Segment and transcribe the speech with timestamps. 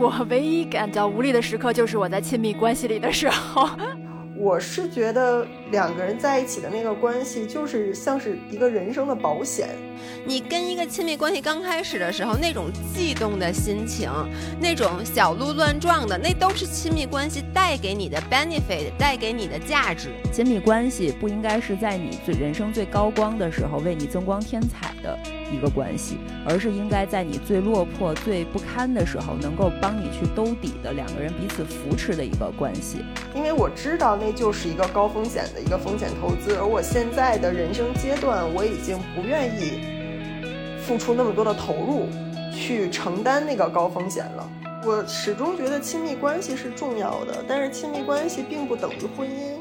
[0.00, 3.68] 我唯一感到无力的时刻，就是我在亲密关系里的时候。
[4.34, 9.68] 我是觉得两个人在一起的那个关系，就是像是一个人生的保险。
[10.24, 14.10] 你跟一个亲密关系刚开始的时候，那种悸动的心情，
[14.58, 20.08] 那种小鹿乱撞的，那都是亲密关系带给你的 benefit，带给你的价值。
[20.32, 25.18] 亲密关系不应该是在你最人生最高光的时候为你增光添彩的
[25.52, 26.18] 一个关系，
[26.48, 33.04] 而是应该在你最落魄、最不堪的时候，能够帮你去兜底的两个人彼此扶持的一个关系。
[33.34, 39.80] 因为我知道那就是一个高风险的一个风险投资，而我现在的人生阶段，我已经不愿意
[40.82, 42.08] 付出那么多的投入
[42.54, 44.48] 去承担那个高风险了。
[44.84, 49.59] 我始终觉得亲密关系是重要的，但是亲密关系并不等于婚姻。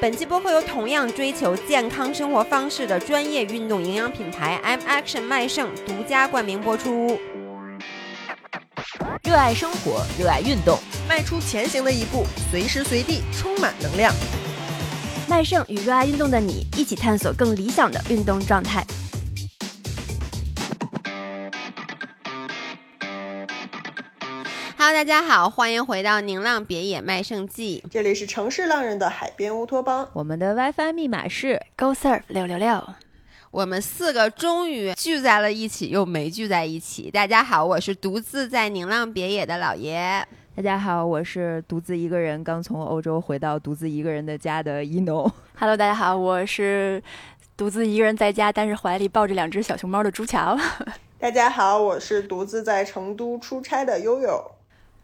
[0.00, 7.18] 本期播客由同样追求健康生活方式的专业运动营养品牌 M Action 麦盛独家冠名播出。
[9.24, 14.14] 热爱生活，热爱运动，迈出前行的一步，随时随地充满能量。
[15.28, 18.86] 麦盛与热爱运动的你一起探索更理想的运动状态。
[24.98, 30.08] 大家好，欢迎回到宁浪别野卖盛记，这里是城市浪人的海边乌托邦。
[30.12, 32.82] 我们的 WiFi 密码是 Go Surf 六六六。
[33.52, 37.12] 我们四个终于聚在了一起，又没聚在一起。
[37.12, 40.26] 大家好，我是独自在宁浪别野的老爷。
[40.56, 45.30] 大家好，我是独自一个人刚从欧洲回到独自一个人的家的一农。
[45.56, 47.00] Hello，大家好，我是
[47.56, 50.58] 独自一个人在家，但是怀里抱着两只小熊猫的朱乔。
[51.20, 54.57] 大家好，我是独自在成都出差的悠悠。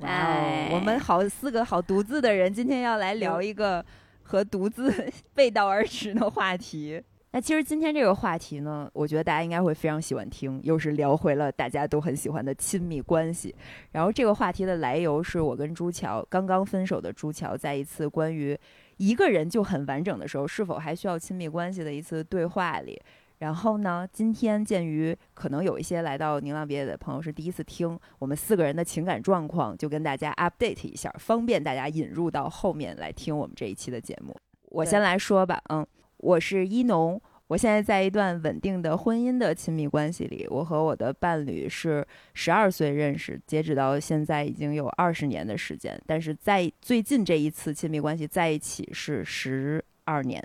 [0.05, 3.85] 哇哦，我们好四个好独自的人，今天要来聊一个
[4.23, 4.93] 和独自
[5.35, 7.03] 背道而驰的话题。
[7.31, 13.53] 那其实今天这个话题呢，我觉得大家应该会非常喜欢听，又是聊回了大家都很喜欢的亲密关系。
[13.93, 18.57] 然后这个话题的来由是我跟朱乔刚刚分手的朱乔，在一次关于
[18.99, 23.01] 一个人就很完整的时候，是否还需要亲密关系的一次对话里。
[23.39, 34.35] 然后呢，今天鉴于可能有一些来到宁浪别野的朋友是第一次听我们四个人的情感状况，就跟大家 update 一下，方便大家引入到后面来听我们这一期的节目。
[34.71, 35.87] 我先来说吧，嗯，
[36.17, 50.43] 我是一农，我现在在一段稳定的婚姻的亲密关系里，我和我的伴侣是十二岁认识，截止到现在已经有二十年的时间，但是在最近这一次亲密关系在一起是十二年。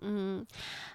[0.00, 0.46] 嗯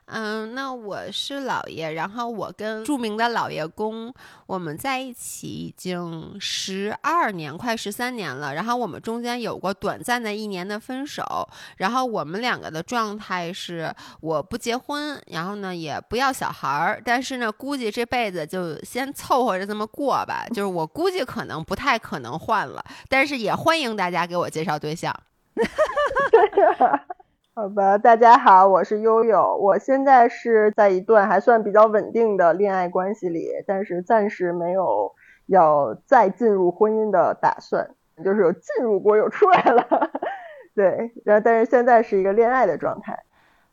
[0.06, 4.14] 嗯，那我是姥爷，然后我跟著名的老爷公，
[4.48, 8.54] 我们在一起已经十二年，快十三年了。
[8.54, 11.48] 然后我们中间有过短暂的一年的分手，
[11.78, 20.46] 然后我们两个的状态是我不结婚，然后呢也不要小孩儿，但是呢估计这辈子就先凑合着这么过吧。
[20.50, 25.14] 就是我估计可能不太可能换了，但是也欢迎大家给我介绍对象。
[27.56, 35.14] 好吧，大家好，我是悠悠，我现在是在一段还算比较稳定的恋爱关系里，但是暂时没有
[35.46, 37.92] 要再进入婚姻的打算，
[38.24, 40.12] 就是有进入过又出来了，
[40.74, 43.24] 对，然后但是现在是一个恋爱的状态。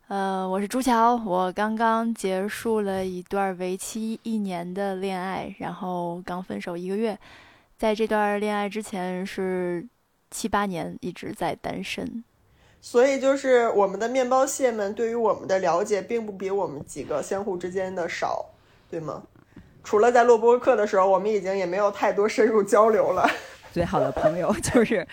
[0.08, 7.18] 呃，我是朱乔，我刚刚结束了一段为期一年的恋爱，然后刚分手一个月，
[7.78, 9.88] 在这段恋爱之前是
[10.30, 12.22] 七八年一直在单身。
[12.80, 18.46] 所以就是我们的面包蟹们对于我们的了解，并不比我们几个相互之间的少，
[18.90, 19.22] 对吗？
[19.84, 23.28] 除了在录播课的时候，我们已经也没有太多深入交流了。
[23.72, 25.06] 最好的朋友就是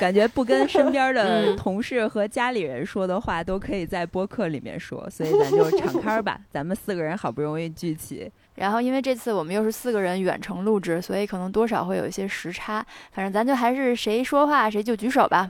[0.00, 6.40] 感觉不跟身边的同事和家里人说的话，都可以在播客里面说，所以咱就敞开吧。
[6.50, 12.84] 咱们四个人好不容易聚齐，然后因为这次我们又是四个人远程录制，所以可能多少会有一些时差。
[13.12, 15.48] 反正咱就还是谁说话谁就举手吧。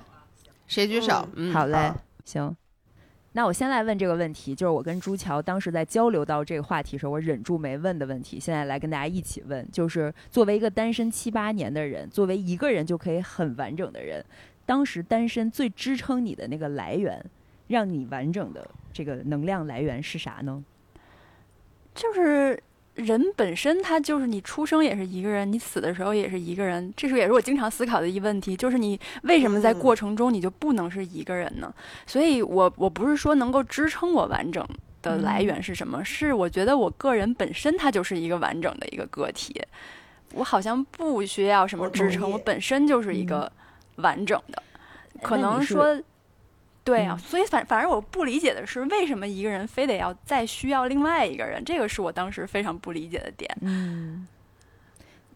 [0.71, 1.29] 谁举手？
[1.35, 1.93] 嗯，好嘞，
[2.25, 2.57] 行。
[3.33, 9.69] 那我先来问这个问题，就是我跟朱乔当时在交流到这个话题时候，我忍住没问的问题，现在来跟大家一起问。
[9.73, 14.25] 就是作为一个单身七八年的人，作为一个人就可以很完整的人，
[14.65, 17.21] 当时单身最支撑你的那个来源，
[17.67, 20.65] 让你完整的这个能量来源是啥呢？
[21.93, 22.63] 就是
[23.01, 31.73] 人本身，他就是你出生也是一个人，你死的时候也是一个人，这是也是我经常思考的一个问题，就是你为什么在过程中你就不能是一个人呢？
[32.07, 34.67] 所以我我不是说能够支撑我完整
[35.03, 39.61] 的来源是什么，是我觉得我个人本身它就是一个完整的一个个体，
[40.35, 43.51] 我好像不需要什么支撑，我本身就是一个
[43.97, 44.63] 完整的，
[45.23, 46.01] 可能说。
[46.83, 51.63] 对啊，所以反反正我不理解的是，为什么一个人非得要再需要另外一个人？
[51.65, 53.51] 这个是我当时非常不理解的点。
[53.61, 54.27] 嗯，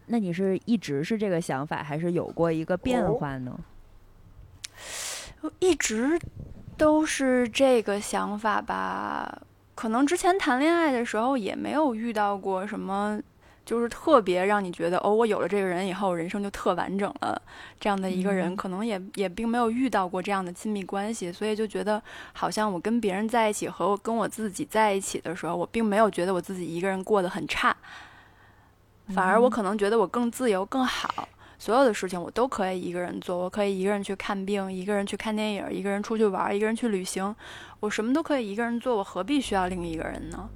[0.07, 3.57] 那你是一直是这个想法，还是有过一个变化呢？
[5.59, 6.19] 一直
[6.75, 9.43] 都是这个想法吧。
[9.75, 13.21] 可能之前谈恋爱的时候也没有遇到过什么，
[13.65, 17.41] 就是特别让你觉得哦，我有了这个人以后，人生就特完整了
[17.79, 22.01] 这样的一个人，可能也也并没有遇到过这样的亲密关系，所以就觉得
[22.33, 27.75] 好像我跟别人在一起和我跟我自己在一起的时候，我并没有觉得我自己一个人过得很差，
[29.07, 31.27] 反而我可能觉得我更自由更好。
[31.57, 37.33] 所有的事情我都可以一个人做，我可以一个人去看病，一个人去看电影，一个人出去玩，一个人去旅行，
[37.79, 40.49] 我什么都可以一个人做，我何必需要另一个人呢？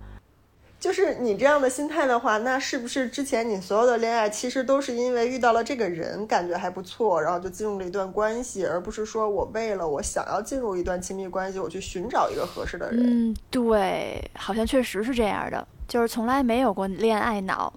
[0.79, 13.31] 就是你这样的心态的话，那是不是之前你所有的恋爱其实都是因为遇到了这个人，感觉还不错，然后就进入了一段关系，而不是说我为了我想要进入一段亲密关系，我去寻找一个合适的人？
[13.31, 17.73] 嗯，对，好像确实是这样的，就是从来没有过恋爱脑。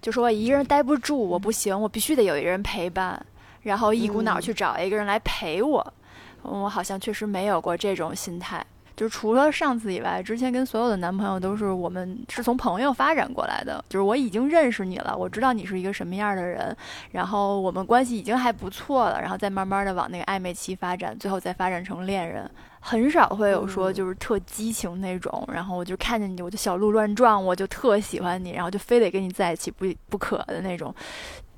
[0.00, 3.24] 就说一个人待不住，我不行，我必须得有一个人陪伴，
[3.62, 5.94] 然后一股脑去找一个人来陪我。
[6.42, 8.64] 我好像确实没有过这种心态，
[9.02, 16.76] 就除了上次以外，之前跟所有的男朋友都是我们是从朋友发展过来的，就是我已经认识你了，我知道你是一个什么样的人，
[17.10, 22.48] 然后我们关系已经还不错了，然后再慢慢的往那个暧昧期发展，最后再发展成恋人。
[22.78, 30.94] 很少会有说就是特激情那种，然后我就看见你我就小鹿乱撞，我就特喜欢你，然后就非得跟你在一起不不可的那种，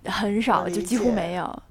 [0.07, 1.63] 很少就几乎没有。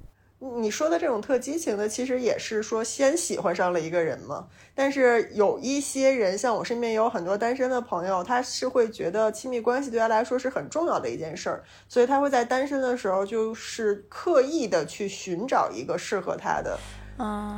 [0.59, 4.47] 你说的这种特激情的，其实也是说先喜欢上了一个人嘛。
[4.75, 16.77] 但是有一些人，像我身边也有很多单身的朋友，他是会觉得亲密关系对他来说是很重要的一件事儿，所以他会在单身的时候就是刻意的去寻找一个适合他的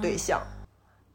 [0.02, 0.42] 对象。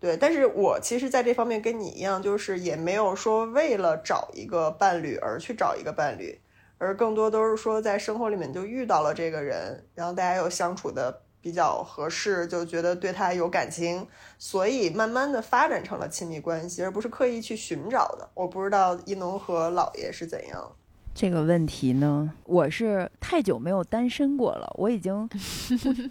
[0.00, 6.40] 对，但是我其实在这方面跟你一样，就是也没有说为了找一个伴侣而去找一个伴侣，
[6.78, 14.06] 而更多都是说在生活里面就遇到了这个人，然后大家又相处的比较合适，就觉得对他有感情，
[14.38, 18.28] 所以慢慢的发展成了亲密关系，而不是刻意去寻找的。
[18.34, 20.72] 我不知道一农和姥爷是怎样。
[21.14, 25.28] 这个问题呢，我是太久没有单身过了，我已经。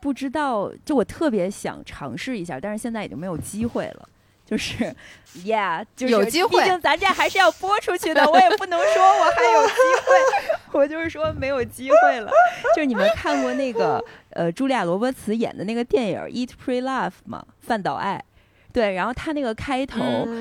[0.00, 4.08] 不知道，就我特别想尝试一下，但是现在已经没有机会了。
[4.48, 4.96] 就是
[5.44, 9.74] ，Yeah，就是有机会，毕竟咱这还是要播出去的，我也不能说我还有机
[10.06, 12.30] 会， 我就是说没有机会了。
[12.74, 17.44] 就是你们看过那个呃，茱莉亚·罗伯茨演的那个电影《Eat, Pray, Love》吗？
[17.60, 18.24] 饭岛爱，
[18.72, 20.00] 对，然后她那个开头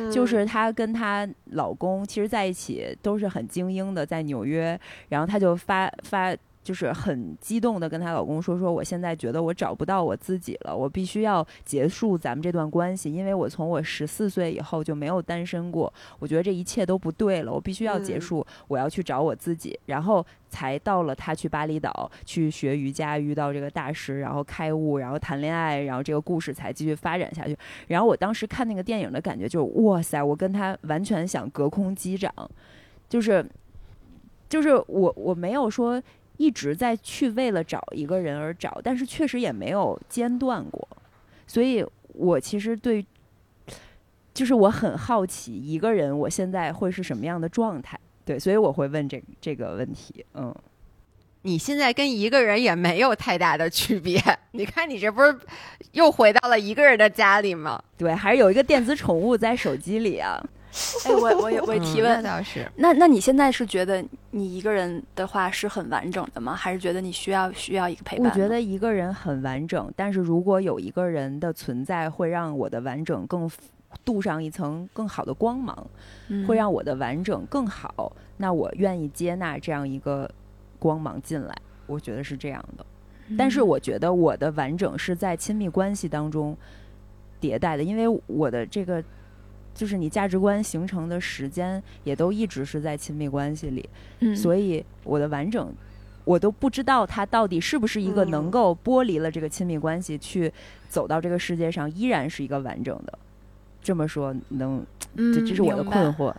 [0.10, 4.80] 就是她跟她老公其实在一起都是很精英的，在纽约，
[5.10, 6.34] 然后她就发发。
[6.68, 27.58] 就是很激动的跟她老公说：“说我现在觉得我找不到我自己了，我必须要结束咱们这段关系，因为我从我十四岁以后就没有单身过，我觉得这一切都不对了，我必须要结束，我要去找我自己。”然后才到了她去巴厘岛去学瑜伽，遇到这个大师，然后开悟，然后谈恋爱，然后这个故事才继续发展下去。
[27.88, 32.30] 然后我当时看那个电影的感觉就是：哇塞，我跟他完全想隔空击掌，
[33.08, 33.46] 就是
[34.50, 36.04] 就是我我没有说。
[36.38, 40.88] 一直在去为了找一个人而找，但是确实也没有间断过，
[41.46, 43.06] 所以我其实对，
[44.34, 50.24] 就是我很好奇一个人我现在会是什么样的状态，对，所以我会问这这个问题。
[50.36, 50.54] 嗯，
[51.42, 55.36] 你现在跟一个人也没有太大的区别，你看你这不是
[55.94, 57.82] 又回到了一个人的家里吗？
[57.98, 60.44] 对，还是有一个电子宠物在手机里啊。
[61.06, 62.70] 哎，我我我提问，那倒是。
[62.76, 66.54] 那那你现在是觉得你一个人的话是很完整的吗？
[66.54, 68.30] 还是觉得你需要需要一个陪伴？
[68.30, 73.50] 我觉得一个人很完整，但是如果有一个人的存在，会让我的完整更
[74.06, 75.88] 镀上一层更好的光芒，
[76.48, 78.12] 会让我的完整更好。
[78.38, 80.30] 那我愿意接纳这样一个
[80.78, 81.56] 光芒进来，
[81.88, 82.86] 我觉得是这样的。
[83.38, 86.56] 但是我觉得我的完整是在亲密关系当中
[87.42, 89.04] 迭代的，因为我的这个。
[89.78, 93.88] 就是你价值观形成的时间也都一直是在亲密关系里，
[94.22, 95.72] 嗯，所以我的完整，
[96.26, 100.52] 我都不知道他到底是不是一个能够剥离了这个亲密关系去
[100.90, 103.20] 走到这个世界上依然是一个完整的。
[103.84, 104.84] 这么说能，
[105.16, 106.34] 这这是我的困惑。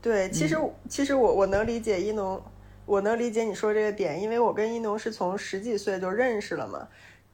[0.00, 0.56] 对，其实
[0.88, 2.40] 其实我我能理解一农，
[2.84, 6.86] 我能理解你说这个点，因为我跟一农是从十几岁就认识了嘛。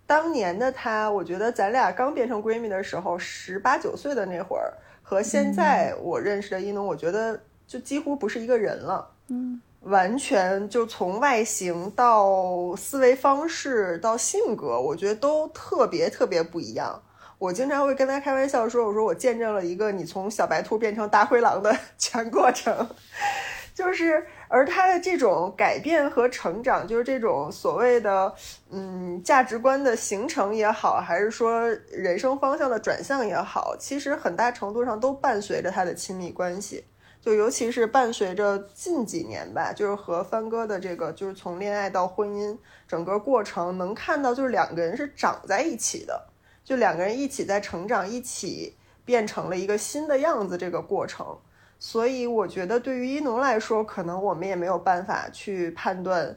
[0.06, 4.72] 当年的他，我觉得咱俩刚变成闺蜜的时候，十八九岁的那会儿。
[5.12, 17.02] 和现在我认识的伊农，我觉得就几乎不是一个人了，嗯，完全就从外形到思维方式到性格，我觉得都特别特别不一样。
[17.38, 22.88] 我经常会跟他开玩笑说：“我说我见证了一个你从小白兔变成大灰狼的 全过程。
[23.74, 28.30] ”就是，而他的这种改变和成长，就是这种所谓的
[28.70, 36.84] 嗯价值观的形成也好，还是说人生方向的转向也好，其实很大程度上都伴随着他的亲密关系。
[37.18, 42.54] 就尤其是伴随着近几年吧，就是和帆哥的这个，就是从恋爱到婚姻
[42.86, 46.28] 整个过程，能看到就是两个人是长在一起的，
[46.62, 51.38] 就两个人一起在成长，一起变成了一个新的样子这个过程。
[51.84, 56.36] 所以我觉得对于一农来说，可能我们也没有办法去判断。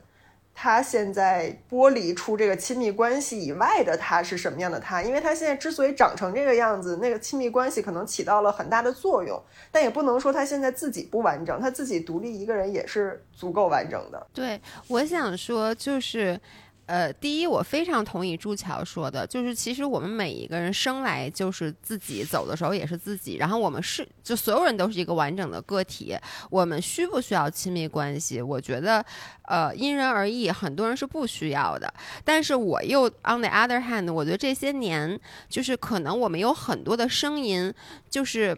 [0.55, 5.03] 他现在剥离出这个亲密关系以外的他是什么样的他？
[5.03, 9.39] 因为他现在之所以长成这个样子，那个亲密关系可能起到了很大的作用，
[9.71, 14.25] 但也不能说他现在自己不完整，他自己独立一个人也是足够完整的。
[14.33, 16.41] 对，我想说就是。
[16.87, 23.37] 呃，第一，我非常同意朱桥说的，就是其实我们每一个人生来就是自己，走的时候也是自己。
[23.37, 26.15] 然后我们是，就所有人都是一个完整的个体。
[26.51, 28.39] 我们需不需要亲密关系？
[28.39, 29.03] 我觉得，
[29.43, 30.51] 呃，因人而异。
[30.51, 31.91] 很多人是不需要的。
[32.23, 37.73] 但是我又 on the other hand，我觉得这些年，就是可能我们有很多的声音，
[38.09, 38.55] 就是。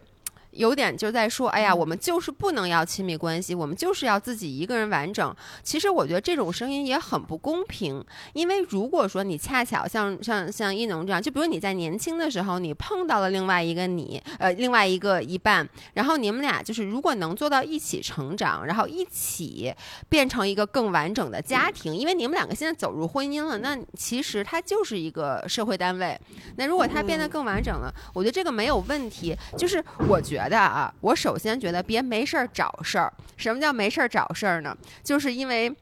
[0.58, 5.34] 有点就在说，哎呀，我们就是不能要亲密关系，我们就是要自己一个人完整。
[5.62, 19.72] 其实我觉得这种声音也很不公平，因为如果说你恰巧像像像一农这样，就比如你在年轻的时候，你碰到了另外一个你，呃，另外一个一半，然后你们俩就是如果能做到一起成长，然后一起
[20.08, 26.18] 变成一个更完整的家庭，因为你们两个现在走入婚姻了，那其实它就是一个社会单位。
[26.56, 29.36] 那如果它变得更完整了，我觉得这个没有问题。
[29.56, 30.58] 就是我觉得。
[30.58, 33.12] 啊，我首先觉得别没事儿找事儿。
[33.36, 34.76] 什么叫没事儿找事儿呢？
[35.02, 35.74] 就是因为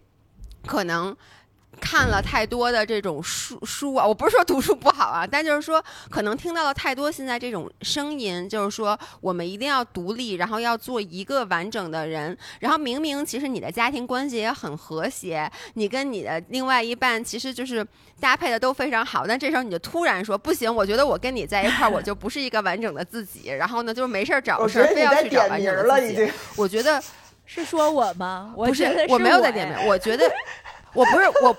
[0.66, 1.16] 可能。
[1.80, 12.36] 看了太多的这种书书啊，我不是说读书不好啊，但就是说可能听到了太多现在这种声音，就是说我们一定要独立，然后要做一个完整的人。
[12.60, 17.86] 然后明明其实你的家庭关系也很和谐，你跟你的另外一半其实就是
[18.20, 23.50] 搭配的都非常好，但这时候你就突然说不行，我觉得我跟你在一块儿，我就不是一个完整的自己。
[23.50, 26.32] 然后呢，就是没事儿找事儿，非要去找完整的自己。
[26.56, 27.02] 我觉得
[27.44, 28.52] 是说我吗？
[28.56, 29.86] 不是，我没有在点名。
[29.86, 30.28] 我觉得。
[30.96, 31.56] 我不是我，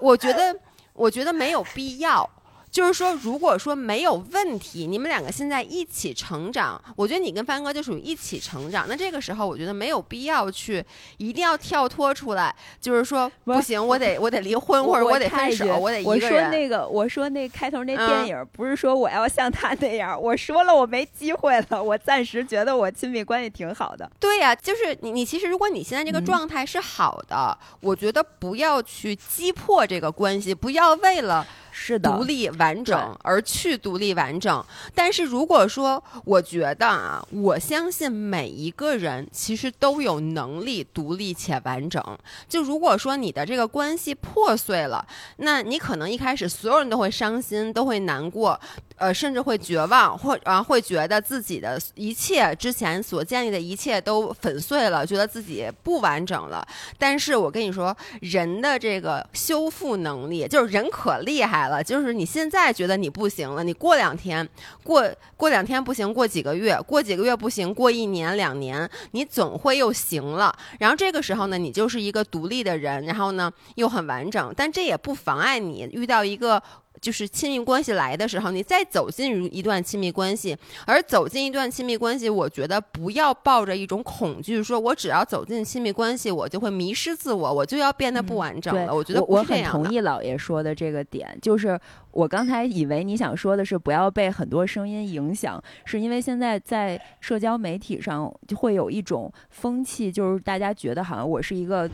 [0.00, 0.58] 我觉得，
[0.94, 2.28] 我觉得没有必要。
[2.76, 8.84] 就是说，如果说没有问题，你们两个现在一起成长，我觉得你跟帆哥就属于一起成长。
[8.86, 10.84] 那这个时候，我觉得没有必要去
[11.16, 16.20] 一定要跳脱出来，就是说不行，我得我得离婚，或者我得分手，我得一个人。
[16.20, 24.10] 我说那个，我说那开头那电影，不是说我要像他那样，我说了我没机会了，我暂时觉得我亲密关系挺好的。
[24.20, 31.46] 对呀，就是你你其实如果你现在这个状态是好的，我觉得不要去击破这个关系，不要为了。
[31.78, 34.64] 是的，独立完整而去独立完整。
[34.94, 42.02] 但是如果说，我觉得啊，我相信每一个人其实都有能力独立且完整。
[42.48, 45.06] 就如果说你的这个关系破碎了，
[45.36, 48.58] 那你可能一开始所有人都会伤心，都会难过。
[48.96, 56.66] 呃，甚至会绝望，或啊会觉得自己的一切之前所建立的一切都粉碎了，觉得自己不完整了。
[56.96, 61.82] 但是我跟你说，人的这个修复能力，就是人可厉害了。
[61.82, 64.48] 就是你现在觉得你不行了，你过两天，
[64.82, 65.04] 过
[65.36, 70.56] 过两天不行，过几个月，过几个月不行，过一年两年，你总会又行了。
[70.78, 74.52] 然后这个时候呢，你就是一个独立的人，然后呢又很完整。
[74.56, 76.62] 但这也不妨碍你遇到一个。
[77.06, 88.92] 就是亲密关系来的时候，你再走进一段亲密关系，而走进一段亲密关系，我觉得不要抱着一种恐惧，说我只要走进亲密关系，我就会迷失自我，我就要变得不完整了。
[88.92, 91.78] 我觉得我很同意老爷说的这个点，就是
[92.10, 101.88] 我刚才以为你想说的是不要被很多声音影响，是因为现在在社交媒体上就会有一种风气，就是大家觉得好像我是一个。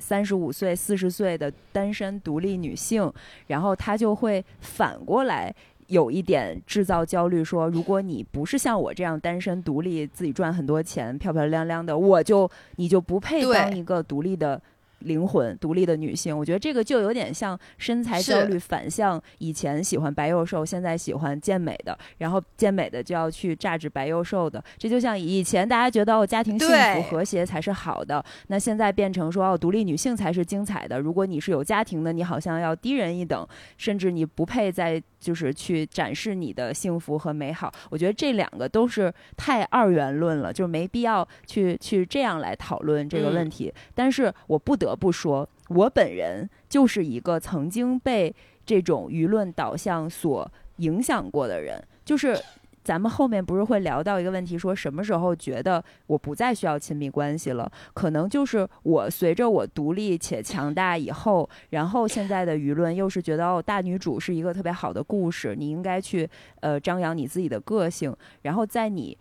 [0.00, 3.12] 三十五岁、四十岁的单身独立女性，
[3.46, 5.54] 然后她就会反过来
[5.86, 14.60] 有一点制造焦虑，说如果你不是像我这样单身独立、自己赚很多钱、漂漂亮亮的，我就你就不配当一个独立的。
[15.00, 37.70] 灵魂独立的女性，我觉得这个就有点像身材焦虑反向，以前喜欢白幼瘦，现在喜欢健美的，然后健美的就要去榨制白幼瘦的，这就像以前大家觉得哦家庭幸福和谐才是好的，那现在变成说哦独立女性才是精彩的，如果你是有家庭的，你好像要低人一等，甚至你不配在就是去展示你的幸福和美好。
[37.90, 43.70] 我觉得这两个都是太二元论了，就是没必要去去这样来讨论这个问题。
[43.94, 44.86] 但是我不得。
[44.86, 48.32] 得不说，我本人就是一个曾经被
[48.64, 51.82] 这种舆论导向所影响过的人。
[52.04, 52.38] 就是
[52.86, 57.68] 咱们后面不是会聊到一个问题，说什么时候觉得我不再需要亲密关系了？
[57.92, 69.18] 可能就是我随着我独立且强大以后，然后现在的舆论又是觉得哦，大女主是一个特别好的故事，你应该去呃张扬你自己的个性，然后在你。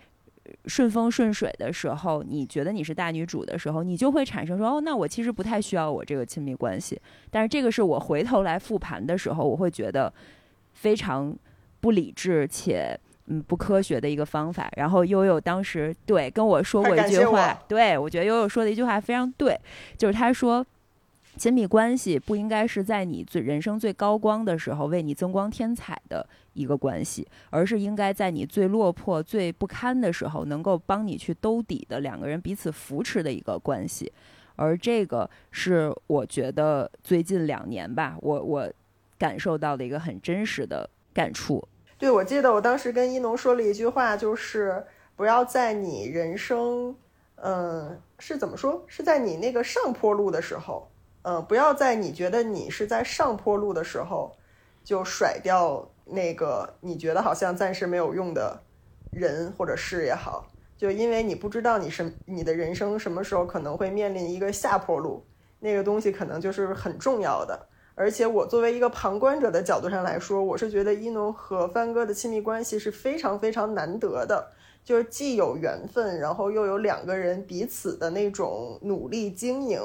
[0.67, 7.01] 顺风顺水的时候，你觉得你是大女主的时候，你就会产生说哦，那我其实不太需要我这个亲密关系。
[7.31, 10.13] 但是这个是我回头来复盘的时候，我会觉得
[10.73, 11.35] 非常
[11.81, 12.95] 不理智且
[13.27, 14.71] 嗯不科学的一个方法。
[14.77, 19.59] 然后悠悠当时对跟我说过一句话，对我觉得悠悠说的一句话非常对，
[19.97, 20.65] 就是他说。
[21.37, 34.09] 亲密关系不应该是在你最人生最高光的时候为你增光添彩的一个关系，而是应该在你最落魄、最不堪的时候能够帮你去兜底的两个人彼此扶持的一个关系。
[34.55, 38.71] 而这个是我觉得最近两年吧，我我
[39.17, 41.61] 感受到的一个很真实的感触。
[41.97, 44.85] 对，我记得我当时跟一农说了一句话，就是
[45.15, 46.95] 不要在你人生，
[47.35, 48.83] 嗯，是怎么说？
[48.87, 50.89] 是在你那个上坡路的时候。
[51.27, 54.31] 嗯，不要在你觉得你是在上坡路的时候，
[54.83, 58.61] 就甩掉那个你觉得好像暂时没有用的
[59.11, 60.45] 人或者事也好，
[60.77, 65.25] 就因为你不知道你什你的人生什么时候可能会面临一个下坡路，
[65.59, 67.67] 那个东西可能就是很重要的。
[67.95, 74.51] 而且我作为一个旁观者的角度上来说，我是觉得一农和帆哥的亲密关系是非常非常难得的，
[74.83, 79.81] 就是既有缘分，然后又有两个人彼此的那种努力经营。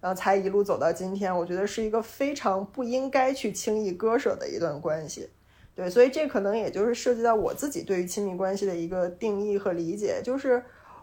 [0.00, 5.30] 然后才一路走到今天，我觉得是一个非常不应该去轻易割舍的一段关系，
[5.76, 10.60] 对，所以这可能也就是涉及到我自己对于亲密关系的一个定义和理解，就是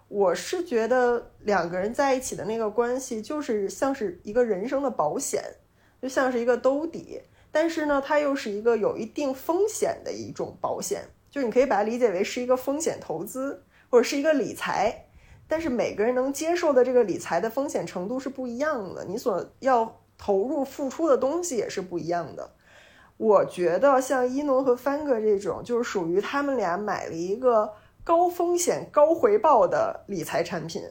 [0.09, 5.41] 我是觉得两个人在一起的那个关系，就是像是一个人生的保险，
[6.01, 15.05] 就像是一个兜底，但是呢，它又是一个有一定风险的一种保险，就是你可以把它理解为是一个风险投资或者是一个理财。
[15.47, 22.51] 但是每个人能接受的这个理财的风险程度是不一样的，你所要投入付出的东西也是不一样的。
[23.17, 30.83] 我觉得像一农和帆哥这种，就是属于他们俩买了一个高风险高回报的理财产品。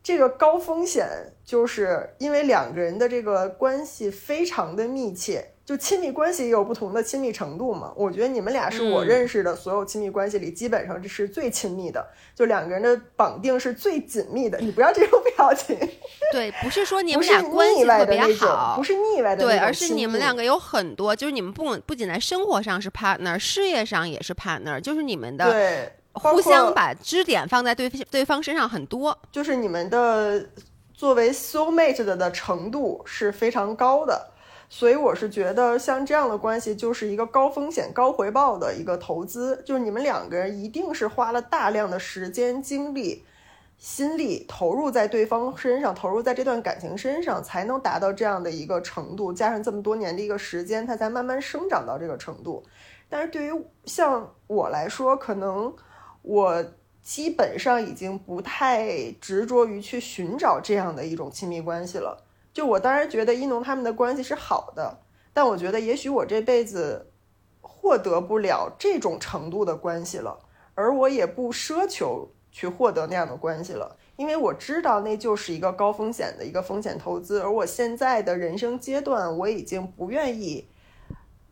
[0.00, 5.50] 这个高风险就是因为两个人的这个关系非常的密切。
[5.64, 7.92] 就亲密关系也有不同的亲密程度嘛？
[7.94, 14.58] 我觉得你们俩是我认识的所有亲密关系里，基本上这是最亲密的，就两个人的绑定是最紧密的。
[14.58, 15.78] 你不要这种表情。
[16.32, 30.44] 对，不是说你们俩关系特别好， 不是腻歪的对，而是你们两个有很多，就是你们不不仅在生活上是 partner，事业上也是 partner，就是你们的对互相把支点放在对对方身上很多，就是你们的
[31.02, 34.28] 作为 soul mate 的的程度是非常高的。
[34.68, 43.24] 所以我是觉得，像这样的关系就是一个高风险高回报的一个投资，就是你们两个人一定是花了大量的时间、精力、
[43.78, 49.32] 心力投入在对方身上，投入在这段感情身上，才能达到这样的一个程度。
[49.32, 52.62] 加上这么多年的一个时间，它才慢慢生长到这个程度。
[53.08, 55.74] 但是对于像我来说，可能
[56.22, 56.64] 我
[57.02, 62.24] 基本上已经不太执着于去寻找这样的一种亲密关系了。
[62.52, 64.98] 就我当然觉得一农他们的关系是好的，
[65.32, 67.10] 但我觉得也许我这辈子
[67.60, 70.38] 获得不了这种程度的关系了，
[70.74, 80.68] 而我也不奢求去获得那样的关系了，因为我知道那就是一个高风险的一个风险投资，而我现在的人生阶段我已经不愿意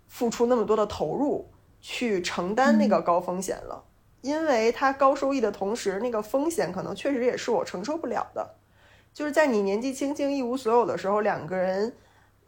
[0.07, 1.49] 付出那么多的投入
[1.81, 3.85] 去承担那个高风险了，
[4.21, 8.55] 因为它高收益的同时，那个风险可能确实也是我承受不了的。
[9.13, 11.93] 就是在你年纪轻轻一无所有的时候，两个人，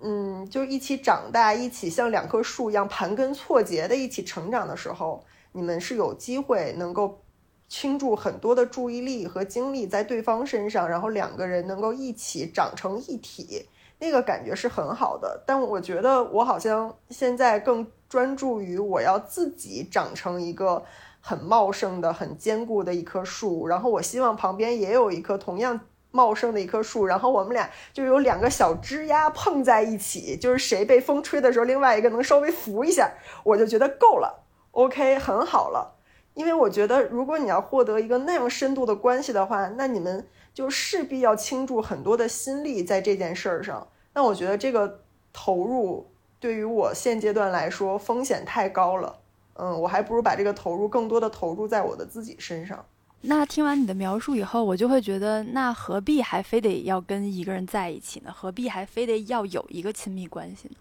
[0.01, 7.21] 嗯，就一起长大，一起像两棵树一样盘根错节的一起成长的时候，你们是有机会能够
[7.69, 13.67] 倾注很多的注意力和精力在对方身上，然后两个人能够一起长成一体，
[13.99, 15.43] 那个感觉是很好的。
[15.47, 20.85] 但我觉得我好像现在更专注于我要自己长成一个
[21.23, 25.81] 很茂盛的、很坚固的一棵树，然后我希望旁边也有一棵同样。
[26.15, 33.11] 茂盛的一棵树，然后我们俩就有两个小枝丫碰在一起，就是谁被风吹的时候，另外一个能稍微扶一下，
[33.43, 35.97] 我就觉得够了，OK，很好了。
[36.35, 43.89] 因为我觉得，如果你要获得一个那样深度的关系的话，那你们就势必要倾注很多的心力在这件事儿上。
[44.13, 45.01] 那我觉得这个
[45.33, 49.21] 投入对于我现阶段来说风险太高了，
[49.55, 52.85] 嗯，我还不如把这个投入更多的投入在我的自己身上。
[53.25, 58.33] 那听完你的描述以后，我就会觉得，那何必还非得要跟一个人在一起呢？
[58.35, 60.75] 何必还非得要有一个亲密关系呢？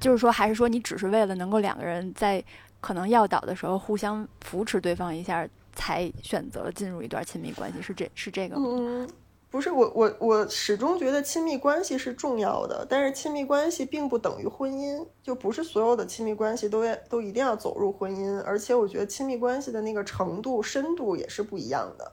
[0.00, 2.42] 就是说，还是说你只是为了能够两个人在
[2.80, 8.66] 可能要倒的时候互相扶持对方一下，才选择了进入一段亲密关系，是这是这个吗？
[8.66, 9.08] 嗯，
[9.50, 22.12] 不是，我我我始终觉得亲密关系是重要的，但是亲密关系并不等于婚姻，就不是所有的亲密关系都要都一定要走入婚姻，而且我觉得亲密关系的那个程度、深度也是不一样的。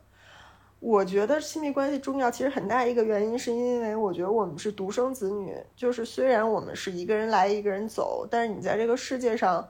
[0.79, 9.67] 我觉得亲密关系重要，其实很大一个原因是因为我觉得我们是独生子女，就是虽然我们是一个人来一个人走，但是你在这个世界上，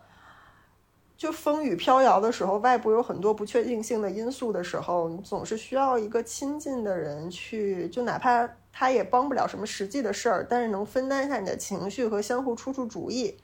[1.17, 13.36] 就风雨飘摇的时候，外部有很多不确定性的因素的时候，你总是需要一个亲近的人去，就哪怕他也帮不了什么实际的事儿，但是能分担一下你的情绪和相互出出主意，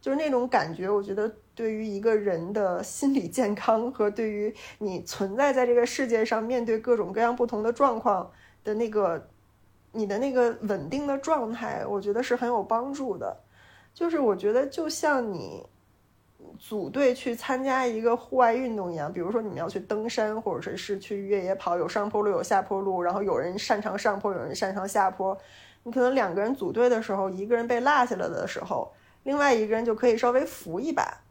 [0.00, 1.32] 就是那种感觉，我觉得。
[1.52, 8.30] 对于一个人的心理健康和对于你存在在这个世界上面对各种各样不同的状况
[8.64, 9.28] 的那个
[9.92, 13.36] 你的那个稳定的状态，我觉得是很有帮助的。
[13.92, 15.66] 就是我觉得就像你
[16.60, 25.36] 组队去参加一个户外运动一样，比如说你们要去登山，或者是去越野跑，有上坡路有下坡路，然后有人擅长上坡，有人擅长下坡。
[25.82, 28.92] 你可能两个人组队的时候，一个人被落下了的时候，
[29.22, 31.22] 另外一个人就可以稍微扶一把。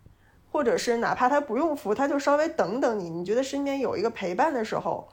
[0.51, 3.07] 或者是哪怕他不用扶，他就稍微等等你。
[3.07, 5.07] 你觉得身边有一个陪伴的时候，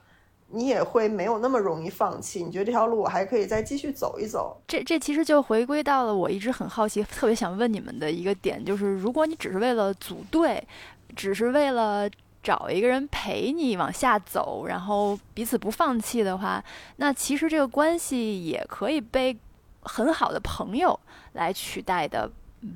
[0.48, 2.42] 你也会没有那么容易放弃。
[2.44, 4.60] 你觉得这条路我还可以再继续走一走。
[4.66, 10.66] 这这其实就回归到了我一直很好奇、特别想问你们的一个点，就是如果你只是为了组队，
[11.14, 12.08] 只是为了
[12.42, 16.62] 找一个人陪你往下走，然后彼此不放弃的话，
[16.96, 19.36] 那其实这个关系也可以被
[19.80, 20.98] 很好的朋友
[21.32, 22.30] 来取代的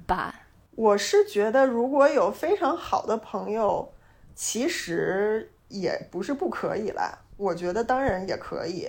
[0.06, 0.35] 吧。
[0.74, 3.92] 我是觉得，如果有非常好的朋友，
[4.35, 7.18] 其实也不是不可以啦。
[7.40, 8.87] 我觉得当然也可以，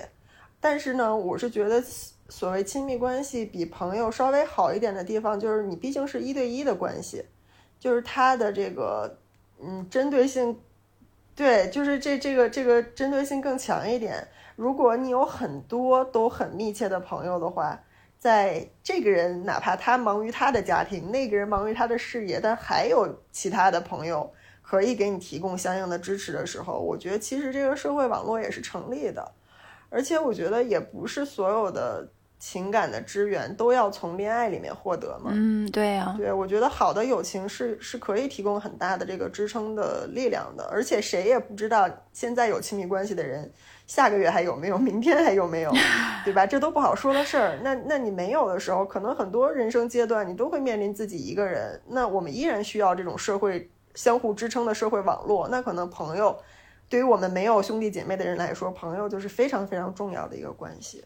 [0.59, 1.81] 但是呢，我是觉得
[2.27, 7.25] 所谓亲密关系比朋友稍微好一点的地方，就是你毕竟是一对一的关系，
[7.79, 9.17] 就是他的这个
[9.61, 10.59] 嗯针对性，
[11.35, 14.27] 对，就是这这个这个针对性更强一点。
[14.57, 17.79] 如果你有很多都很密切的朋友的话。
[18.21, 24.31] 在这个人哪怕他忙于他的家庭，那个人忙于他的事业，但还有其他的朋友
[24.71, 29.29] 可以给你提供相应的支持的时候，我觉得其实这个社会网络也是成立的，
[29.89, 32.07] 而且我觉得也不是所有的
[32.39, 35.29] 情感的支援都要从恋爱里面获得嘛。
[35.34, 43.51] 嗯，对呀，对，我觉得好的友情是是可以提供很大的这个支撑的力量的，而且谁也不知道现在有亲密关系的人。
[43.88, 44.77] 下个月还有没有？
[44.77, 45.71] 明天还有没有？
[46.23, 46.45] 对吧？
[46.45, 47.60] 这都不好说的事儿。
[47.62, 51.81] 那那你没有的时候，可能很多人生阶段你都会面临自己一个人。
[51.89, 55.47] 那我们依然需要这种社会相互支撑的社会网络。
[55.49, 56.38] 那可能朋友，
[56.89, 61.06] 对于我们没有兄弟姐妹的人来说，朋友就是非常非常重要的一个关系。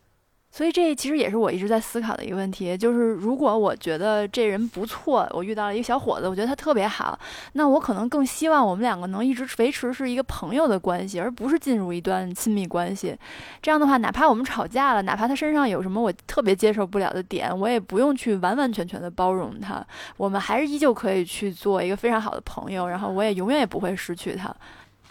[0.55, 7.19] 所以这其实也是我一直在思考的一个问题，就是如果我觉得这人不错，我遇到了一个小伙子，我觉得他特别好，
[7.51, 13.13] 那我可能更希望我们两个能一直维持是一个朋友的关系，而不是进入一段亲密关系。
[13.61, 24.55] 这样的话，哪怕我们吵架了，哪怕他身上有什么我特别接受不了的点，我也不用去完完全全的包容他，我们还是依旧可以去做一个非常好的朋友，然后我也永远也不会失去他。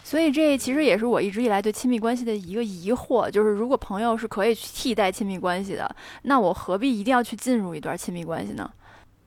[0.05, 8.69] 所以这其实也是我一直以来对亲密关系的一个疑惑，就是如果朋友是可以去替代亲密关系的，那我何必一定要去进入一段亲密关系呢？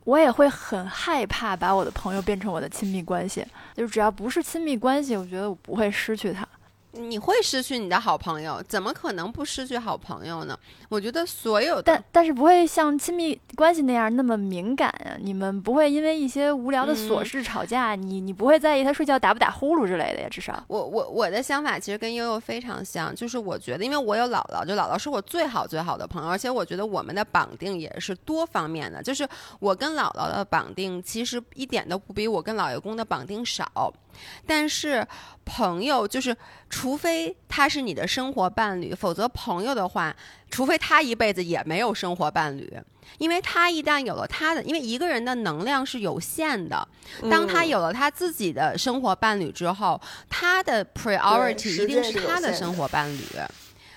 [0.04, 6.46] 我也会很害怕把我的朋友变成我的亲密关系，就是只要不是亲密关系，我觉得我不会失去他。
[6.92, 10.58] 你会失去你的好朋友，怎么可能不失去好朋友呢？
[10.88, 15.16] 我觉得所有的，但但是不会像亲密关系那样那么敏感呀。
[15.20, 20.28] 你们不会因为一些无聊的琐事吵架，你你不会在意他睡觉打不打呼噜之类的呀？
[20.30, 29.28] 至少，我我我的想法其实跟悠悠非常像，就是我觉得，因为我有姥姥，就姥姥是我最好最好的朋友，而且我觉得我们的绑定也是多方面的，就是
[29.60, 33.92] 我跟姥姥的绑定其实一点都不比我跟老爷公的绑定少。
[34.46, 35.06] 但是，
[35.44, 36.36] 朋友就是，
[36.68, 40.14] 除非他是你的生活伴侣，否则朋友的话，
[40.50, 42.72] 除非他一辈子也没有生活伴侣，
[43.18, 46.86] 因为他一旦有了他的，因为一个人的能量是有限的，
[47.30, 53.22] 当他有了他自己的生活伴侣之后，他的 priority 一定是他的生活伴侣，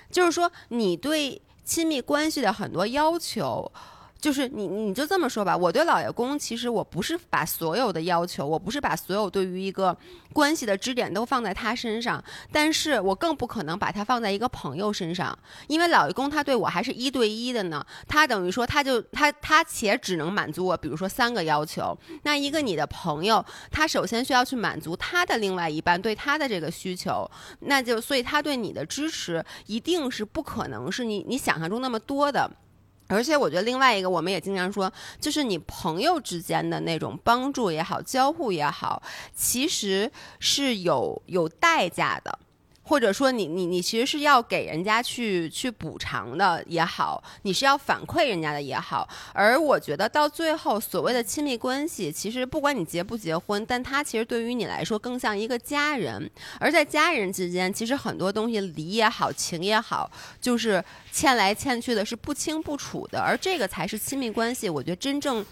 [0.10, 3.72] 就是说，你对亲密关系的很多要求。
[4.22, 5.58] 就是你，你就这么说吧。
[5.58, 9.98] 我对老爷公，其实我不是把所有的要求，我不是把所有对于一个
[10.32, 15.36] 关系的支点都放在他身上，但是我更不可能把他放在一个朋友身上，
[15.68, 17.84] 因为老爷公他对我还是一对一的呢。
[18.08, 21.98] 他等于说，他就他他且只能满足我，比如说三个要求。
[22.22, 27.28] 那一个你的朋友，他首先需要去满足他的另外一半对他的这个需求，
[27.62, 32.52] 那就所以他对你的支持一定是不可能是你你想象中那么多的。
[33.16, 39.02] 而且我觉得另外一个，我们也经常说，就是你朋友之间的那种帮助也好，交互也好，
[39.36, 42.40] 其实是有有代价的。
[42.84, 65.46] 或者说你你你其实是要给人家去去补偿的也好，你是要反馈人家的也好，而我觉得到最后所谓的亲密关系，其实不管你结不结婚，但他其实对于你来说更像一个家人，而在家人之间，其实很多东西理也好，情也好，就是欠来欠去的是不清不楚的，而这个才是亲密关系，我觉得真正。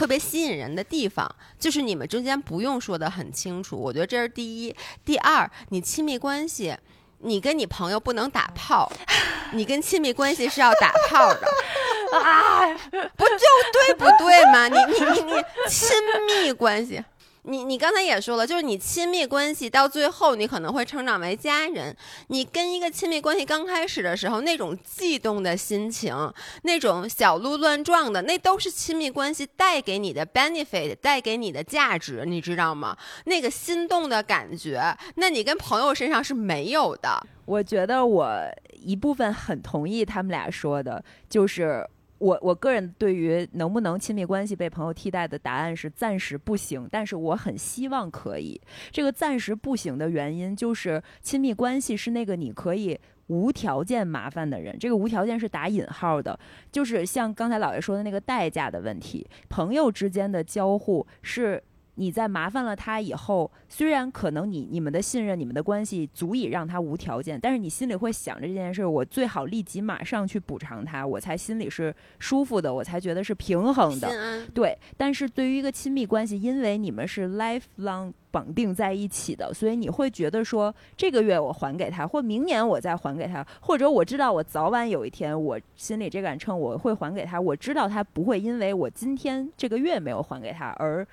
[0.00, 3.76] 特别吸引人的地方，就是你们中间不用说的很清楚。
[3.76, 4.74] 我觉得这是第一。
[5.04, 6.74] 第二，你亲密关系，
[7.18, 8.90] 你跟你朋友不能打炮，
[9.52, 11.46] 你跟亲密关系是要打炮的
[12.18, 14.68] 啊，不就对不对吗？
[14.68, 15.90] 你你你你亲
[16.26, 17.04] 密关系。
[17.42, 21.96] 你你刚才也说了，就是你亲密关系到最后，你可能会成长为家人。
[22.28, 26.14] 你跟一个亲密关系刚开始的时候，那种悸动的心情，
[26.62, 32.96] 那种小鹿乱撞的，那都是亲密关系带给你的 benefit，带给你的价值，你知道吗？
[33.24, 37.26] 那个心动的感觉，那你跟朋友身上是没有的。
[37.46, 38.30] 我觉得我
[38.74, 41.88] 一部分很同意他们俩说的，就是。
[42.20, 48.60] 我我个人对于能不能亲密关系被朋友替代的答案是暂时不行，但是我很希望可以。
[48.92, 56.38] 这个暂时不行的原因就是亲密关系是那个你可以无条件麻烦的人，这个无条件是打引号的，
[56.70, 59.26] 就是像刚才老爷说的那个代价的问题。
[59.48, 61.62] 朋友之间的交互是。
[62.00, 74.08] 你在麻烦了他以后，虽然可能你你们的信任、你们的关系足以让他无条件，但是你心里会想着这件事，我最好立即马上去补偿他，我才心里是舒服的，我才觉得是平衡的。
[74.54, 91.06] 对，但是对于一个亲密关系，因为你们是 lifelong 绑定在一起的，所以你会觉得说，这个月我还给他，或明年我再还给他，或者我知道我早晚有一天我心里这杆秤我会还给他，我知道他不会因为我今天这个月没有还给他而。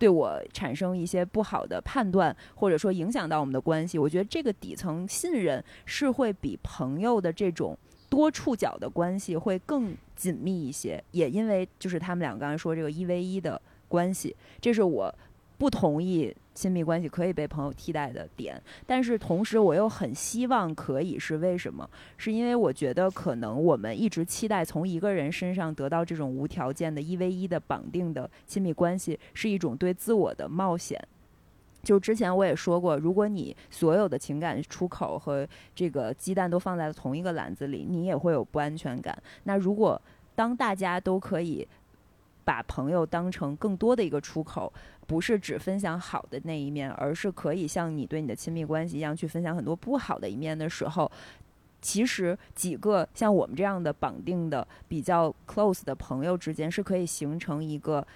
[0.00, 7.76] 对我产生一些不好的判断，或者说影响到我们的关系，我觉得这个底层信任是会比朋友的这种
[8.08, 11.04] 多触角的关系会更紧密一些。
[11.10, 15.14] 也因为就是他们俩刚才说这个一 v 一的关系，这是我
[15.58, 16.34] 不同意。
[16.52, 21.88] 亲密关系可以被朋友替代的点，但是同时我又很希望可以，是为什么？
[22.16, 31.00] 是因为我觉得可能我们一直期待从一个人身上得到这种无条件的一 v 一的绑定的亲密关系，是一种对自我的冒险。
[31.82, 39.16] 就之前我也说过，如果你所有的情感出口和这个鸡蛋都放在同一个篮子里，你也会有不安全感。
[39.44, 39.98] 那如果
[40.34, 41.66] 当大家都可以
[42.44, 44.70] 把朋友当成更多的一个出口。
[45.10, 51.10] 不是只分享好的那一面，而是可以像你对你的亲密关系一样去分享很多不好的一面的时候，
[51.82, 58.06] 其实几个像我们这样的绑定的比较 close 的朋友之间，是可以形成一个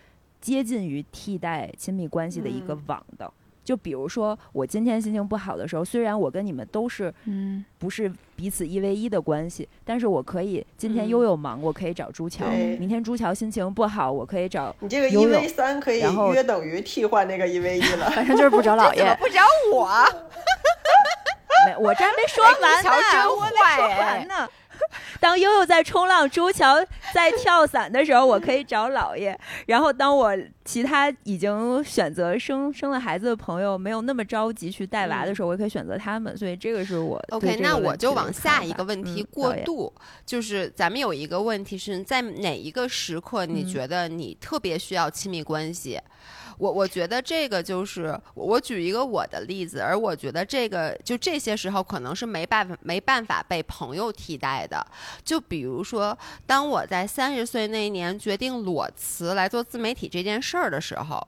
[0.41, 3.29] 接近于替代亲密关系的一个网的。
[3.64, 12.44] 就比如说，我今天心情不好的时候，虽然我跟你们都是，嗯，不是彼此一 v 一的关系，但是我可以今天悠悠忙，我可以找朱桥；
[12.79, 14.88] 明天朱桥心情不好，我可以找你。
[14.88, 16.00] 这个一 v 三可以
[16.33, 19.40] 约等于替换那个一 v 一了，反正就是不找老爷，不找
[19.72, 19.88] 我。
[21.66, 22.92] 没，我这还没说完呢，真
[23.57, 24.48] 坏呢。
[25.21, 29.35] 当悠悠在冲浪，朱桥在跳伞的时候，我可以找姥爷；
[29.67, 36.37] 然后当我其他已经选择生生了孩子的朋友没有那么着急去带娃的时候，我也可以选择他们。
[36.37, 37.57] 所以这个是我 OK。
[37.61, 39.93] 那我就往下一个问题过渡，
[40.27, 46.01] 就是咱们有一个问题是在哪一个时刻你觉得你特别需要亲密关系？
[46.59, 54.85] 我我觉得这个就是我举一个我的例子，而我觉得这个就这些时候可能是没办法没办法被朋友替代的。
[55.25, 61.27] 就比如说，当我在三十岁那一年决定裸辞来做自媒体这件事儿的时候，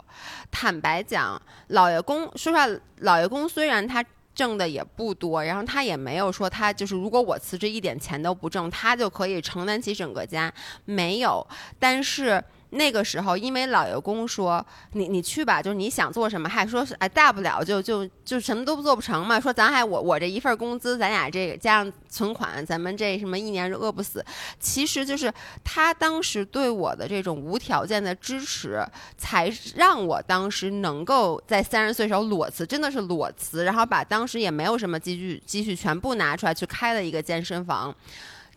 [0.51, 2.67] 坦白讲，老爷公说实话，
[2.99, 10.53] 老爷公虽然他挣的也不多，然后他也没有说他就是如果我辞职一点钱都不挣，他就可以承担起整个家，
[10.85, 11.47] 没有，
[11.79, 12.43] 但是。
[12.71, 19.39] 那个时候，因为老爷公说你你去吧，就是你想做什么，还说是哎大不了就就就什么都不做不成嘛。
[19.41, 24.25] 说咱还我我这一份工资，咱俩这个加上存款，咱们这什么一年是饿不死。
[24.59, 25.33] 其实就是
[25.65, 28.85] 他当时对我的这种无条件的支持，
[29.17, 37.95] 才让我当时能够在三十岁时候裸辞，真的是裸辞，然后把当时也没有什么积蓄积蓄全部拿出来去开了一个健身房。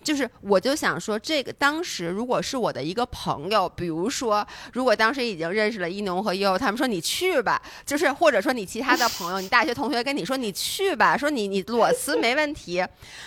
[0.02, 12.84] 就是，我就想说，这个当时如果是我的一个朋友，比如说，如果当时已经认识了一农和悠，他们说你去吧，就是或者说你其他的朋友，你大学同学跟你说你去吧，说你你裸辞没问题，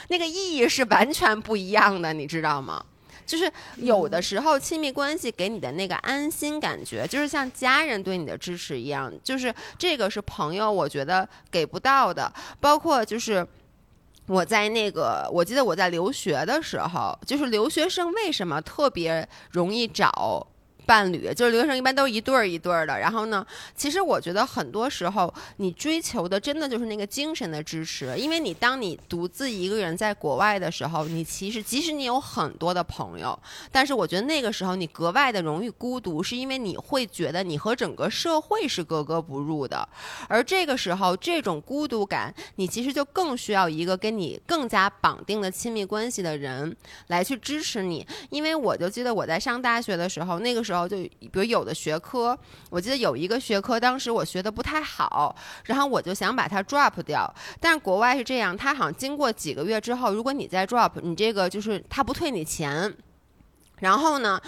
[0.08, 2.82] 那个意义是完全不一样的，你知道吗？
[3.26, 13.46] 就是有的时候亲密关系给你的那个安心感觉，就是像家人对你的支持一样，就是这个是朋友我觉得给不到的，包括就是。
[14.26, 20.46] 我在那个，我记得我在留学的时候，就是留学生为什么特别容易找
[20.86, 21.32] 伴侣？
[21.34, 22.98] 就是留学生一般都是一对儿一对儿的。
[22.98, 33.38] 然后呢，其实我觉得很多时候你追求的真的就是那个精神的支持，因为你当你独自一个人在国外的时候，你其实即使你有很多的朋友，
[33.70, 39.86] 但是我觉得那个时候你格外的容易孤独，是因为你会觉得你和整个社会是格格不入的。
[40.28, 46.74] 而这个时候，这种孤独感，你其实就更需要一个跟你更加绑定的亲密关系的人
[47.08, 48.06] 来去支持你。
[48.30, 52.36] 因为我就记得我在上大学的时候，那个时候然后就比如有的学科，
[52.70, 57.32] 我记得有一个学科当时我学的不太好，然后我就想把它 drop 掉。
[57.60, 62.96] 但是国外是这样，它好像经过几个月之后，如果你再 drop，你这个就是它不退你钱。
[63.82, 64.40] 然后呢，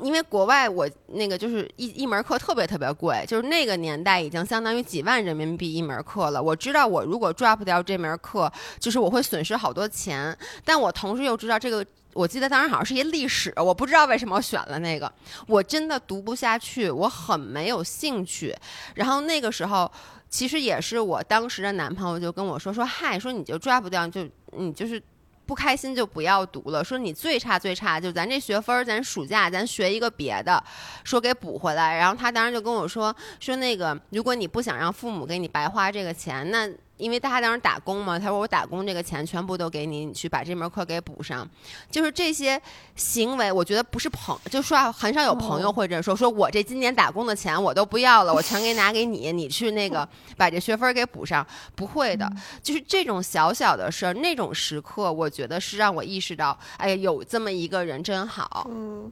[0.00, 6.40] 因为国外我那个就是一一门课特别特别贵，就是那个年代已经相当于几万人民币一门课了。
[6.40, 11.84] 我知道我如果 drop 掉这门课，就是我会损失好多钱，但我同时又知道这个。
[12.14, 15.12] 我记得当时好像是一历史，我不知道为什么我选了那个，
[15.46, 18.56] 我真的读不下去，我很没有兴趣。
[18.94, 19.90] 然后那个时候，
[20.30, 25.02] 其实也是我当时的男朋友就跟我说说，嗨，说你就 drop 掉，就你就是。
[25.46, 26.82] 不开心就不要读了。
[26.82, 30.62] 说你最差最差，就咱这学分，咱暑假咱学一个别的，
[31.04, 31.96] 说给补回来。
[31.96, 41.48] 然后他当时就跟我说说那个，如果你不想让父母给你白花这个钱，那因为他当时打工嘛，他说我打工这个钱全部都给你，你去把这门课给补上。
[41.90, 42.60] 就是这些
[42.94, 51.46] 行为，我觉得不是朋，就说啊很少有朋友会这样说，说我这今年打工的钱我都不要了，我全给拿给你，你去那个 把这学分给补上。
[51.74, 52.30] 不会的，
[52.62, 58.66] 就是这种小小的事儿，那种时刻，我觉得是让我意识到，哎呀，有这么一个人真好。
[58.70, 59.10] 嗯，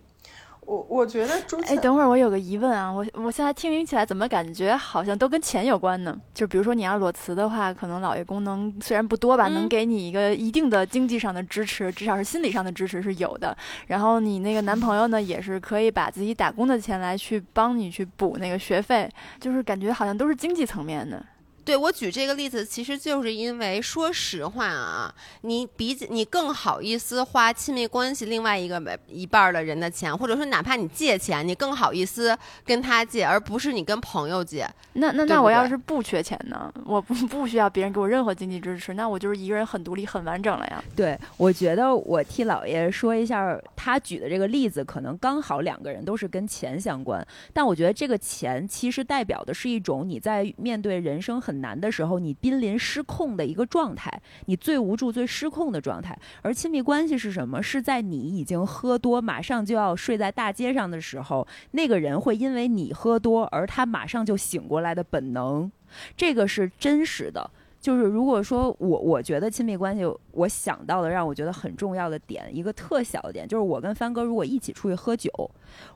[0.67, 6.17] 我我觉得朱哎，等会儿我有个疑问啊，我我现在听起来怎么感觉好像都跟钱有关呢？
[6.33, 13.57] 就比如说你要裸辞的话，可能老爷功能虽然不多吧，嗯能给你一个一定的经济上的支持，至少是心理上的支持是有的。
[13.89, 21.25] 然后你那个男朋友呢，也是可以把自己打工的钱来去帮你去补那个学费，就是感觉好像都是经济层面的。
[21.65, 34.69] 对我举这个例子，其实就是因为，说实话啊，你比你更好意思花亲密关系另外一个一半儿的人的钱，或者说哪怕你借钱，你更好意思跟他借，而不是你跟朋友借。
[34.93, 36.73] 那那那我要是不缺钱呢？
[36.85, 40.85] 我不不需要别人给我任何经济支持，那我就是一个人很独立、很完整了呀。
[40.95, 54.11] 对，我觉得我替老爷说一下，他举的这个例子，可能刚好两个人都是跟钱相关，但我觉得这个钱其实代表的是一种你在面对人生很难的时候，你濒临失控的一个状态，
[54.47, 56.19] 你最无助、最失控的状态。
[56.43, 57.63] 而亲密关系是什么？
[57.63, 65.71] 是在你已经喝多，马上就要睡在大街上的时候，那个人会因为你喝多，而他马上就醒过来的本能，
[66.17, 67.51] 这个是真实的。
[67.81, 75.31] 就是如果说我我觉得亲密关系，我想到的让我觉得很重要的点，一个特小的点，就是我跟帆哥如果一起出去喝酒，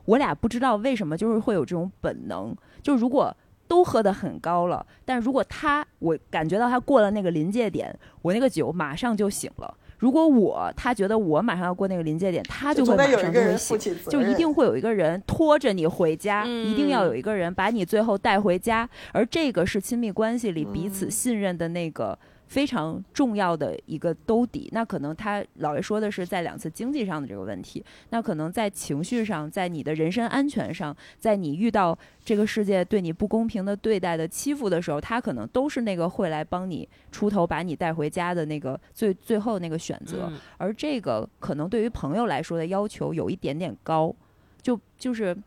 [0.05, 3.35] 我俩不知道为什么就是会有这种本能，就如果
[3.69, 9.77] 都喝得很高了，但如果他我感觉到他过了那个临界点，我那个酒马上就醒了。
[9.99, 13.95] 如果我他觉得我马上要过那个临界点，他就会马上就会一个人负醒。
[14.09, 22.17] 就一定会有一个人拖着你回家，一定要嗯有一个人把你最后带回家，而这个是亲密关系里彼此嗯信任的那个
[22.49, 24.67] 非常重要的一个兜底。
[24.73, 40.27] 那可能他老爷说的是在两次经济上的这个问题，那可能在情绪上，在你的人身安全上，在你遇到这个世界对你不公平的对待的欺负的时候，他可能都是那个会来帮你出头把你带回家的那个最最后那个选择。
[40.29, 44.13] 嗯而这个可能对于朋友来说的要求有一点点高，
[44.61, 45.37] 就就是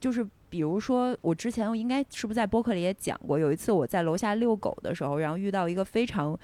[0.00, 6.34] 就是比如说，我之前我应该是不是在播客里也讲过，有一次我在楼下遛狗的时候，然后遇到一个非常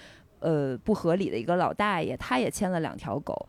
[0.40, 3.48] 呃不合理的一个老大爷，他也牵了两条狗。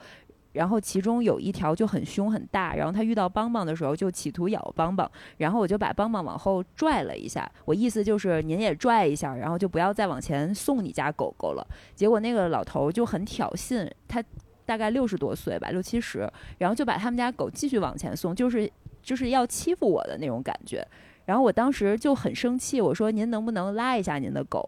[0.54, 11.68] 然后其中有一条就很凶很大，然后他遇到邦邦的时候就企图咬邦邦，然后我就把邦邦往后拽了一下，我意思就是您也拽一下，然后就不要再往前送你家狗狗了。
[11.94, 14.24] 结果那个老头就很挑衅，他
[14.66, 16.26] 大概六十多岁吧，六七十，
[16.60, 18.72] 然后就把他们家狗继续往前送，就是
[19.04, 20.84] 就是要欺负我的那种感觉。
[21.26, 24.68] 然后我当时就很生气，我说您能不能拉一下您的狗？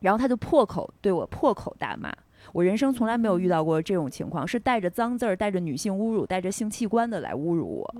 [0.00, 2.10] 然后他就破口对我破口大骂。
[2.52, 7.94] 我人生从来没有遇到过这种情况，是带着脏字儿、带着女性侮辱、带着性器官的来侮辱我，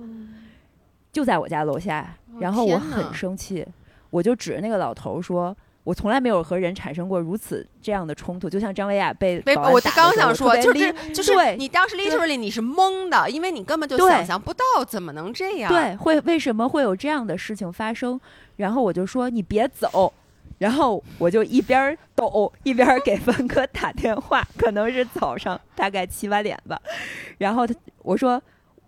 [1.12, 2.16] 就在我家楼下。
[2.38, 3.66] 然后我很生气，
[4.08, 15.72] 我就指着那个老头说：“我从来没有和人产生过如此这样的冲突，就像张维亚被被，我刚想说，就是就是你当时 literally 你是懵的，因为你根本就想象不到怎么能这样。
[15.72, 18.20] 对，会为什么会有这样的事情发生？
[18.56, 20.12] 然后我就说你别走，
[20.58, 26.78] 然后我就一边儿抖一边儿给文哥打电话，可能是早上大概七八点吧。
[27.38, 28.40] 然后他我说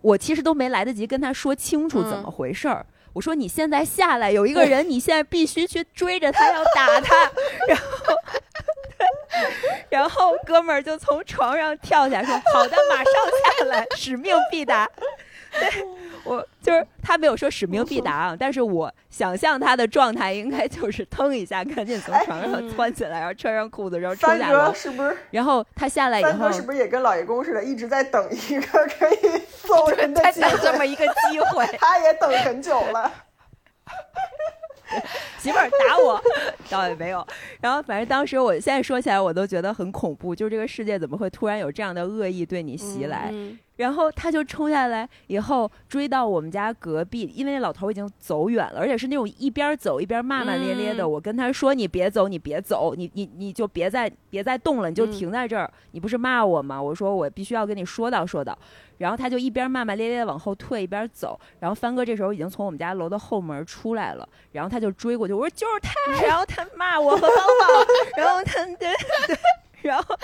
[0.02, 2.84] 我其实都没来得及跟他说清楚怎么嗯回事儿。
[3.12, 7.30] 我说你现在下来，有一个人，你现在必须去追着他，要打他。
[7.68, 8.16] 然后，
[9.90, 13.04] 然后哥们儿就从床上跳下来，说：“好的，马上
[13.58, 14.88] 下来，使命必达。”
[15.58, 15.86] 对
[16.24, 24.74] 我就是他没有说使命必达啊，但是我想象他的状态应该就是腾一下，赶紧从床上哎窜起来，然后穿上裤子，然后冲帆下楼哥。
[24.74, 25.16] 是不是？
[25.30, 30.84] 然后他下来以后是不是也跟老爷公似的，一直在等一个可以揍 人的这么？
[30.86, 31.66] 一个机会。
[31.78, 33.12] 他也等很久了。
[35.38, 36.22] 媳妇儿打我，
[36.68, 37.26] 倒也没有。
[37.60, 43.30] 然后反正当时我现在说起来，我都觉得很恐怖，就是这个世界怎么会突然有这样的恶意对你袭来？
[43.32, 51.02] 嗯然后他就冲下来，以后追到我们家隔壁，因为那老头已经走远了，而且是那种一边走一边骂骂咧咧的。
[51.02, 55.70] 嗯我跟他说：“你别走，你别走，你你你就别再别再动了，你就嗯停在这儿。
[55.90, 58.56] 你不是骂我吗？”我说：“我必须要跟你说道说道。”
[58.98, 61.38] 然后他就一边骂骂咧咧的往后退，一边走。
[61.58, 65.92] 然后帆哥这时候已经从我们家楼的后门出来了，然后他就追过去，我说：“就是他！”
[66.24, 68.76] 然后他骂我和芳芳，然后他对
[69.26, 69.36] 对，
[69.82, 70.16] 然后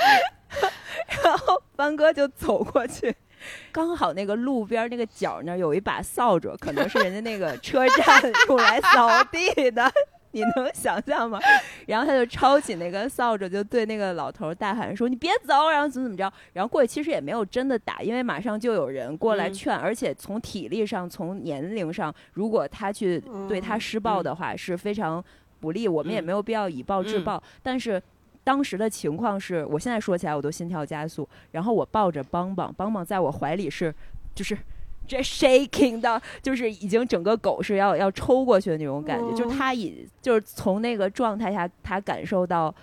[1.25, 3.15] 然后帆哥就走过去。
[3.73, 9.91] 刚好那个路边那个角那儿有一把扫帚，可能是人家那个车站用来扫地的，
[10.33, 11.39] 你能想象吗？
[11.87, 16.31] 然后他就抄起那个扫帚，就对那个老头大喊说：“你别走！”然后怎么怎么着？
[16.53, 25.25] 然后过去其实也没有真的打，因为马上就有人过来嗯劝，而且从体力上、从年龄上，如果他去对他施暴的话，是非常
[25.61, 25.89] 不利。
[25.89, 28.03] 我们也嗯没有必要以暴制嗯暴，但是。
[28.49, 33.95] 当时的情况是我现在说起来我都心跳加速，然后我抱着邦邦，邦邦在我怀里是，
[34.35, 34.57] 就是
[35.07, 42.75] 这 shaking 的，就是已经整个狗是要要抽过去的那种感觉，就是他已就是从那个状态下，他感受到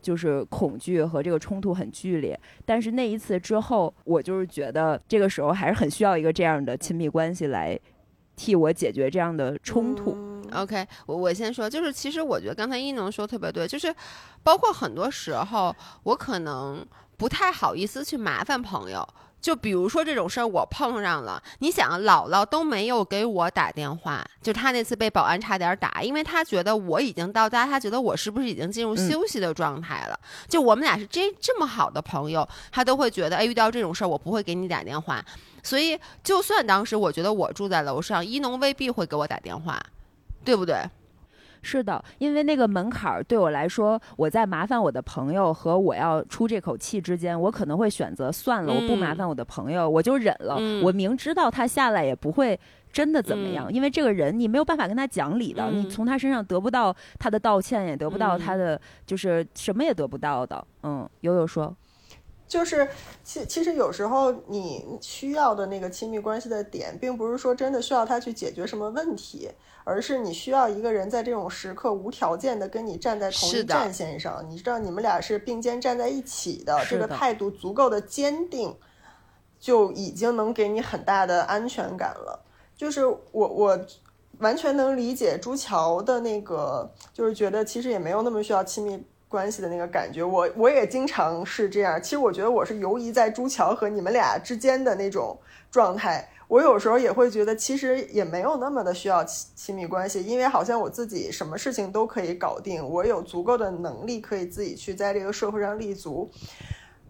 [0.00, 2.40] 就是恐惧和这个冲突很剧烈。
[2.64, 7.78] 但是那一次之后，我就是觉得这个时候还是很需要一个这样的亲密关系来
[8.40, 10.16] 替我解决这样的冲突。
[10.52, 13.94] OK，我我先说，就是其实我觉得刚才一农说特别对，就是
[14.42, 16.82] 包括很多时候我可能
[17.18, 19.06] 不太好意思去麻烦朋友。
[19.40, 21.42] 就比如说这种事儿，我碰上了。
[21.60, 30.20] 你想，姥姥都没有给我打电话，就她那次被保安差点打，因为她觉得我已经到家，她觉得我是不是已经进入嗯休息的状态了。
[30.48, 35.24] 就我们俩是这这么好的朋友，她都会觉得，哎，遇到这种事儿，我不会给你打电话。
[35.62, 39.80] 所以，就算当时我觉得我住在楼上，一农未必会给我打电话，
[40.44, 40.76] 对不对？
[41.62, 49.16] 是的，因为那个门槛儿对我来说，我在麻烦我的朋友和我要出这口气之间，我可能会选择算了，我不麻嗯。
[49.16, 50.56] 烦我的朋友，我就忍了。
[50.58, 50.82] 嗯。
[50.82, 52.58] 我明知道他下来也不会
[52.92, 53.74] 真的怎么样，嗯。
[53.74, 55.90] 因为这个人你没有办法跟他讲理的，你嗯。
[55.90, 58.38] 从他身上得不到他的道歉，也得不到嗯。
[58.38, 60.64] 他的、就是什么也得不到的。
[60.82, 61.74] 嗯，悠悠说，
[62.50, 62.88] 就是
[63.22, 69.48] 其其实有时候你需要的那个亲密关系的点，并不是说真的需要他去解决什么问题，
[69.84, 78.76] 而是你需要一个人在这种时刻无条件的跟你站在同一战线上，你知道你们俩是并肩站在一起的，的这个态度足够的坚定，
[79.60, 82.44] 就已经能给你很大的安全感了。
[82.76, 83.78] 就是我我
[84.38, 90.22] 完全能理解朱桥的那个，就是觉得其实也没有那么需要亲密关系的那个感觉。
[90.22, 92.02] 我我也经常是这样。
[92.02, 95.38] 其实我觉得我是游移在朱桥和你们俩之间的那种
[95.70, 96.28] 状态。
[96.48, 106.28] 我有时候也会觉得，其实也没有那么的需要亲亲密关系，因为好像我自己什么事情都可以搞定，我有足够的能力可以自己去在这个社会上立足。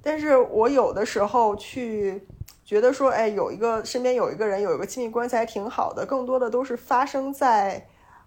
[0.02, 2.22] 但是我有的时候去
[2.66, 7.86] 觉得说，哎，有一个身边有一个人有一个亲密关系还挺好的，更多的都是发生在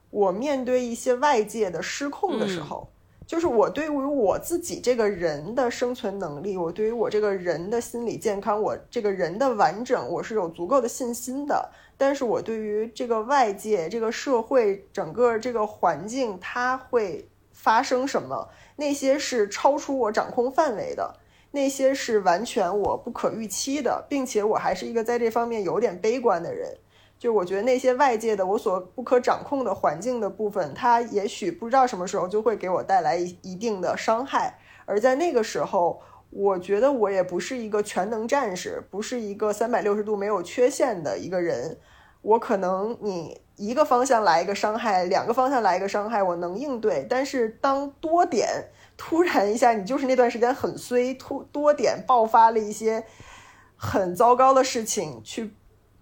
[0.09, 2.89] 我面对一些外界的失控的时候。
[3.25, 11.69] 就是我对于我自己这个人的生存能力，我对于我这个人的心理健康，我这个人的完整，我是有足够的信心的。
[11.97, 21.15] 但是我对于这个外界、这个社会、整个这个环境，它会发生什么，那些是超出我掌控范围的。
[21.51, 26.75] 那些是完全我不可预期的，并且我还是一个在这方面有点悲观的人。
[27.23, 34.59] 就我觉得那些外界的我所不可掌控的环境的部分，它也许不知道什么时候就会给我带来一一定的伤害。
[34.83, 36.01] 而在那个时候，
[36.31, 41.77] 我觉得我也不是一个全能战士，不是一个三百六十度没有缺陷的一个人。
[42.23, 47.07] 我可能你一个方向来一个伤害，两个方向来一个伤害，我能应对。
[47.09, 48.49] 但是当多点
[48.97, 53.05] 突然一下，你就是那段时间很衰，突多点爆发了一些
[53.77, 55.53] 很糟糕的事情，去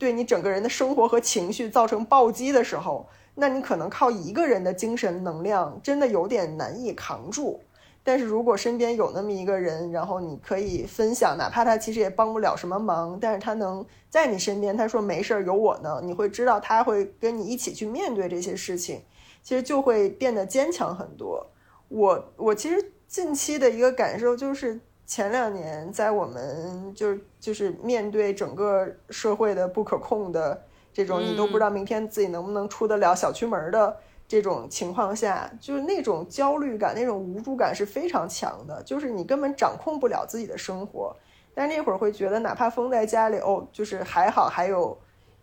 [0.02, 7.62] 对你整个人的生活和情绪造成暴击的时候，那你可能靠一个人的精神能量真的有点难以扛住。
[8.04, 19.04] 但是如果身边有那么一个人，然后你可以分享，哪怕他其实也帮不了什么忙，但是他能在你身边，他说没事儿，有我呢，你会知道他会跟你一起去面对这些事情，
[19.44, 21.46] 其实就会变得坚强很多。
[21.90, 24.80] 我我其实近期的一个感受就是，
[25.12, 33.98] 前两年在我们就是就是面对整个社会的不可控的这种，你都不知道明天自己能不能出得了小区门的。
[34.26, 41.14] 这种情况下，就是那种焦虑感、那种无助感是非常强的，就是你根本掌控不了自己的生活。
[41.54, 44.98] 但那会儿会觉得，哪怕封在家里，哦，就是还好，还有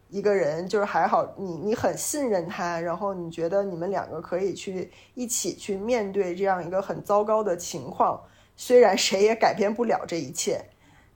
[0.09, 8.19] 一个人，就是还好，你你很信任他，然后你觉得你们两个可以去一起去面对这样一个很糟糕的情况。
[8.59, 10.63] 虽然谁也改变不了这一切，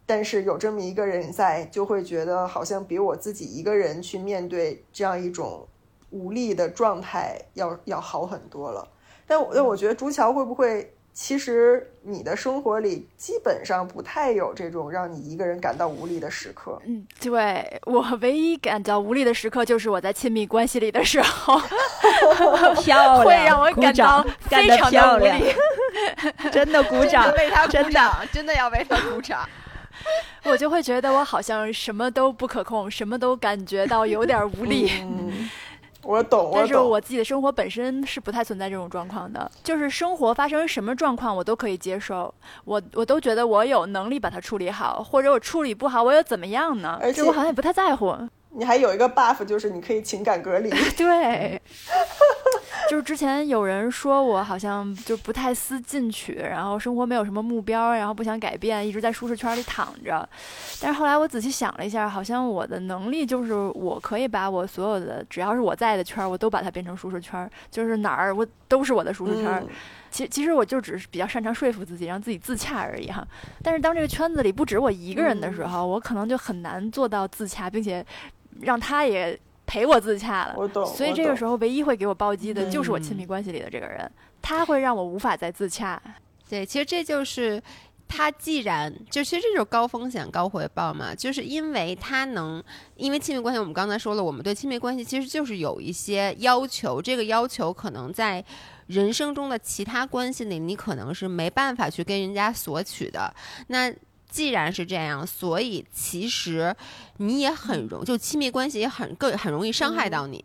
[0.07, 5.69] 但是有这么一个人在，就会觉得好像比我自己一个人去面对这样一种。
[6.15, 8.87] 无力的状态要要好很多了，
[9.27, 16.81] 但我但我觉得朱桥会不会，其实你的生活里基本上不太有这种让你一个人感到无力的时刻。
[16.87, 21.61] 嗯，对我唯一感到无力的时刻就是我在亲密关系里的时候，
[22.83, 25.55] 漂亮，会让我感到非常的无力，
[26.51, 29.47] 真的鼓掌，为他真的真的要为他鼓掌。
[30.45, 34.91] 我就会觉得我好像什么都不可控，什么都感觉到有点无力。
[36.05, 42.33] 我懂，但是我自己的生活本身是不太存在这种状况的，就是生活发生什么状况我都可以接受，
[42.65, 46.99] 我我都觉得我有能力把它处理好，或者我处理不好我又怎么样呢？
[47.01, 48.17] 而且我好像也不太在乎。
[48.55, 50.69] 你还有一个 buff，就是你可以情感隔离。
[50.97, 51.61] 对，
[52.91, 60.29] 就是之前有人说我好像就不太思进取，然后生活没有什么目标，然后不想改变，一直在舒适圈里躺着。
[60.81, 69.67] 但是后来我仔细想了一下，好像我的能力就是我可以把我所有的只要是我在的圈，我都把它变成舒适圈，就是哪儿我都是我的舒适圈。
[70.11, 73.27] 其其实我就只是比较擅长说服自己，让自己自洽而已哈。
[73.63, 78.05] 但是当这个圈子里不止我一个人的时候，我可能就很难做到自洽，并且。
[78.61, 80.85] 让他也陪我自洽了，我懂。
[80.87, 86.01] 所以这个时候，唯一会给我暴击的就是我亲密关系里的这个人，他会让我无法再自洽。
[86.49, 87.63] 对，其实这就是
[88.07, 92.63] 他既然就其实这就是高风险高回报嘛，就是因为他能，
[92.97, 98.45] 因为亲密关系，我们刚才说了，我们对亲密关系其实就是有一些要求，这个要求可能在
[98.89, 103.33] 人生中的其他关系里，你可能是没办法去跟人家索取的。
[103.69, 103.91] 那
[104.33, 106.75] 既然是这样，所以其实
[107.19, 110.43] 你也很容，就亲密关系也很更很容易伤害到你。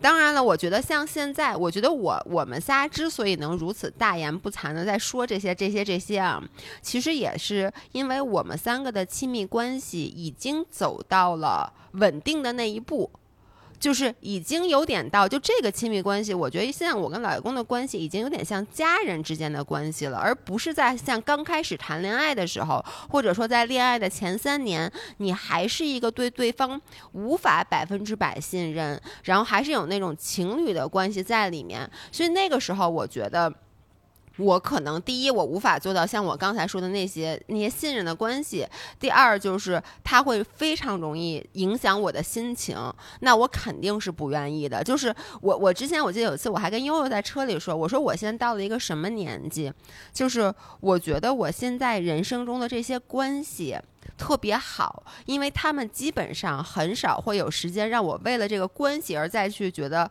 [0.00, 6.40] 当然了，我觉得像现在，我觉得我我们仨之所以能如此大言不惭的在说这些这些这些啊，
[6.82, 13.10] 其实也是因为我们三个的亲密关系已经走到了稳定的那一步。
[13.78, 26.80] 就是已经有点到，就这个亲密关系，我觉得现在我跟老公的关系已经有点像家人之间的关系了，而不是在像刚开始谈恋爱的时候，或者说在恋爱的前三年，你还是一个对对方
[27.12, 33.52] 无法百分之百信任，然后还是有那种情侣的关系在里面，所以那个时候我觉得。
[34.38, 38.64] 我可能第一，我无法做到像我刚才说的那些那些信任的关系；
[38.98, 42.76] 第二，就是他会非常容易影响我的心情，
[43.20, 44.82] 那我肯定是不愿意的。
[44.82, 49.72] 就是我我之前我记得有一次我还跟悠悠在车里说，我说我现在到了一个什么年纪，
[50.12, 53.76] 就是我觉得我现在人生中的这些关系
[54.16, 60.08] 特别好，因为他们基本上很少会有时间让我为了这个关系而再去觉得。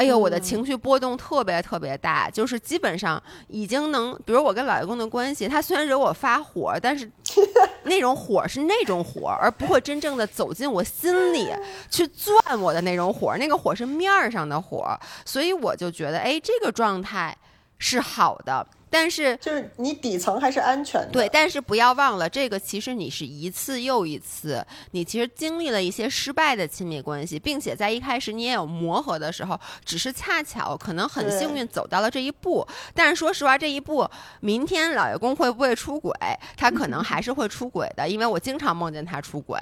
[0.00, 7.10] 哎呦，我的情绪波动特别特别大，就是基本上已经能，比如我跟老爷公的关系，他虽然惹我发火，但是
[7.84, 11.52] 那种火是那种火，而不会真正的走进我心里
[11.90, 17.36] 去钻我的那种火，那个火是面儿上的火，所以我就觉得，哎，这个状态
[17.76, 18.66] 是好的。
[18.90, 21.28] 但是就是你底层还是安全的，对。
[21.32, 32.66] 但是不要忘了，这个其实你是一次又一次，你其实经历了一些失败的亲密关系，并且在一开始你也有磨合的时候，只是恰巧可能很幸运走到了这一步。
[32.92, 34.08] 但是说实话，这一步，
[34.40, 36.12] 明天老爷公会不会出轨？
[36.56, 39.56] 他可能还是会出轨的， 因为我经常梦见他出轨，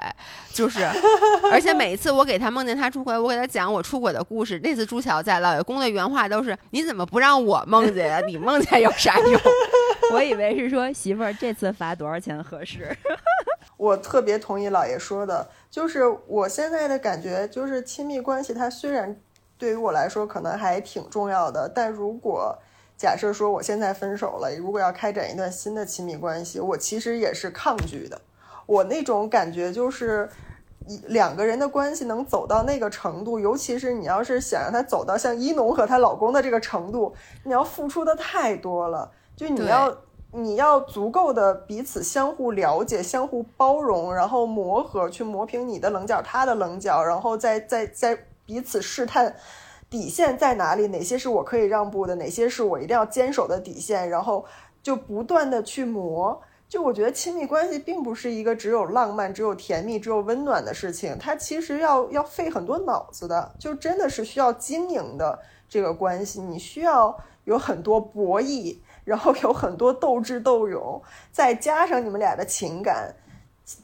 [0.54, 0.88] 就是，
[1.52, 4.58] 而且每一次我给他梦见他出轨，我给他讲我出轨的故事。
[4.64, 8.20] 那次朱桥在，老爷公的原话都是：你怎么不让我梦见呀？
[8.26, 9.17] 你梦见有啥？
[10.12, 12.96] 我以为是说媳妇儿这次罚多少钱合适？
[13.76, 19.16] 我特别同意老爷说的，就是我现在的感觉，就是亲密关系它虽然
[19.56, 22.58] 对于我来说可能还挺重要的，但如果
[22.96, 28.20] 假设说我现在分手了，如果要开展一段新的亲密关系，我其实也是抗拒的。
[28.66, 30.28] 我那种感觉就是。
[30.89, 37.14] 一两个人的关系能走到那个程度，尤其是你要是想让他走到像伊农和她老公的这个程度，
[37.45, 39.11] 你要付出的太多了。
[39.36, 39.95] 就你要
[40.32, 49.36] 你要足够的彼此相互了解、相互包容，然后磨合，去磨平你的棱角，他的棱角，然后再再再彼此试探
[49.91, 54.45] 底线在哪里，哪些是我可以让步的，哪些是我一定要坚守的底线，然后
[54.82, 56.41] 就不断的去磨。
[56.68, 65.38] 就我觉得亲密关系并不是一个只有浪漫、只有甜蜜、只有温暖的事情，它其实要要费很多脑子的，就真的是需要经营的
[65.68, 71.02] 这个关系，你需要有很多博弈，然后有很多斗智斗勇，
[71.32, 73.14] 再加上你们俩的情感。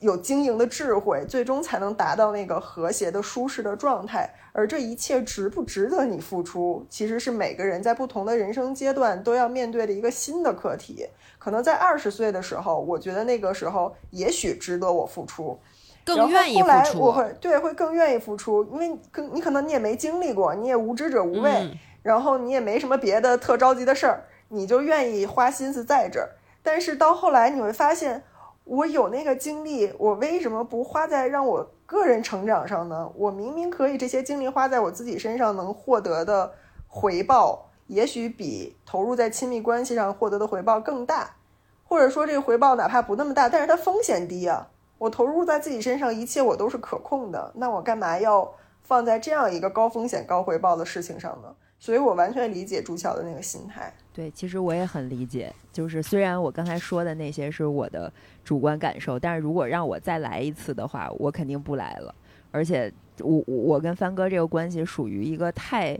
[0.01, 4.29] 有经营的智慧，最终才能达到那个和谐的、舒适的状态。
[4.53, 11.07] 而这一切值不值得你付出，其实是每个人在不同的人生阶段都要面对的一个新的课题。
[11.39, 15.59] 可能在二十岁的时候，我觉得那个时候也许值得我付出，
[16.05, 16.65] 更愿意付出。
[16.65, 26.31] 后来我会对会更愿意付出，因为更你可能你也没经历过，你也无知者无畏，嗯、然后你也没什么别的特着急的事儿，你就愿意花心思在这儿。
[26.63, 28.23] 但是到后来你会发现。
[28.65, 33.11] 我有那个精力，我为什么不花在让我个人成长上呢？
[33.15, 36.51] 我明明可以这些精力花在我自己身上，能获得的
[36.89, 41.37] 回报，也许比投入在亲密关系上获得的回报更大，
[41.85, 44.69] 或者说这个回报哪怕不那么大，但是它风险低啊。
[44.97, 48.51] 我投入在自己身上，一切我都是可控的，那我干嘛要
[48.83, 51.55] 放在这样一个高风险高回报的事情上呢？
[51.85, 53.93] 所以我完全理解朱桥的那个心态。
[54.11, 55.53] 对，其实我也很理解。
[55.71, 58.11] 就是虽然我刚才说的那些是我的
[58.43, 62.15] 主观感受，但是如果让我再来一次的话，我肯定不来了。
[62.53, 65.95] 而且我我跟帆哥这个关系属于一个太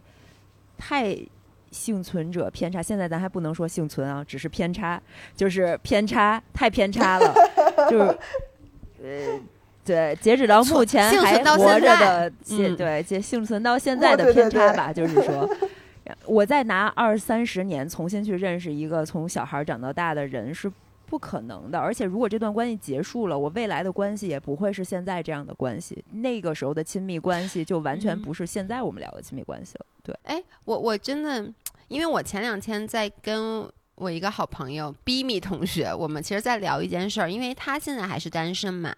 [0.79, 1.15] 太
[1.71, 2.83] 幸存者偏差。
[2.83, 4.99] 现在咱还不能说幸存啊，只是偏差，
[5.37, 7.35] 就是偏差太偏差了。
[7.91, 8.19] 就是
[9.03, 9.39] 呃，
[9.85, 15.47] 对，截止到目前还活着的，嗯、对，这幸存到现在的偏差吧，就是说。
[16.27, 20.71] 我再拿二三十年重新去认识一个从小孩长到大的人是
[21.07, 26.05] 不可能的，而且如果这段关系结束了，我未来的关系也不会是现在这样的关系。
[26.13, 29.87] 那个时候的亲密关系就完全不是现在我们聊的亲密关系了。
[30.03, 31.53] 对，哎，我我真的，
[31.89, 38.95] 因为我前两天在跟我一个好朋友 b i m i 同学，我们其实在聊一件事儿，因为他现在还是单身嘛，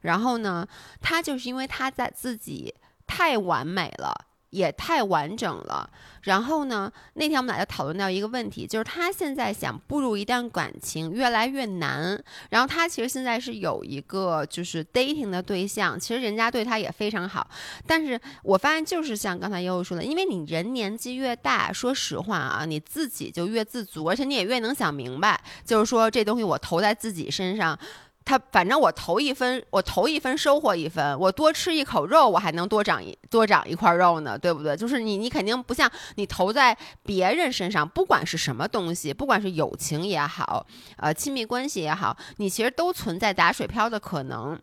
[0.00, 0.66] 然后呢，
[1.00, 2.74] 他就是因为他在自己
[3.06, 4.12] 太完美了。
[4.52, 5.90] 也太完整了。
[6.22, 12.22] 然后呢，那天我们俩就讨论到一个问题，就是他现在想步入一段感情越来越难。
[12.50, 17.50] 然后他其实现在是有一个就是 dating 的对象，其实人家对他也非常好。
[17.88, 27.76] 但是我发现就是像刚才悠悠说的，因为你人年纪越大，说实话啊，你自己就越自足，而且你也越能想明白，就是说这东西我投在自己身上。
[28.24, 34.76] 他反正我投一分，我投一分收获一分，我多吃一口肉，我还能多长一多长一块肉呢，对不对？
[34.76, 40.64] 就是你，你肯定不像你投在别人身上，不管是什么东西，不管是友情也好，
[40.98, 44.56] 呃，亲密关系也好，你其实都存在打水漂的可能，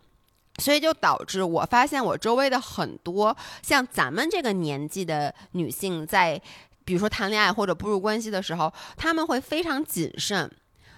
[0.60, 6.42] 所以就导致我发现我周围的很多像咱们这个年纪的女性，在
[6.86, 10.50] 比如说谈恋爱或者步入关系的时候，他们会非常谨慎，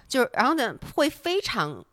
[0.06, 1.84] 就是然后呢会非常。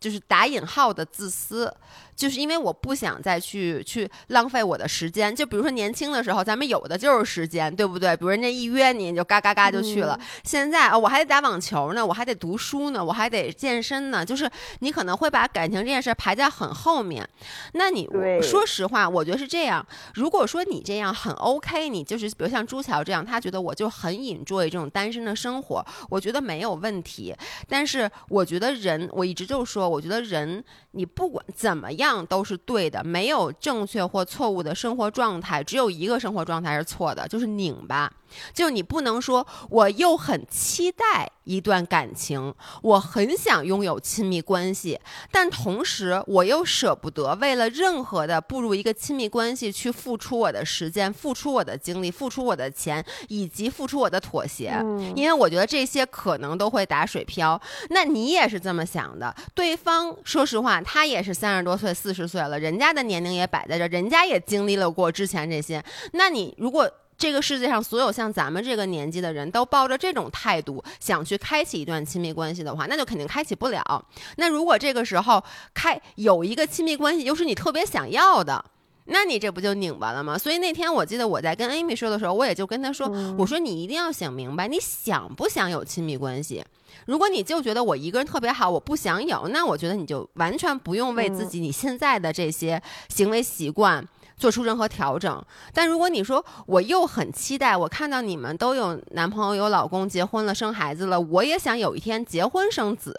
[0.00, 1.74] 就是打引号的自私，
[2.18, 5.34] 就是因为我不想再去去浪费我的时间。
[5.34, 8.16] 就比如说年轻的时候，咱们有的就是时间，对不对？
[8.16, 10.18] 比如人家一约你，你就嘎嘎嘎就去了。
[10.20, 14.24] 嗯、现在啊，我还得打网球呢，我还得读书呢，我还得健身呢。
[14.24, 14.50] 就是
[14.80, 17.26] 你可能会把感情这件事排在很后面。
[17.72, 18.08] 那你
[18.42, 19.84] 说实话，我觉得是这样。
[20.14, 27.34] 如果说你这样很 OK，你就是比如像朱桥这样，他觉得我就很 enjoy 这种单身的生活，我觉得没有问题。
[27.68, 29.88] 但是我觉得人，我一直就说。
[29.88, 38.10] 我觉得人，你不管怎么样样都是对的，没有正确或错误的生活状态，只有一个生活状态是错的，就是拧巴。
[38.52, 44.98] 就你不能说我又很期待一段感情，我很想拥有亲密关系，
[45.30, 57.60] 但同时我又舍不得为了任何的步入一个亲密关系去付出我的时间、付出我的精力、付出我的钱，以及付出我的妥协，嗯、因为我觉得这些可能都会打水漂。
[57.90, 59.34] 那你也是这么想的？
[59.54, 65.82] 对方说实话，他也是三十多岁、四十岁了，人家的年龄也摆在这，人家也经历了过之前这些。
[66.12, 74.06] 那你如果这个世界上所有像咱们这个年纪的人都抱着这种态度想去开启一段亲密关系的话，那就肯定开启不了。
[74.36, 75.42] 那如果这个时候
[75.74, 78.64] 开有一个亲密关系，又是你特别想要的，
[79.06, 80.38] 那你这不就拧巴了吗？
[80.38, 86.64] 所以那天我记得我在跟 Amy 说的时候，我也就跟她说，我说你一定要想明白，你想不想有亲密关系？
[87.04, 94.06] 如果你就觉得我一个人特别好，我不想有，那我觉得你就完全不用为自己你现在的这些行为习惯。
[94.38, 103.14] 做出任何调整，但如果你说我又很期待，我看到你们都有男朋友、有老公、结婚了、生孩子了，我也想有一天结婚生子，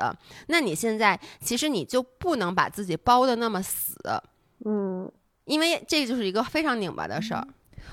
[0.47, 3.95] 那你现在其实你就不能把自己包的那么死，
[4.65, 5.11] 嗯，
[5.45, 7.45] 因为这就是一个非常拧巴的事儿。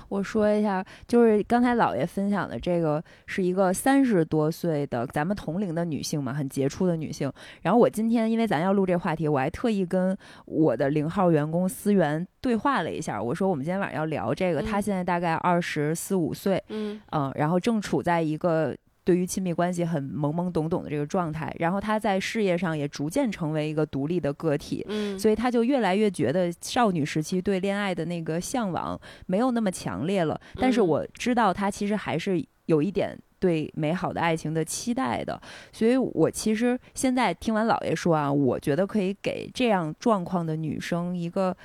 [0.09, 7.33] 我说一下，就是刚才姥爷分享的这个是一个三十多岁的咱们同龄的女性嘛，很杰出的女性。
[7.63, 13.23] 然后我今天因为咱要录这话题，我还特意跟我的零号员工思源对话了一下。
[13.23, 18.77] 我说我们今天晚上要聊这个，她现在大概二十四五岁，嗯嗯，然后正处在一个。
[19.07, 30.39] 对于亲密关系很懵懵懂懂的这个状态，然后他在事业上也逐渐成为一个独立的个体，嗯，所以他就越来越觉得少女时期对恋爱的那个向往没有那么强烈了。
[30.57, 35.41] 但是我知道他其实还是有一点对美好的爱情的期待的，
[35.71, 41.57] 所以我其实现在听完姥爷说啊，我觉得可以给这样状况的女生一个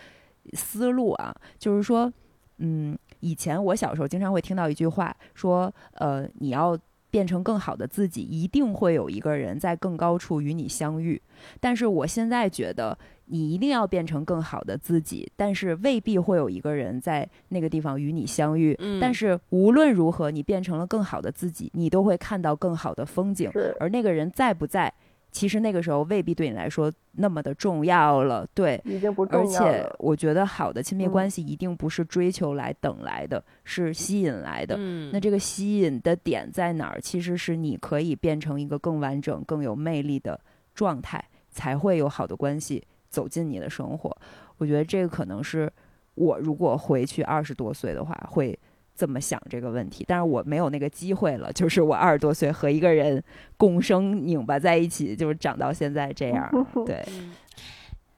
[0.54, 2.14] 思路啊，就是说，
[2.60, 6.78] 嗯，以前我小时候经常会听到一句话，说，呃，你要。
[7.12, 11.22] 变成更好的自己，一定会有一个人在更高处与你相遇。
[11.60, 18.76] 但是我现在觉得，你一定要变成更好的自己，但是未必会有一个人在那个地方与你相遇。
[18.80, 23.52] 嗯，但是无论如何，你变成了更好的自己，你都会看到更好的风景。
[23.80, 24.92] 而那个人在不在？
[25.32, 29.68] 其实那个时候未必对你来说那么的重要了，对，已经不重要了。
[29.68, 34.76] 而且我觉得好的亲密关系一定不是追求来等来的，是吸引来的。
[34.78, 37.00] 嗯，那这个吸引的点在哪儿？
[37.00, 40.40] 其实是你可以变成一个更完整、更有魅力的
[40.76, 44.18] 状态，才会有好的关系走进你的生活。
[44.58, 45.72] 我觉得这个可能是
[46.16, 48.58] 我如果回去二十多岁的话会。
[48.96, 51.52] 这么想这个问题，但是我没有那个机会了。
[51.54, 53.24] 就是我二十多岁和一个人
[53.58, 56.50] 共生拧巴在一起，就是长到现在这样。
[56.86, 57.04] 对，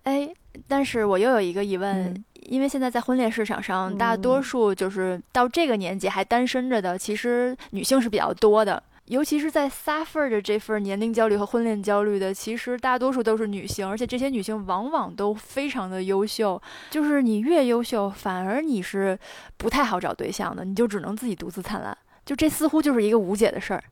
[0.03, 0.29] 哎，
[0.67, 8.81] 但是我又有一个疑问，因为现在在婚恋市场上，大多数就是到这个年纪还单身着的，其实女性是比较多的。
[9.07, 16.61] 尤其是在 suffer 的这份年龄焦虑和婚恋焦虑的，其实大多数都是女性，而且这些女性往往都非常的优秀。
[16.89, 19.19] 就是你越优秀，反而你是
[19.57, 21.97] 不太好找对象的，你就只能自己独自灿烂。
[22.25, 23.83] 就这似乎就是一个无解的事儿。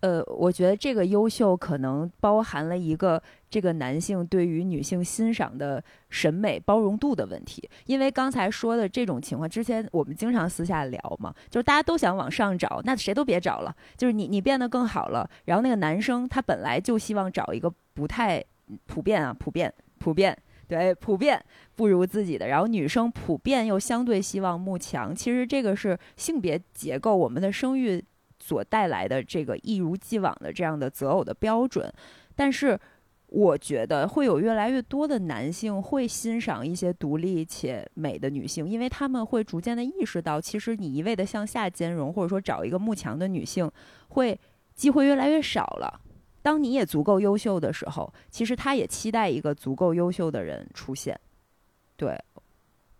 [0.00, 7.66] 呃，我觉得这个优秀可能包含了一个这个男性对于女性欣赏的审美包容度的问题。
[7.86, 18.44] 因为刚才说的这种情况，之前我们经常私下聊嘛，就是大家都想往上找，那谁都别找了，就是你你变得更好了，然后那个男生他本来就希望找一个不太
[18.84, 20.36] 普遍啊，普遍普遍
[20.68, 21.42] 对普遍
[21.74, 28.04] 不如自己的，然后女生普遍又相对希望慕强，其实这个是性别结构，我们的生育。
[28.46, 31.92] 所带来的这个一如既往的这样的择偶的标准，
[32.36, 32.78] 但是
[33.26, 43.68] 我觉得会有越来越多的男性会欣赏一些独立且美的女性，因为他们会逐渐的意识到，其实你一味的向下兼容，或者说找一个慕强的女性，
[44.10, 44.38] 会
[44.76, 46.00] 机会越来越少了。
[46.40, 51.18] 当你也足够优秀的时候，其实他也期待一个足够优秀的人出现。
[51.96, 52.16] 对，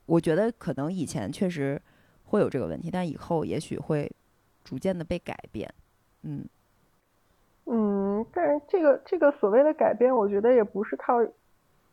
[0.07, 1.81] 我觉得可能以前确实
[2.25, 4.11] 会有这个问题，但以后也许会。
[4.67, 5.73] 逐渐的被改变，
[6.25, 6.45] 嗯，
[7.67, 11.25] 嗯，但是这个这个所谓的改变，我觉得也不是靠，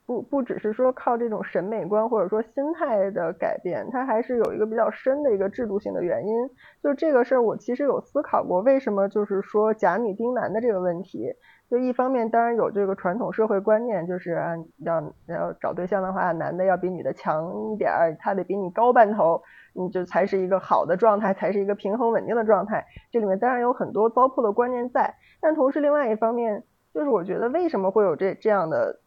[0.07, 6.49] 不不只是说靠这种审美观或者说心态的改变，它还是有一个比较深的一个制度性的原因。
[6.81, 11.35] 就这个事儿，我其实有思考过，为什么就是说假女丁男的这个问题。
[11.69, 19.41] 就一方面，当然有这个传统社会观念，就是啊要要找对象的话，男的要比女的强一点儿，他得比你高半头，
[19.73, 22.85] 你就才是一个好的状态，才是一个平衡稳定的状态。
[23.11, 26.63] 这里面当然有很多糟粕的观念在，但同时另外一方面，
[26.93, 28.99] 就是我觉得为什么会有这这样的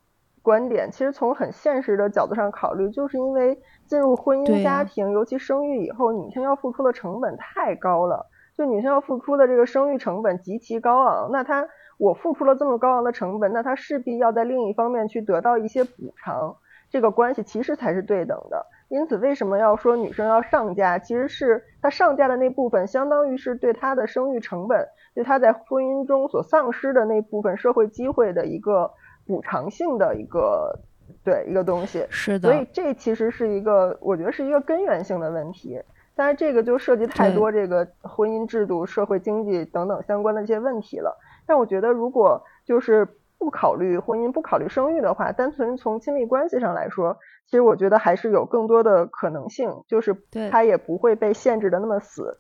[0.43, 0.91] 观点？
[0.91, 11.67] 其实从很现实的角度上考虑，就是因为进入婚姻家庭，尤其生育以后，女性要付出的成本太高了，就女性要付出的这个生育成本极其高昂，那她。
[11.99, 16.55] 我付出了这么高昂的成本，那她势必要在另一方面去得到一些补偿，
[16.91, 18.67] 这个关系其实才是对等的。
[18.89, 20.99] 因此，为什么要说女生要上嫁？
[20.99, 28.93] 其实是她上嫁的那部分，相当于是对她的生育成本，对她在婚姻中所丧失的那部分社会机会的一个
[29.27, 30.79] 补偿性的一个
[31.25, 32.07] 对一个东西。
[32.11, 32.49] 是的。
[32.49, 35.81] 所以这其实是一个，我觉得是一个根源性的问题。
[36.15, 41.19] 但是，这个就涉及太多这个婚姻制度、社会经济等等相关的一些问题了。
[41.47, 43.07] 但我觉得，如果就是
[43.37, 50.17] 不考虑婚姻、不考虑生育的话，单纯从亲密关系上来说，其实我觉得还是有更多的可能性，就是
[50.51, 52.39] 它也不会被限制的那么死。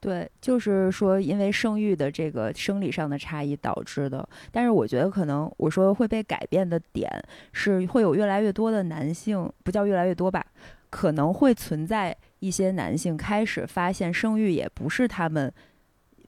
[0.00, 4.28] 对，就是说，因为生育的这个生理上的差异导致的。
[4.52, 7.10] 但是我觉得，可能我说会被改变的点
[7.52, 10.44] 是，会有越来越多的男性，不叫越来越多吧，
[10.88, 15.52] 可能会存在一些男性开始发现生育也不是他们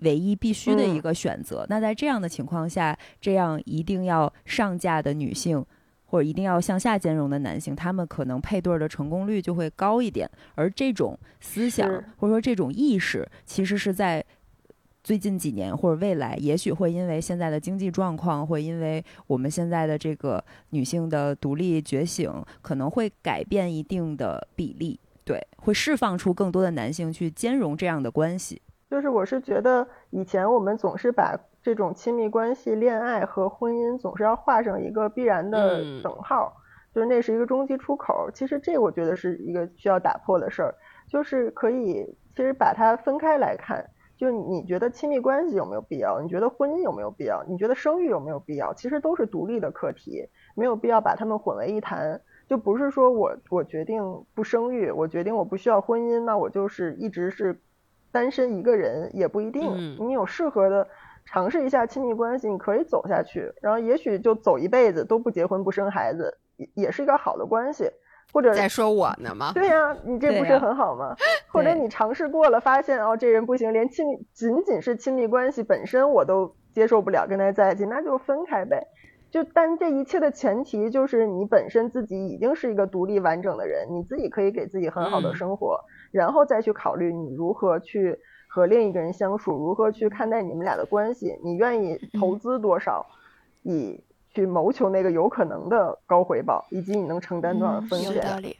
[0.01, 1.65] 唯一必须的一个选择。
[1.69, 5.65] 那在这样的情况下，这样一定要上嫁的女性。
[6.11, 10.29] 或者一定要向下兼容的男性，他们可能配对的成功率就会高一点。
[10.57, 14.25] 而这种思想或者说这种意识，其实是在
[15.05, 22.31] 最近几年或者未来，也许会因为现在的经济状况，会因为我们现在的这个女性的独立觉醒，
[22.61, 24.99] 可能会改变一定的比例。
[25.25, 28.61] 对，会释放出更多的男性去兼容这样的关系。
[28.91, 31.39] 就是我是觉得以前我们总是把。
[31.63, 36.55] 这种亲密关系、恋爱和婚姻总是要画上一个必然的等号，
[36.95, 38.31] 就是那是一个终极出口。
[38.33, 40.75] 其实这我觉得是一个需要打破的事儿，
[41.07, 43.85] 就是可以其实把它分开来看。
[44.17, 46.21] 就你觉得亲密关系有没有必要？
[46.21, 47.43] 你觉得婚姻有没有必要？
[47.49, 48.75] 你觉得生育有没有必要？
[48.75, 52.21] 其实都是独立的课题，没有必要把它们混为一谈。
[52.47, 54.03] 就不是说我我决定
[54.35, 57.61] 不生育，我决定我不需要婚姻，那我就是一直是
[58.13, 59.97] 单身一个人也不一定。
[59.99, 60.89] 你有适合的。
[61.33, 67.89] 尝试一下亲密关系，你可以走下去，然后也许就走一辈子都不结婚不生孩子，也也是一个好的关系。
[68.33, 69.53] 或者在说我呢吗？
[69.55, 71.15] 对呀，你这不是很好吗？
[71.53, 78.87] 或者你尝试过了，发现哦这人不行，连亲密仅仅是亲密关系本身我都接受不了，跟他在一起那就分开呗。
[79.31, 85.79] 就但这一切的前提就是你本身自己已经是一个独立完整的人，你自己可以给自己很好的生活，
[86.11, 88.19] 然后再去考虑你如何去。
[88.53, 91.39] 和另一个人相处，如何去看待你们俩的关系？
[91.45, 93.07] 你愿意投资多少，
[93.63, 94.03] 以
[94.35, 98.13] 去谋求那个有可能的高回报，以及你能承担多少风险？
[98.13, 98.57] 有道理。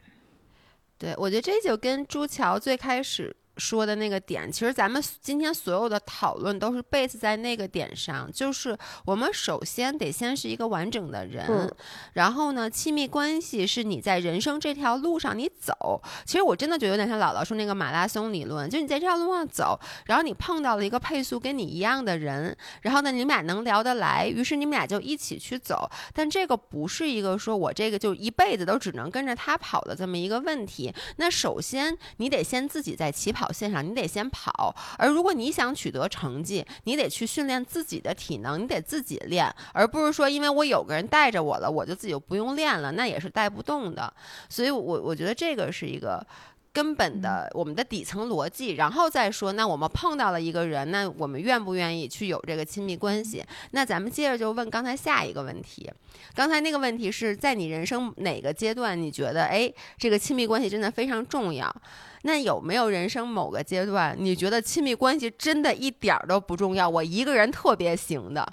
[0.97, 3.35] 对，我觉得这就跟朱桥最开始。
[3.61, 11.71] 说的那个点，其实咱们今天所有的讨论都是 base 在那个点上，就是我们首先得先是一个完整的人，
[12.15, 16.01] 然后呢，亲密关系是你在人生这条路上你走。
[16.25, 25.91] 其实我真的觉得有点像姥姥说那个马拉松理论，就你在这条路上走，然后你碰到了一个配速跟你一样的人，然后呢，你们俩能聊得来，于是你们俩就一起去走。
[26.15, 30.95] 但这个不是一个说我这个就一辈子都只能跟着他跑的这么一个问题。
[31.17, 33.50] 那首先你得先自己在起跑。
[33.53, 44.13] 线上你得先跑，而如果你想取得成绩，你得去训练自己的体能，你得自己练，而不是说因为我有个人带着我了，我就自己就不用练了，那也是带不动的。
[44.49, 46.27] 所以，我我觉得这个是一个。
[46.73, 53.45] 根本的，我们的底层逻辑，然后再说，那我们碰到了一个人，那我们愿不愿意去有这个亲密关系？
[53.73, 55.91] 那咱们接着就问刚才下一个问题。
[56.35, 61.75] 刚才那个问题是在你人生哪个阶段，你觉得哎，这个亲密关系真的非常重要？
[62.23, 66.89] 那有没有人生某个阶段，你觉得亲密关系真的一点儿都不重要？
[66.89, 68.47] 我一个人特别行的。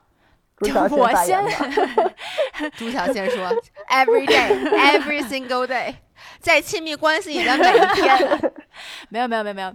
[0.59, 1.45] 我先，
[2.75, 3.45] 朱小先说
[3.89, 5.93] ，Every day, every single day。
[6.39, 8.53] 在亲密关系里的每一天，
[9.09, 9.73] 没有没有没有没有，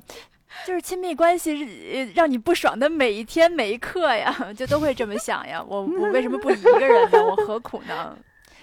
[0.67, 5.65] 就是亲密关系让你不爽的每一天每一刻呀， 就都会这么想呀。
[5.67, 7.25] 我我为什么不一个人呢？
[7.25, 8.17] 我何苦呢？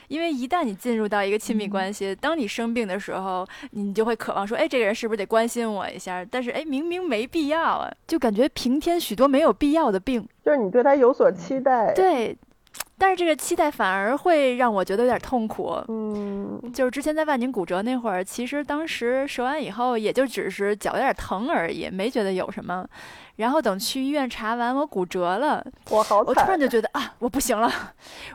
[0.07, 6.25] 因为一旦你进入到一个亲密关系，当你生病的时候，你就会渴望说，哎，这个人是不是得关心我一下？
[6.25, 10.27] 但是哎，明明没必要啊，就感觉平添许多没有必要的病。
[10.43, 12.35] 就是你对他有所期待，对。
[12.99, 15.81] 但是这个期待反而会让我觉得有点痛苦。
[15.87, 22.85] 嗯，就是之前在万宁骨折那会儿，其实当时折完以后，也就只是脚有点疼而已，没觉得有什么。
[23.37, 27.71] 然后等去医院查完，我骨折了，我好我突然就觉得啊，我不行了，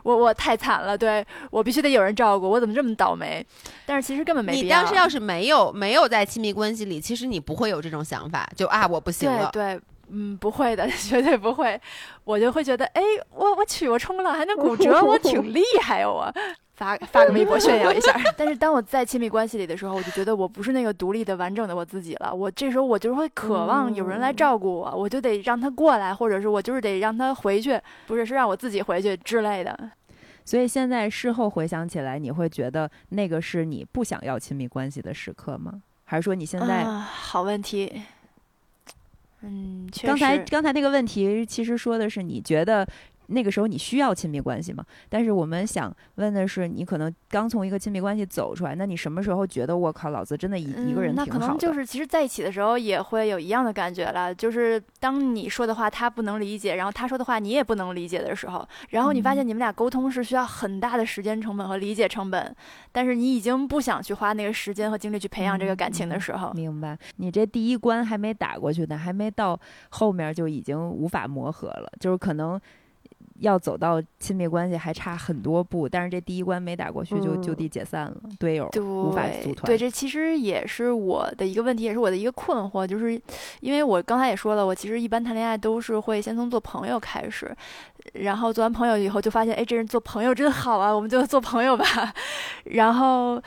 [0.01, 3.45] 我我太惨了，对我必须得有人照顾，我怎么这么倒霉？
[3.85, 4.63] 但是其实根本没必要。
[4.63, 9.51] 你当时要是没有没有在亲密关系里，其实你不会有这种想法，就啊，我不行了。
[9.53, 9.79] 对。
[10.09, 11.79] 嗯，不会的， 绝对不会。
[12.23, 13.01] 我就会觉得，哎，
[13.31, 16.09] 我我去，我冲浪还能骨 折，我挺厉害呀！
[16.09, 16.31] 我
[16.73, 18.13] 发发个微博炫耀一下。
[18.35, 22.33] 但是当我在亲密关系里的时候，我就觉得我不是那个独立的、完整的我自己了。
[22.33, 29.91] 我这时候我就会渴望有人来照顾我，我就得让他过来，或者是我就是得让他回去，不是是让我自己回去之类的。
[30.43, 35.81] 所以现在事后回想起来，你会觉得那个是你不想要亲密关系的时刻吗？
[36.03, 36.83] 还是说你现在？
[36.83, 38.03] 好问题。
[39.45, 42.85] 嗯，刚才刚才那个问题其实说的是，你觉得
[43.27, 44.83] 那个时候你需要亲密关系吗？
[45.09, 51.47] 但是我们想问的是，你可能刚从一个亲密关系走出来，那你什么时候觉得我靠，老子真的一一个人嗯、那可挺好的？
[51.47, 62.55] 能就是其实在一起的时候也会有一样的感觉了，就是当你说的话他不能理解，然后他说的话你也不能理解的时候，然后你发嗯现你们俩沟通是需要很大的时间成本和理解成本，
[62.91, 69.59] 但是你已经不想去花那个时间和精力去培养这个感情的时候，明白，你这第一关还没打过去呢，还没到
[69.89, 72.59] 后面就已经无法磨合了，就是可能
[73.39, 79.65] 要走到亲密关系还差很多步，但是这第一关没打过去就就嗯地解散了，队友对无法组团。
[79.65, 83.19] 对，这其实也是我的一个问题，也是我的一个困惑，就是
[83.59, 87.53] 因为我刚才也说了，我其实一般谈恋爱都是会先从做朋友开始，
[88.13, 91.85] 然后做完朋友以后就发现，哎，这人做朋友真好啊，我们就做朋友吧。
[92.71, 93.41] 然后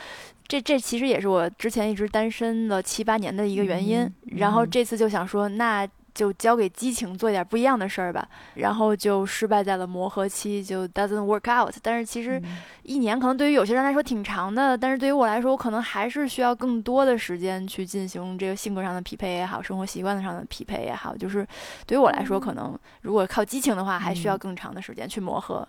[0.46, 4.00] 这这其实也是我之前一直单身了七八年的一个原因。
[4.00, 5.88] 嗯然后嗯这次就想说，那。
[6.18, 11.72] 就交给激情做一点不一样的事儿吧，然后就失败在了磨合期，就 doesn't work out。
[11.80, 21.16] 但是其实嗯一年可能对于有些人来说挺长的，但是对于我来说，我可能还是需要更多的时间去进行这个性格上的匹配也好，生活习惯上的匹配也好。
[21.16, 21.46] 就是
[21.86, 25.68] 对于我来说，可能如果靠激情的话，还需要更长的时间去磨合。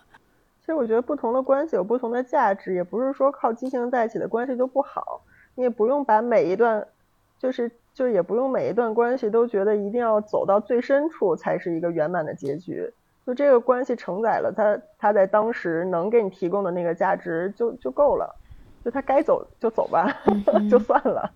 [0.58, 5.22] 其实我觉得不同的关系有不同的价值，也不是说靠激情在一起的关系就不好。
[5.54, 6.84] 你也不用把每一段，
[7.38, 12.92] 就是就也不用每一段关系都觉得一定要走到最深处才是一个圆满的结局。
[13.26, 18.34] 就这个关系承载了他他在当时能给你提供的那个价值就就够了，
[18.84, 20.10] 就他该走就走吧，
[20.70, 21.30] 就算了。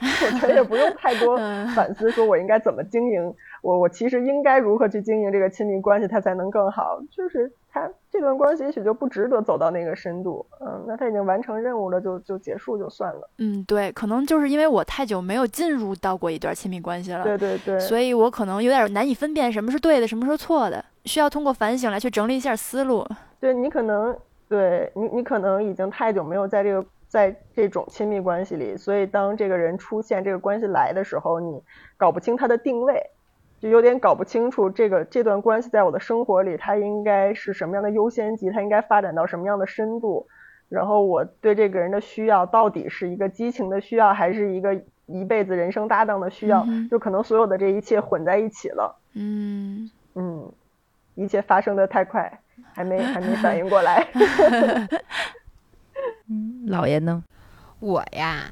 [0.02, 7.00] 我觉得也不用太多嗯反思，说我应该怎么经营，我我其实应该如何去经营这个亲密关系，它才能更好。
[7.10, 13.30] 就是他这段关系也许就不值得走到那个深度，嗯，那他已经完成任务了，就就结束就算了。
[13.38, 23.06] 嗯，对，可能就是因为我太久没有进入到过一段亲密关系了，对对对，所以我可能有点难以分辨什么是对的，什么是错的，需要通过反省来去整理一下思路。
[23.40, 24.16] 对你可能
[24.48, 31.62] 对你你可能已经太久没有在这个在这种亲密关系里，所以当这个人出现，这个关系来的时候，你
[31.96, 33.10] 搞不清他的定位，
[33.60, 40.26] 就有点搞不清楚这个这段关系在我的生活里，它应该是什么样的优先级，它应该发展到什么样的深度，
[40.68, 48.98] 然后我对这个人的需要到底是一个激情的需要，还是一个一辈子人生搭档的需要，嗯就可能所有的这一切混在一起了。
[49.14, 50.52] 嗯，嗯，
[51.14, 52.40] 一切发生的太快，
[52.74, 54.06] 还没还没反应过来。
[56.28, 57.22] 嗯，老爷呢？
[57.78, 58.50] 我呀，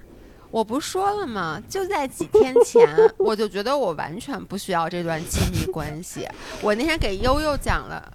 [0.51, 1.61] 我不说了吗？
[1.69, 6.29] 就在几天前，我就觉得我完全不需要这段亲密关系。
[6.63, 8.13] 我那天给悠悠讲了，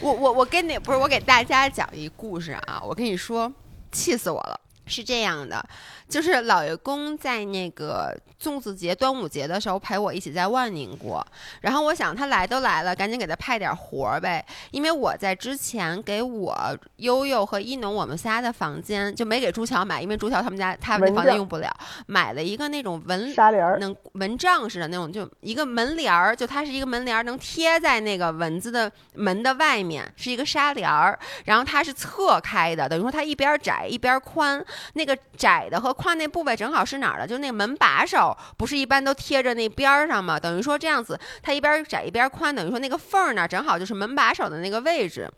[0.00, 3.52] 我我我跟你不是我给大家讲一故事啊，我跟你说，
[3.92, 4.60] 气死我了。
[4.86, 5.64] 是这样的，
[6.10, 11.24] 就是老爷公在那个粽子节、端午节的时候陪我一起在万宁过，
[11.60, 21.72] 然后我想他来都来了，赶紧给他派点活儿呗，因为我在之前给我悠悠和一农我们仨的房间就没给朱乔买，因为朱乔他们家他们那房间用不了，
[22.06, 37.26] 买了一个那种蚊纱帘，能蚊帐似的那种，就一个门帘儿，就它是一个门帘儿，能贴在那个蚊子的门的外面，是一个纱帘儿，然后它是侧开的，等于说它一边窄一边宽，那个窄的和宽那部位正好是哪儿的？
[37.26, 40.40] 就那门把手，不是一般都贴着那边儿上吗？
[40.40, 45.30] 等于说这样子，它一边窄一边宽，等于说那个缝儿那儿正好就是门把手的那个位置。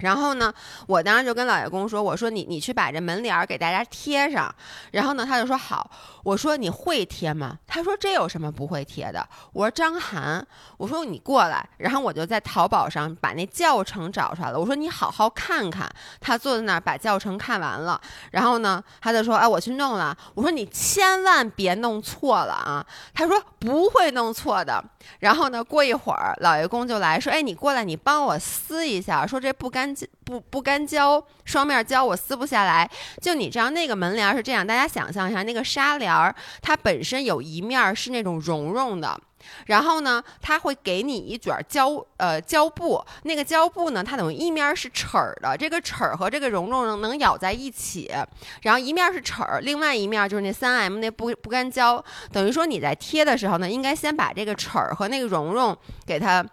[0.00, 0.52] 然后呢，
[0.86, 4.52] 我当时就跟老爷公说：“我说你你去把这门帘儿给大家贴上。”
[4.92, 5.90] 然后呢，他就说好。
[6.22, 7.56] 我说你会贴吗？
[7.66, 9.26] 他说这有什么不会贴的？
[9.52, 10.46] 我说张涵，
[10.76, 11.66] 我说你过来。
[11.78, 14.58] 然后我就在淘宝上把那教程找出来了。
[14.58, 15.90] 我说你好好看看。
[16.20, 17.98] 他坐在那儿把教程看完了，
[18.32, 22.86] 然后呢，他就说：“哎，我去弄了。”我说你千万别弄错了啊！
[23.14, 24.84] 他说不会弄错的。
[25.20, 29.89] 然后呢，过一会儿老爷公就来说：“哎，你过来，你帮我撕一下，说这不干
[30.24, 32.90] 不不干胶双面胶我撕不下来。
[33.20, 39.20] 就你知道那个门帘是这样，大家想象一下，那个纱帘儿它本身有一面是那种绒绒的。
[39.66, 48.12] 然后呢，它会给你一卷胶呃胶布，那个胶布呢，它等于一面是齿儿的，这个齿儿和这个绒绒能能咬在一起，
[48.60, 55.74] 然后一面是齿儿，另外一面就是那三 M 那不不干胶，等于说你在贴的时候呢，应该先把这个齿儿和那个绒绒
[56.06, 56.44] 给它。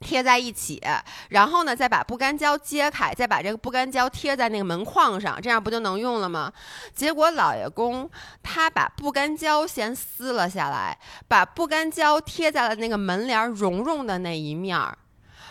[0.00, 0.80] 贴在一起，
[1.30, 6.52] 然后呢，再把不干胶揭开，再把这个不干胶贴在那个门框上，这样不就能用了吗？
[6.94, 8.08] 结果老爷公
[8.42, 14.96] 他把不干胶先撕了下来，把不干胶贴在了那个门帘蓉蓉的那一面儿。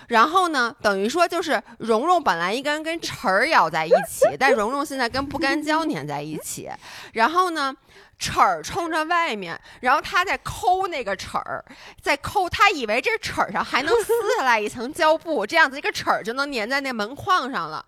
[0.10, 6.70] 然后呢，等于说就是蓉蓉本来应该跟晨儿咬在一起，但蓉蓉现在跟不干胶粘在一起。
[7.14, 7.76] 然后呢，
[8.18, 11.64] 齿儿冲着外面，然后他在抠那个齿儿，
[12.02, 17.86] 在抠，他以为这齿儿上还能撕下来一层胶布，这样子一个齿儿就能粘在那门框上了。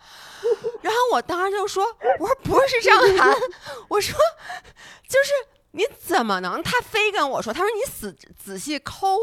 [0.82, 1.86] 然后我当时就说
[2.20, 3.36] ：“我说不是张涵，
[3.88, 4.18] 我说
[5.08, 5.32] 就是
[5.72, 9.18] 你怎么能？”他非跟我说：“他说你仔仔细抠。”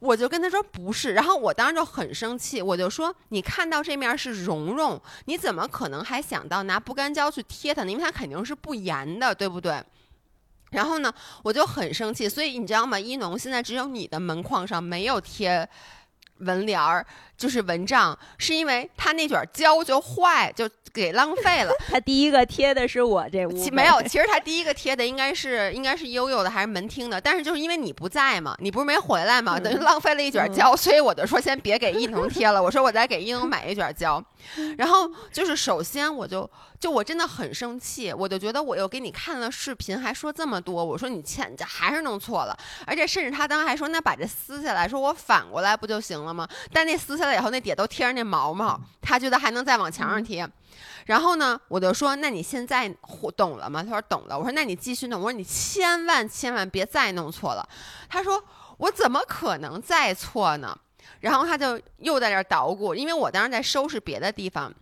[0.00, 7.90] 我就跟他说不是，然后我当时就很生气，我就说你看到这面是蓉蓉，你怎么可能还想到拿不干胶去贴它呢？
[7.90, 9.82] 因为它肯定是不严的，对不对？
[10.70, 11.12] 然后呢，
[11.42, 12.98] 我就很生气，所以你知道吗？
[12.98, 15.68] 一农现在只有你的门框上没有贴
[16.38, 17.06] 文联儿，
[17.40, 20.68] 就是蚊帐，是因为他那卷胶就坏就。
[20.92, 21.72] 给浪费了。
[21.88, 24.02] 他第一个贴的是我这屋，没有。
[24.10, 34.20] 其实他第一个贴的应该是应该是悠悠的还是门厅的，但是就是因为你不在嘛，你不是没回来嘛，等于浪费了一卷胶，所以我就说先别给一能贴了，我说我再给一能买一卷胶。
[34.76, 46.48] 然后就是首先我就就我真的很生气，我就觉得我又给你看了视频，还说这么多，我说你欠这还是弄错了，而且甚至他当时还说那把这撕下来，说我反过来不就行了吗？
[46.72, 50.48] 但那撕下来以后，那底下都贴着那毛毛，他觉得还能再往墙上贴。
[51.06, 52.88] 然后呢，我就说，那你现在
[53.36, 53.82] 懂了吗？
[53.82, 54.38] 他说懂了。
[54.38, 55.20] 我说那你继续弄。
[55.20, 57.68] 我说你千万千万别再弄错了。
[58.08, 58.42] 他说
[58.76, 60.78] 我怎么可能再错呢？
[61.20, 64.72] 然后他就又在这捣鼓，因为我当时在收拾别的地方。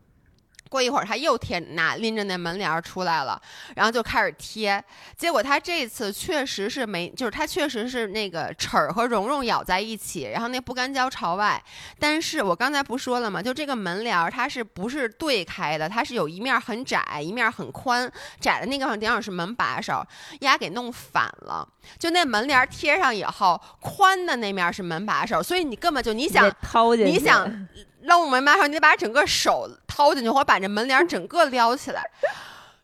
[0.68, 3.40] 过一会儿，他又贴拿拎着那门帘出来了，
[3.74, 4.82] 然后就开始贴。
[5.16, 11.62] 结果他这次确实是没，就是他确实是那个齿儿和蓉蓉咬在一起，然后那不干胶朝外。
[11.98, 13.42] 但是我刚才不说了吗？
[13.42, 15.88] 就这个门帘它是不是对开的？
[15.88, 18.10] 它是有一面很窄，一面很宽。
[18.40, 20.04] 窄的那个地方是门把手，
[20.40, 21.66] 丫给弄反了。
[21.98, 27.68] 就那门帘贴上以后，宽的那面是门把手，所以你根本就你想掏进去，你想。
[28.02, 32.10] 扔门把手，你得把整个手掏进去，或者把这门帘整个撩起来。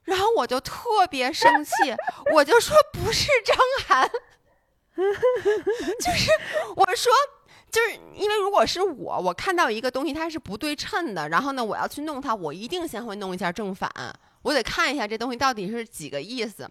[0.05, 1.73] 然后我就特别生气，
[2.33, 3.57] 我就说不是张
[3.87, 4.11] 涵，
[4.95, 6.31] 就是
[6.77, 7.11] 我说，
[7.71, 13.91] 就是因为如果是我，我看到一个东西它是不对称的，然后呢，我要去弄它，我一定先会弄一下正反，
[14.43, 16.69] 我得看一下这东西到底是几个意思。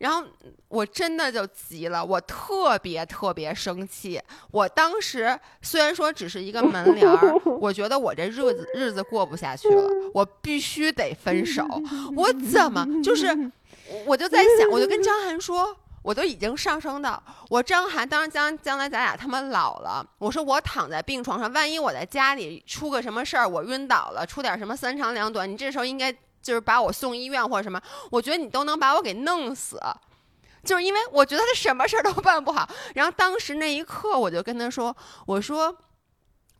[0.00, 0.24] 然后
[0.68, 4.18] 我真的就急了，我特别特别生气。
[4.50, 11.62] 我当时虽然说只是一个门帘儿， 我觉得我这日子日子过不下去了，我必须得分手。
[12.16, 13.26] 我怎么就是，
[14.06, 26.10] 我就在想，我就跟张涵说，我都已经上升到我张涵，当然将将来咱俩他们老了，我说我躺在病床上，万一我在家里出个什么事儿，我晕倒了，出点什么三长两短，你这时候应该。
[26.42, 27.80] 就是把我送医院或者什么，
[28.10, 29.80] 我觉得你都能把我给弄死，
[30.64, 32.68] 就是因为我觉得他什么事儿都办不好。
[32.94, 35.76] 然后当时那一刻，我就跟他说：“我说，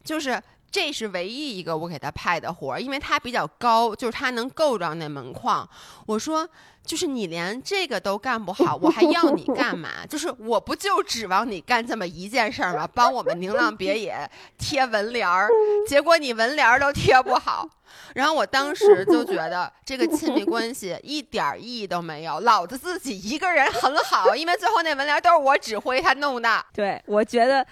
[0.04, 5.68] 就是这是唯一一个我给他派的活儿，因为他比较高，就是他能够着那门框。
[6.06, 6.48] 我说，
[6.84, 9.88] 就是你连这个都干不好，我还要你干嘛？
[10.08, 12.88] 就是我不就指望你干这么一件事儿吗？
[12.92, 15.48] 帮我们宁浪别野贴纹帘儿，
[15.88, 17.68] 结果你纹帘儿都贴不好。”
[18.14, 26.64] 然后我当时就觉得这个亲密关系一点意义都没有，老子自己一个人很好，因为最后那门帘都是我指挥他弄的。
[26.72, 27.66] 对，我觉得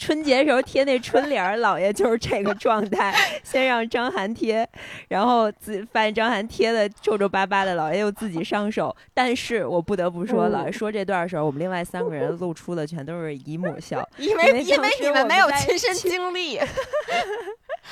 [0.00, 4.68] 春节时候贴那春联，老爷就是这个状态，先让张涵贴，
[5.08, 8.94] 然后自发现张涵贴的皱皱巴巴的，老爷又自己上手。
[9.12, 16.58] 但是我不得不说，老爷说这段的时候，我们另外三个人露出的全都是姨母笑， 因为因为你们没有亲身经历。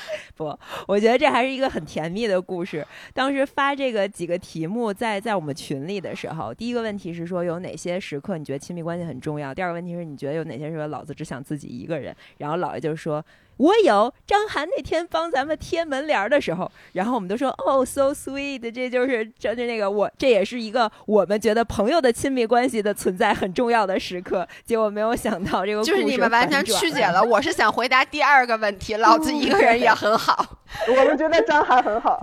[0.37, 2.87] 不，我觉得这还是一个很甜蜜的故事。
[3.13, 9.55] 当时发这个几个题目在在我们群里的时候，第一个问题是说有哪些时刻你觉得亲密关系很重要？
[9.55, 12.15] 第二个问题是你觉得有哪些时候老子只想自己一个人？
[12.39, 13.25] 然后姥爷就说。
[13.59, 24.47] 我有张涵那天帮咱们贴门帘的时候，然后我们都说哦，so sweet，这就是这就那个我，这也是一个我们觉得朋友的亲密关系的存在很重要的时刻。
[24.65, 27.23] 结果没有想到这个就是你们完全曲解了。
[27.23, 30.45] 我是想回答第二个问题，老子一个人也很好。
[30.89, 32.21] 我们觉得张涵很好。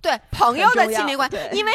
[0.00, 1.72] 对朋友的亲密关系，因为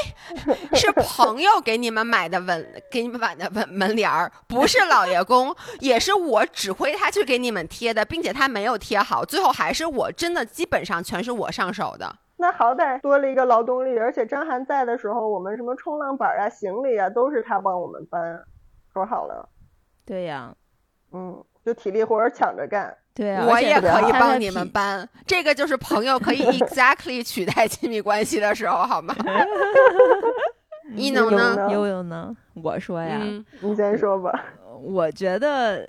[0.74, 12.16] 是朋友给你们买的门，给你们买的门门帘儿，不是老爷公，也是我指挥他去给你们贴的，并且他没有贴好，最后还是我真的基本上全是我上手的。
[12.38, 18.42] 那好歹多了一个劳动力，而且张涵在的时候，我们什么冲浪板啊、行李啊，都是他帮我们搬，
[18.94, 19.50] 说好了。
[20.06, 20.56] 对呀，
[21.12, 22.98] 嗯，就体力活抢着干。
[23.14, 29.16] 对啊，我也可以帮你们搬，这个就是朋友可以 exactly 取代亲密关系的时候，好吗？
[30.94, 31.70] 你能呢？
[31.72, 32.36] 悠悠呢？
[32.56, 33.20] 我说呀，
[33.62, 34.44] 你先说吧。
[34.82, 35.88] 我觉得，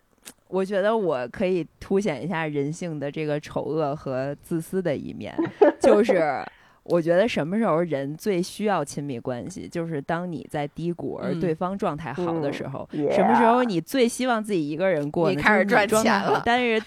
[0.49, 5.35] 我觉得我可以凸显一下人性的这个丑恶和自私的一面，
[5.81, 6.45] 就是
[6.85, 15.35] 我觉得什么时候人最需要亲密关系，就是当你在低谷而嗯对方状态好的时候，嗯什么时候你最希望自己一个人过呢？
[15.35, 16.81] 你开始赚钱了但是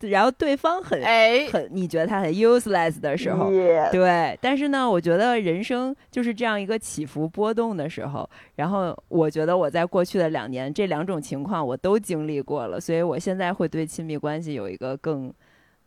[0.00, 3.50] 然后对方很哎，很你觉得他很 useless 的时候，
[3.90, 8.28] 对，但是呢，我觉得人生就是这样一个起伏波动的时候。
[8.56, 15.32] 然后我觉得我在过去的两年，这两种情况我都经历过了，所以我现在会对亲密关系有一个更、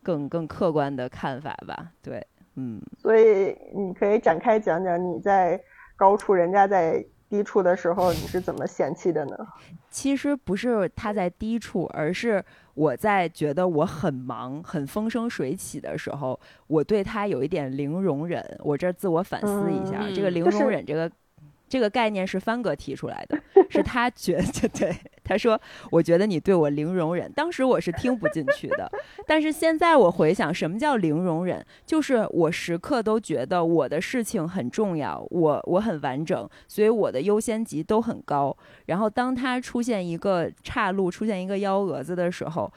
[0.01, 1.91] 更、更客观的看法吧。
[2.01, 2.25] 对，
[2.55, 5.61] 嗯，所以你可以展开讲讲你在
[5.95, 9.37] 高处，人家在低处的时候，你是怎么嫌弃的呢？
[9.89, 12.43] 其实不是他在低处，而是
[12.73, 18.43] 我在觉得我很忙、很风生水起的时候，我对他有一点零容忍。
[18.63, 21.09] 我这儿自我反思一下，嗯这个零容忍这个。
[21.69, 23.39] 这个概念是帆哥提出来的，
[23.69, 24.93] 是他觉得 对，
[25.23, 25.59] 他说
[25.91, 28.91] 我觉得你对我零容忍，当时我是听不进去的，
[29.27, 31.63] 但是现在我回想，什么叫零容忍？
[31.85, 38.55] 就是我时刻都觉得我的事情很重要，我我很完整，所以我的优先级都很高。
[38.87, 42.71] 然后当他出现一个岔路，出现一个幺蛾子的时候，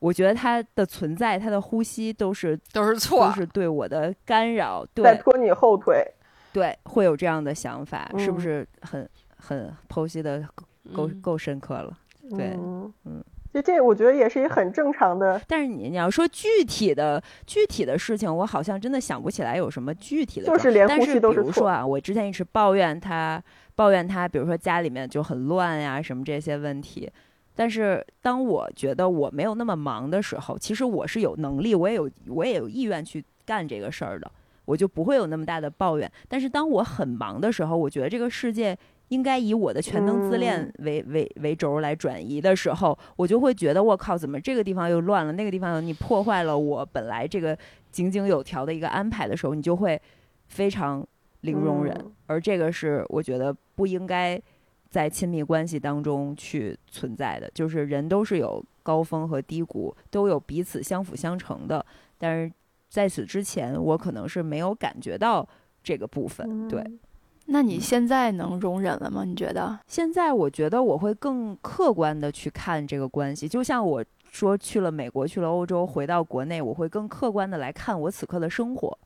[0.00, 6.04] 我觉得他的存在，他的呼吸都是都是都错，是对我的干扰，对在拖你后腿。
[6.52, 10.46] 对，会有这样的想法，是不嗯是很很剖析的
[10.94, 11.96] 够嗯够深刻了？
[12.30, 15.40] 对嗯嗯，就这我觉得也是一个很正常的。
[15.46, 23.42] 但是你你要说具体的具体的事情，我好像真的想不起来有什么具体的，就是连呼吸都是比如说啊，我之前一直抱怨他，
[23.74, 27.10] 抱怨他，比如说家里面就很乱呀，什么这些问题。
[27.54, 34.30] 但是当我觉得我没有那么忙的时候，其实我是有能力，我也有我也有意愿去干这个事儿的，
[34.64, 36.10] 我就不会有那么大的抱怨。
[36.28, 38.76] 但是当我很忙的时候，我觉得这个世界
[39.08, 47.56] 应该以我的全能自恋嗯为、为为轴来转移的时候，我就会觉得我靠，怎么这个地方又乱了，那个地方又你破坏了我本来这个
[47.90, 50.00] 井井有条的一个安排的时候，你就会
[50.48, 51.06] 非常
[51.42, 51.94] 零容忍。
[51.98, 54.40] 嗯而这个是我觉得不应该
[54.88, 61.84] 在亲密关系当中去存在的，就是人都是有高峰和低谷，都有彼此相辅相成的。
[62.16, 62.50] 但是
[62.92, 65.48] 在此之前，我可能是没有感觉到
[65.82, 66.68] 这个部分。
[66.68, 66.98] 对，嗯
[67.46, 69.24] 那你现在能容忍了吗？
[69.24, 69.80] 你觉得？
[69.86, 78.98] 现在我觉得我会更客观的去看这个关系，就像我说去了美国，去了欧洲，回到国内，我会更客观的来看我此刻的生活。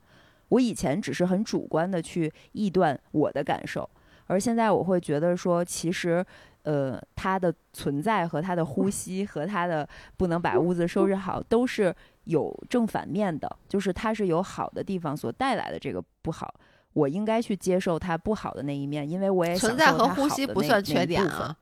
[0.48, 3.88] 我以前只是很主观的去臆断我的感受，
[4.26, 6.26] 而现在我会觉得说，其实，
[6.62, 11.94] 呃，他的存在和他的呼吸和他的不能把屋子收拾好，都是
[12.26, 16.54] 有正反面的，就是它是有好的地方所带来的这个不好。
[16.92, 21.54] 我应该去接受它不好的那一面，因为我也存在和呼吸不算缺点啊，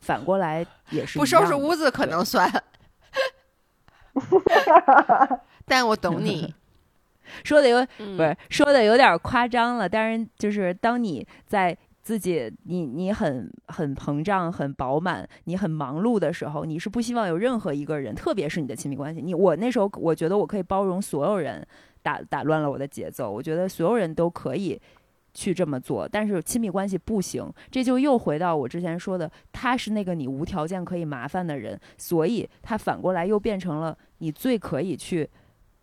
[0.00, 2.48] 反过来也是不收拾屋子可能算。
[5.66, 6.54] 但我懂你，
[7.42, 11.76] 说的有嗯不是说的有点夸张了，但是就是当你在
[12.06, 19.20] 自己你你很很膨胀、很饱满、你很忙碌的时候，你是不希望有任何一个人，特别是你的亲密关系。
[19.20, 21.66] 你我那时候我觉得我可以包容所有人
[22.02, 24.80] 打打乱了我的节奏，我觉得所有人都可以。
[25.38, 35.28] 去这么做，但是亲密关系不行，这就又回到我之前说的，他是那个你无条件可以麻烦的人，所以他反过来又变成了你最可以去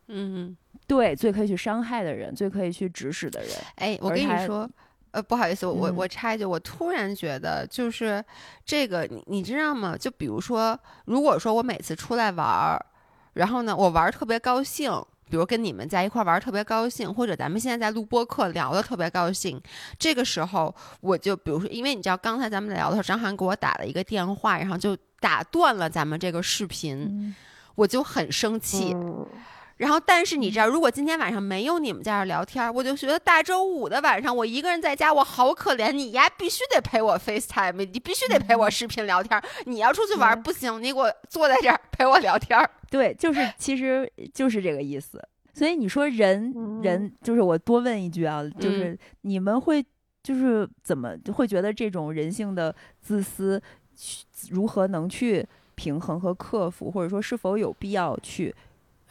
[0.08, 3.50] 嗯，对，最可以去伤害的人，最可以去指使的人。
[3.76, 4.68] 哎，我跟你说，
[5.14, 8.24] 呃，不好意思，我我插一句，我突然觉得就是
[8.66, 9.96] 这个，你你知道吗？
[9.96, 12.84] 就比如说，如果说我每次出来玩儿，
[13.34, 14.92] 然后呢，我玩儿特别高兴。
[15.30, 19.60] 比如跟你们在一块儿玩儿特别高兴，或者咱们现在在录播课聊的特别高兴，
[19.98, 27.34] 这个时候我就比如说，因为你知道刚才咱们聊的时候，张涵给我打了一个电话，然后就打断了咱们这个视频，
[27.74, 28.94] 我就很生气。
[28.94, 29.26] 嗯
[29.84, 35.92] 然后，但是你知道，如果今天晚上没有你们在这儿聊天儿，我就觉得大周五的晚上我一个人在家，我好可怜。
[35.92, 39.44] 你呀，必须得陪我 FaceTime，你必须得陪我视频聊天儿。
[39.66, 42.70] 你要出去玩儿不行，你给我坐在这儿陪我聊天儿。
[42.90, 45.22] 对，就是其实就是这个意思。
[45.54, 49.86] 所以你说人嗯人就是我多问一句啊，就是你们会
[50.24, 53.62] 就是怎么会觉得这种人性的自私
[53.96, 55.46] 去如何能去
[55.76, 58.56] 平衡和克服，或者说是否有必要去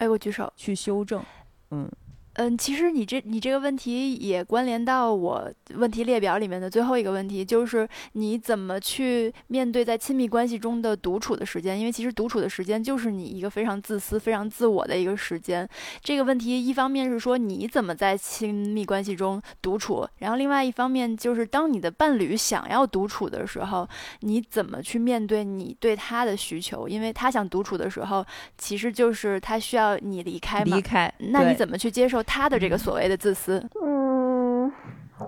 [0.03, 0.53] 哎，我举手。
[0.57, 1.23] 去修正？
[1.71, 1.89] 嗯
[2.35, 11.79] 嗯，其实你这你这个问题也关联到我问题列表里面的最后一个问题，就是你怎么去面对在亲密关系中的独处的时间？
[11.79, 15.69] 因为其实独处的时间就是你一个非常自私、非常自我的一个时间。
[16.01, 23.87] 这个问题一方面是说你怎么在亲密关系中独处，然后另外一方面就是当你的伴侣想要独处的时候，
[24.21, 26.89] 你怎么去面对你对他的需求？
[26.89, 28.25] 因为他想独处的时候，
[28.57, 30.77] 其实就是他需要你离开嘛。
[30.77, 32.22] 离开，那你怎么去接受？
[32.23, 34.73] 他的这个所谓的自私，嗯，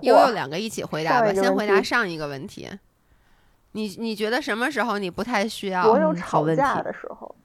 [0.01, 2.69] 悠悠两个一起回答吧，先回答上一个问题。
[3.71, 6.13] 你你觉得什么时候你不太需要？
[6.13, 7.35] 吵架的时候，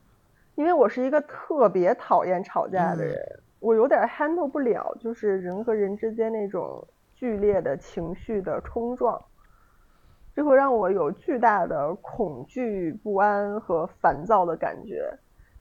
[0.54, 9.20] 因为我是一个特别讨厌吵架的嗯人，我有点 handle 不了，就是人和人之间那种剧烈的情绪的冲撞，
[10.34, 15.12] 这会让我有巨大的恐惧、不安和烦躁的感觉。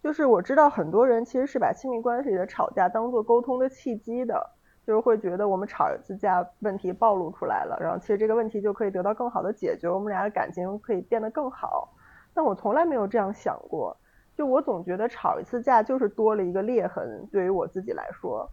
[0.02, 4.50] 就是我知道很多人其实是把亲密关系里的吵架当做沟通的契机的，
[4.88, 11.94] 就是会觉得我们吵一次架，问题暴露出来了，然后其实这个问题就可以得到更好的解决，我们俩的感情可以变得更好。
[12.34, 13.98] 但我从来没有这样想过，
[14.38, 18.50] 就我总觉得吵一次架就是多了一个裂痕，对于我自己来说，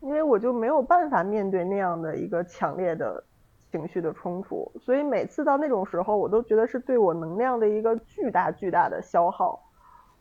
[0.00, 3.22] 因为我就没有办法面对那样的一个强烈的
[3.70, 9.60] 情绪的冲突，所以每次到那种时候，我都觉得是对我能量的一个巨大巨大的消耗。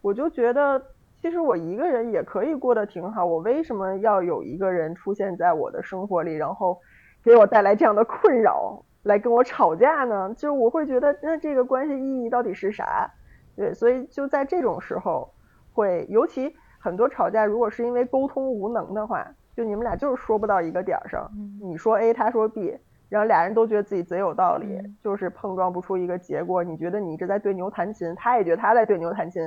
[0.06, 0.80] 我就觉得，
[1.20, 6.80] 其实我一个人也可以过得挺好，我为什么要有一个人出现在我的生活里，然后
[7.24, 10.32] 给我带来这样的困扰，来跟我吵架呢？
[10.36, 13.10] 就是我会觉得，那这个关系意义到底是啥？
[13.56, 15.34] 对，所以就在这种时候，
[15.74, 19.26] 会尤其很多吵架，如果是因为沟通无能的话，
[19.58, 21.28] 就你们俩就是说不到一个点儿上，
[21.60, 22.78] 你说 A，他说 B，
[23.10, 24.68] 然后俩人都觉得自己贼有道理，
[25.02, 26.64] 就是碰撞不出一个结果。
[26.64, 29.42] 你觉得你一直在对牛弹琴，他也觉得他在对牛弹琴，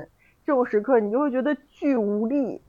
[0.48, 2.62] 这种时刻你就会觉得巨无力，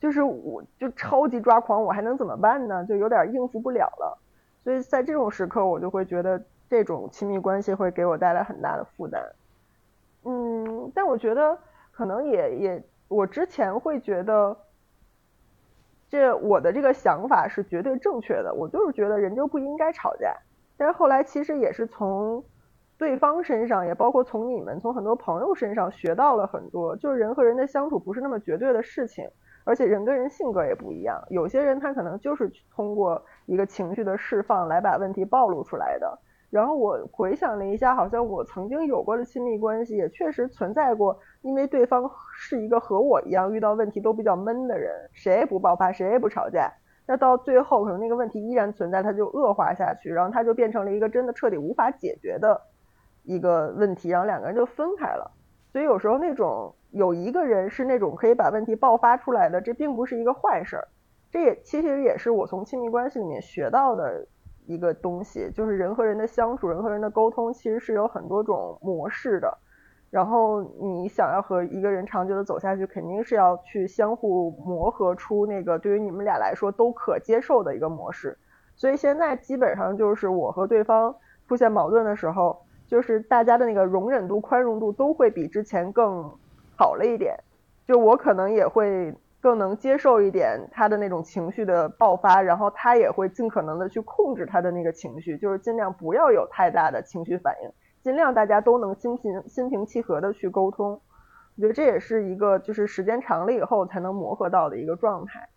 [0.00, 2.86] 就是我就超级抓狂，我还能怎么办呢？
[2.86, 4.18] 就有点应付不了了。
[4.64, 9.22] 所以在这种时刻，我就会觉得这种亲密关系会给我带来很大的负担。
[10.24, 11.58] 嗯，但我觉得
[11.90, 14.56] 可能也也，我之前会觉得，
[16.08, 20.34] 这我的这个想法是绝对正确的，我就是觉得人就不应该吵架。
[20.78, 22.42] 但是后来其实也是从
[22.98, 29.24] 对方身上，也包括从你们、从很多朋友身上学到了很多，就是人和人的相处不是那么绝对的事情，
[29.62, 36.18] 而且人跟人性格也不一样，有些人他可能就是通过一个情绪的释放来把问题暴露出来的。
[36.50, 46.72] 然后我回想了一下，好像我曾经有过的亲密关系也确实存在过，因为对方是一个和我一样遇到问题都比较闷的人，谁也不爆发，谁也不吵架。
[47.06, 52.60] 那到最后，可能那个问题依然存在，它就恶化下去，然后它就变成了一个真的彻底无法解决的
[53.28, 55.30] 一个问题，然后两个人就分开了。
[55.70, 60.88] 所以有时候那种有一个人是那种可以把问题爆发出来的，这并不是一个坏事儿。
[61.30, 64.26] 这也其实也是我从亲密关系里面学到的
[64.64, 69.58] 一个东西，就是人和人的相处，人和人的沟通，其实是有很多种模式的。
[70.10, 78.38] 然后你想要和一个人长久的走下去，肯定是要去相互磨合出那个对于你们俩来说都可接受的一个模式。
[78.74, 81.14] 所以现在基本上就是我和对方
[81.46, 86.28] 出现矛盾的时候，就是大家的那个容忍度、宽容度都会比之前更
[86.76, 87.38] 好了一点。
[87.86, 97.70] 就我可能也会更能接受一点他的那种情绪的爆发，然后他也会尽可能的去控制他的那个情绪，就是尽量不要有太大的情绪反应。
[98.02, 101.00] 尽量大家都能心平心平气和的去沟通，
[101.56, 105.48] 我觉得这也是一个就是时间长了以后才能磨合到的一个状态。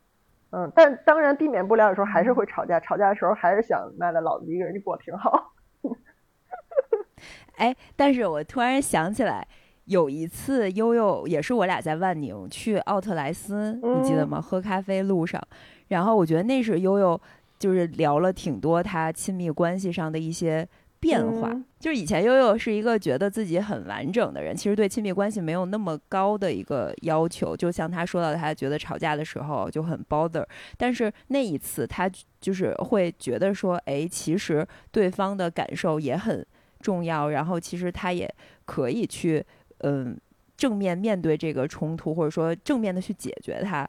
[0.51, 5.53] 嗯，但当然避免不了有时候还是会吵架，吵架的时候还是想妈的老子一个人就过挺好。
[7.55, 9.47] 哎，但是我突然想起来，
[9.85, 14.41] 有一次悠悠也是我俩在万宁去奥特莱斯，你记得吗？
[14.41, 15.41] 喝咖啡路上，
[15.87, 17.19] 然后我觉得那是悠悠
[17.59, 20.67] 就是聊了挺多他亲密关系上的一些。
[21.01, 27.57] 变化、嗯、就是以前悠悠是一个觉得自己很完整的人，其实对亲密关系没有那么高的一个要求。
[27.57, 30.45] 就像他说到，他觉得吵架的时候就很 bother，
[30.77, 32.07] 但是那一次他
[32.39, 36.45] 就是会觉得说，哎，其实对方的感受也很
[36.81, 38.29] 重要，然后其实他也
[38.65, 39.45] 可以去
[39.79, 40.19] 嗯
[40.57, 43.87] 正面面对这个冲突，或者说正面的去解决它。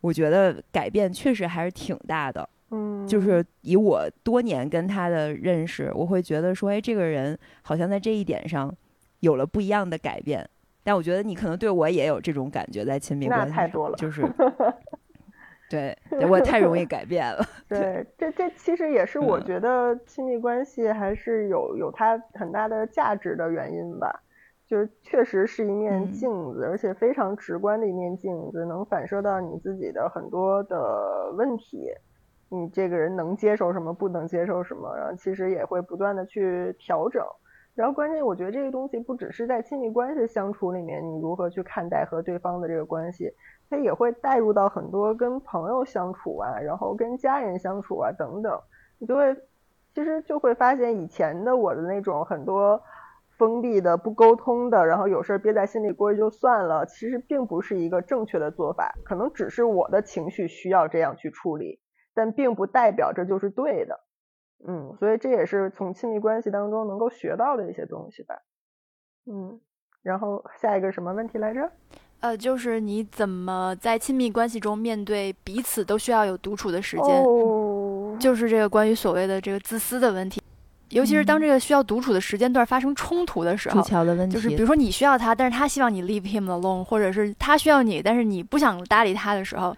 [0.00, 2.46] 我觉得改变确实还是挺大的。
[2.70, 8.74] 嗯，就是以我多年跟他的认识，我会觉得说，哎，这个人好像在这一点上
[9.20, 10.46] 有了不一样的改变。
[10.82, 14.22] 但我觉得你可能对我也有这种感觉，在亲密关系太多了，就是
[16.10, 17.44] 对我太容易改变了。
[17.68, 24.20] 对，这这其实也是我觉得亲密关系还是有有它很大的价值的原因吧。
[24.66, 31.90] 就是确实是一面嗯镜子，而且非常直观的一面镜子，能反射到你自己的很多的问题。
[32.48, 37.22] 你这个人能接受什么，不能接受什么，然后其实也会不断的去调整。
[37.74, 43.30] 然后关键，我觉得这个东西不只是在亲密关系相处里面，你如何去看待和对方的这个关系，
[43.74, 48.60] 它也会带入到很多跟朋友相处啊，然后跟家人相处啊等等，
[48.98, 49.34] 你就会
[49.92, 52.80] 其实就会发现以前的我的那种很多
[53.36, 61.80] 封闭的、不沟通的，然后有事儿憋在心里过去就算了，其实并不是一个正确的做法，可能只是我的情绪需要这样去处理，
[62.14, 63.98] 但并不代表这就是对的。
[64.66, 68.36] 嗯，所以这也是从亲密关系当中能够学到的一些东西吧。
[69.26, 69.60] 嗯，
[70.02, 71.72] 然后下一个什么问题来着？
[72.24, 80.40] 呃，就是你怎么在亲密关系中面对彼此都需要有独处的时间，哦，就是这个关于所谓的这个自私的问题，
[80.88, 83.82] 尤其是当这个需要独处的时间段发生冲突的时候。
[83.82, 89.76] 桥的问题，就是比如说你需要他，但是他希望你 leave him alone，或者是他需要你，但是你不想搭理他的时候，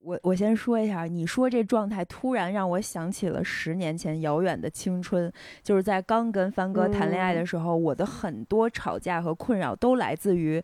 [0.00, 5.32] 我我先说一下，你说这状态突然让我想起了十年前遥远的青春，
[5.62, 10.62] 就是在刚跟帆哥谈恋爱的时候，我的很多吵架和困扰都来自于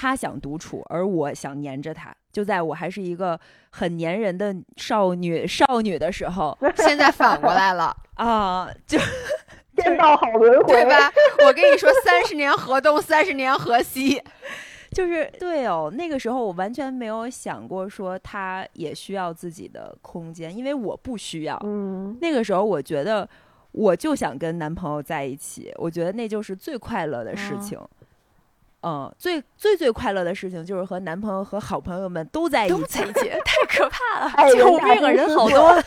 [0.00, 2.14] 他想独处，而我想黏着他。
[2.30, 3.38] 就在我还是一个
[3.70, 8.96] 很粘人的少女少女的时候 现在反过来了， 啊，就
[9.74, 11.10] 天道好轮回，对吧？
[11.44, 14.22] 我跟你说，三十年河东，三十年河西。
[14.92, 21.60] 就是对哦，那个时候我完全没有想过说他也需要自己的空间，因为我不需要。
[21.64, 23.28] 嗯那个时候我觉得
[23.72, 27.78] 我就想跟男朋友在一起，我觉得那就是最快乐的事嗯情。
[27.78, 27.88] 嗯，
[29.18, 33.04] 最最最快乐的事情就是和男朋友和好朋友们都在一起都在。
[33.04, 34.30] 一起，太可怕了！
[34.36, 35.82] 爱人救命啊，人好多。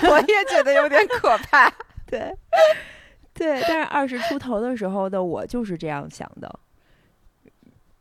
[0.10, 1.72] 我也觉得有点可怕。
[2.06, 2.34] 对，
[3.32, 6.60] 对，但是二十出头的时候的我就是这样想的。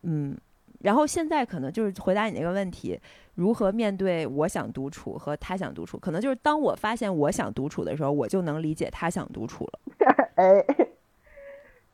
[0.03, 0.37] 嗯，
[0.81, 2.99] 然后现在可能就是回答你那个问题，
[3.35, 9.79] 如何面对我想独处和他想独处，可能就是当我发现我想独处的时候，我就能理解他想独处了。
[10.35, 10.65] 哎，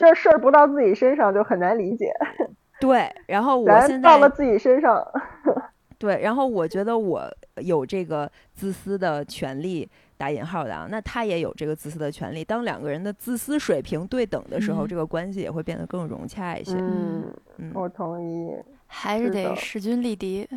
[0.03, 2.11] 这事儿不到自己身上就很难理解，
[2.81, 5.01] 对，然后我咱现在到了自己身上，
[5.97, 7.23] 对，然后我觉得我
[7.57, 12.43] 有这个自私的权利（打引号的啊），那他也有这个自私的权利。
[12.43, 16.75] 当两个人的自私水平对等的时候，嗯这个关系也会变得更融洽一些。
[16.77, 17.23] 嗯，
[17.57, 18.53] 嗯我同意。
[18.87, 20.47] 还是得势均力敌。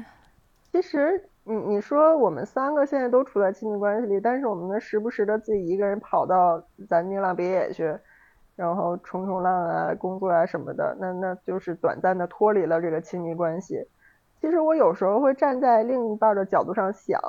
[0.72, 7.96] 其实你你说我们三个现在都处在亲密关系里，但是我们呢时不时的自己一个人跑到咱宁浪别野去，
[8.56, 13.86] 然后冲冲浪啊、工作啊什么的，那那就是短暂的脱离了这个亲密关系。
[14.40, 17.20] 其实我有时候会站在另一半的角度上想，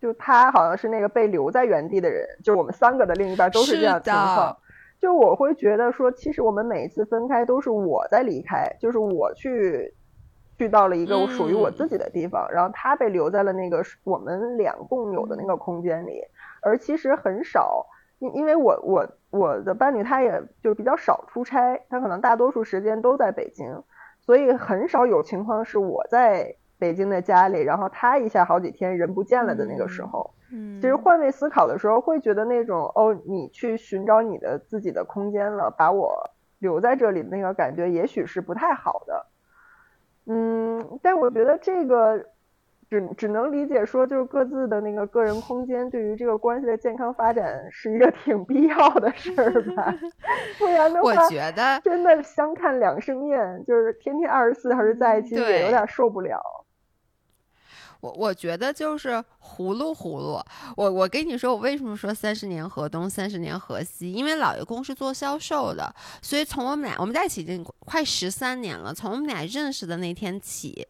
[0.00, 4.56] 就他好像是那个被留在原地的人，就是我们三个的另一半都是这样的情况。
[4.98, 9.94] 就我会觉得说，其实我们每一次分开都是我在离开，就是我去
[10.56, 16.22] 去到了一个属于我自己的地方，然后他被留在了那个我们俩共有的那个空间里，
[16.62, 17.86] 而其实很少，
[18.18, 23.82] 因因为我我我的伴侣他也就比较少出差，他可能大多数时间都在北京，
[24.20, 30.32] 所以很少有情况是我在北京的家里，然后他一下好几天人不见了的那个时候。
[30.52, 39.26] 嗯，其实换位思考的时候，会觉得那种哦，你去寻找你的自己的空间了，把我留在这里的那个感觉，也许是不太好的。
[40.26, 42.26] 嗯，但我觉得这个
[42.88, 49.94] 只只能理解说，就是各自的那个个人空间对于这个关系的健康发展是一个 挺必要的事儿吧，
[50.58, 56.40] 不然的话我，觉得真的相看两生厌，就是天天二十四小时在一起，对也有点受不了。
[58.00, 60.38] 我我觉得就是葫芦葫芦。
[60.76, 64.12] 我我跟你说，我为什么说三十年河东，三十年河西？
[64.12, 68.92] 因为老爷公是做销售的，所以从我们俩我们在一起已经快十三年了。
[68.92, 70.86] 从我们俩认识的那天起，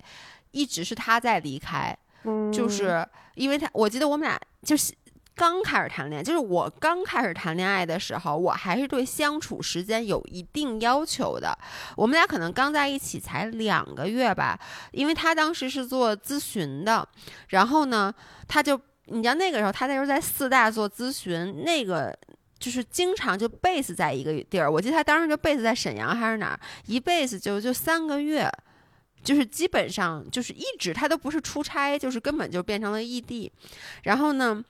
[0.51, 4.95] 一直是他在离开，嗯，就是因为他，我记得我们俩就是。
[5.39, 11.55] 刚开始谈恋爱，就是我刚开始谈恋爱的时候，我还是对相处时间有一定要求的。
[11.95, 14.59] 我们俩可能刚在一起才两个月吧，
[14.93, 17.07] 因为他当时是做咨询的，
[17.49, 18.11] 然后呢，
[18.49, 22.19] 他就你知道那个时候他那时候在四大做咨询，那个
[22.59, 28.51] 就是经常就 base 在一个地儿，我记得他当时就 base 在沈阳还是哪儿，一 base 就就三个月。
[29.27, 33.51] 就是基本上就是一直他都不是出差，就是根本就变成了异地，
[34.05, 34.65] 然后呢，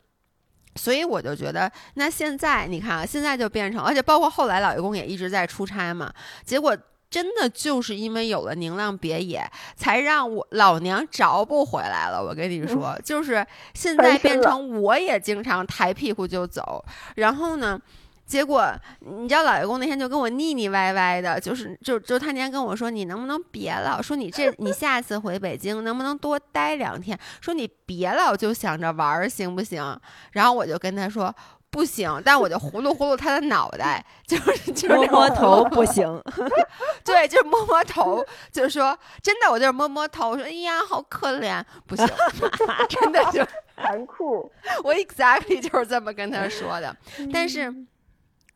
[0.77, 6.11] 所以我就觉得，那现在你看啊，现在就变成，而且包括后来老爷公也一直在出差嘛，
[6.43, 6.75] 结果
[7.11, 9.47] 真的就是因为有了宁浪别野，
[9.77, 12.25] 才让我老娘找不回来了。
[12.25, 16.83] 我跟你说，就是现在变成我也经常抬屁股就走，
[17.17, 17.79] 然后呢。
[18.27, 27.17] 结果你知道，老爷公那天就跟我腻腻歪歪的，就是就就他那天跟我说，你能不能别老说你这你下次回北京能不能多待两天？
[27.41, 29.99] 说你别老就想着玩儿行不行？
[30.33, 31.33] 然后我就跟他说
[31.71, 36.21] 不行，但我就呼噜呼噜他的脑袋，就是就是摸摸头不行，
[37.05, 42.05] 对，就是摸摸头，就是说真的，我就是摸摸头，说哎呀好可怜，不行，
[42.89, 43.47] 真的就
[43.77, 44.51] 残酷。
[44.83, 46.97] 我 exactly 就是这么跟他说的，
[47.33, 47.73] 但是。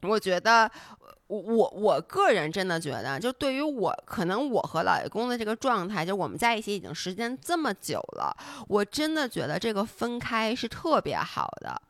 [0.03, 0.71] 我觉得，
[1.27, 8.37] 我我个人真的觉得，就对于我，可能我和老爷公的这个状态，就我们在一起已经时间这么久了，
[8.69, 11.81] 我真的觉得这个分开是特别好的。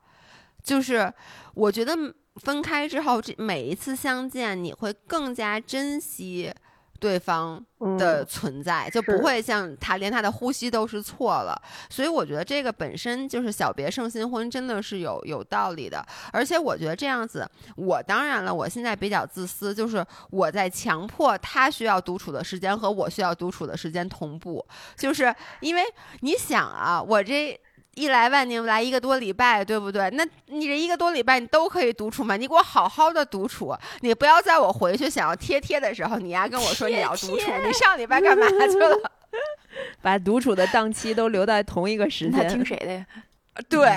[0.62, 1.12] 就是
[1.54, 1.96] 我觉得
[2.36, 6.52] 分开之后，这每一次相见，你会更加珍惜。
[7.00, 7.60] 对方
[7.98, 16.06] 的存在就不会像他连他的呼吸都是错了，所以我觉得这个本身就是小别胜新婚，真的是有有道理的。
[16.30, 24.64] 而且我觉得这样子，我当然了，我现在比较自私，就是我在强迫他需要独处的时间和我需要独处的时间同步，
[24.96, 25.82] 就是因为
[26.20, 27.58] 你想啊，我这。
[27.94, 30.08] 一来万宁来一个多礼拜，对不对？
[30.10, 32.36] 那你这一个多礼拜你都可以独处吗？
[32.36, 37.50] 你给我好好的独处，你不要在我回去想要贴贴的时候，你丫跟我说你要独处。
[37.64, 39.12] 你上礼拜干嘛去了？
[40.02, 42.48] 把独处的档期都留在同一个时间。
[42.48, 43.06] 听谁的呀？
[43.68, 43.88] 对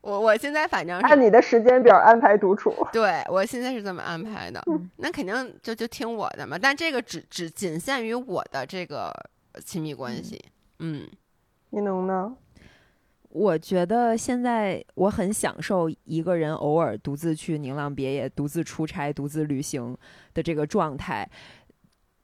[0.00, 2.74] 我，我现在反正是按你的时间表安排独处。
[2.92, 4.62] 对我现在是这么安排的，
[4.96, 6.58] 那肯定就就听我的嘛。
[6.60, 9.12] 但这个只只仅限于我的这个
[9.64, 10.44] 亲密关系。
[10.80, 11.08] 嗯，
[11.70, 12.34] 你能呢？
[13.36, 19.94] 我觉得现在我很享受一个人偶尔独自去宁浪别野、独自出差、独自旅行
[20.32, 21.28] 的这个状态。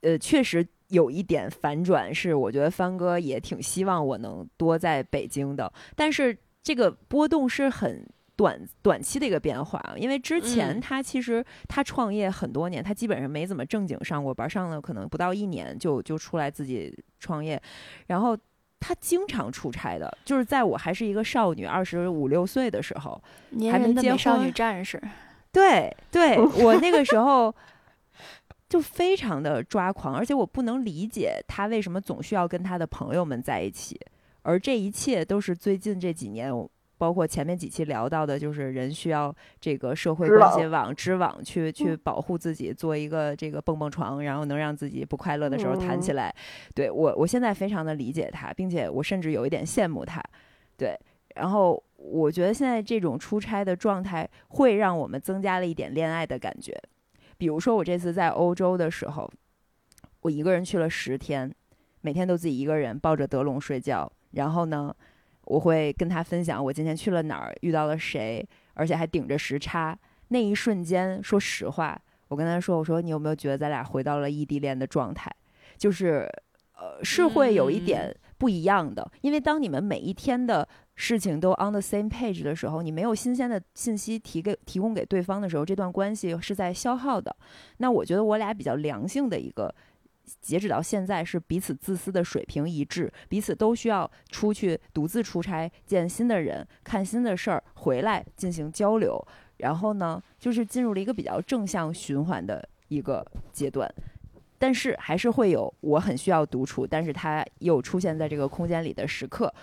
[0.01, 5.71] 呃，确实有一点反转，是我觉得帆哥也挺希望我能多在北京的。
[5.95, 8.03] 但是这个波动是很
[8.35, 17.61] 短短期的一个变化，因为之前他其实他创业很多年，他基本上没怎么正经上过班，上了可能不到一年就就出来自己创业，
[18.07, 18.35] 然后。
[18.85, 23.23] 他经常出差的，就是在我还是一个少女，二十五六岁的时候，
[23.71, 24.19] 还没结婚。
[24.19, 25.01] 少女战士，
[25.53, 27.55] 对对， 我那个时候
[28.67, 33.97] 就非常的抓狂，而且我不能理解他为什么总需要跟他的朋友们在一起，
[34.41, 36.51] 而这一切都是最近这几年。
[36.97, 46.33] 包括前面几期聊到的，就是人需要这个社会关系网、织网去去保护自己，做一个这个蹦蹦床，然后能让自己不快乐的时候弹起来。
[46.73, 50.23] 对我，我现在非常的理解他，并且我甚至有一点羡慕他。
[50.77, 50.97] 对，
[51.35, 56.79] 然后我觉得现在这种出差的状态会让我们增加了一点恋爱的感觉。
[57.37, 59.29] 比如说我这次在欧洲的时候，
[60.21, 61.53] 我一个人去了十天，
[61.99, 64.95] 每天都自己一个人抱着德龙睡觉，然后呢。
[65.45, 69.97] 我会跟他分享我今天去了哪儿，遇到了谁，而且还顶着时差。
[70.29, 71.99] 那一瞬间，说实话，
[72.29, 75.29] 我跟他说：“我说你有没有觉得咱俩回到了异地恋的状态？
[75.77, 76.27] 就是，
[76.77, 79.11] 呃，是会有一点不一样的。
[79.21, 87.35] 因为当你们每一天的事情都 on the same page 的时候，你没有新鲜的信息提给提供给对方的时候，这段关系是在消耗的。
[87.77, 89.73] 那我觉得我俩比较良性的一个。”
[90.41, 99.25] 截止到现在是彼此自私的水平一致，彼此都需要出去独自出差见新的人、看新的事儿，回来进行交流。
[99.57, 103.89] 然后呢，就是进入了一个比较正向循环的一个阶段。
[104.57, 109.53] 但是还是会有我很需要独处，但是他又出现在这个空间里的时刻。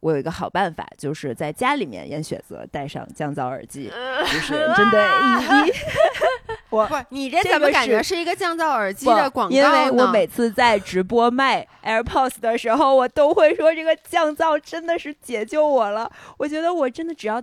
[0.00, 3.90] 我有一个好办法，就是在家里面演选择戴上降噪耳机，
[4.32, 5.08] 就是真的。
[6.70, 16.10] 我不，你这怎么感觉是一个降噪耳机的广告因为我每次在直播卖 AirPods 的时候，我都会说这个降噪真的是解救我了。
[16.36, 17.42] 我觉得我真的只要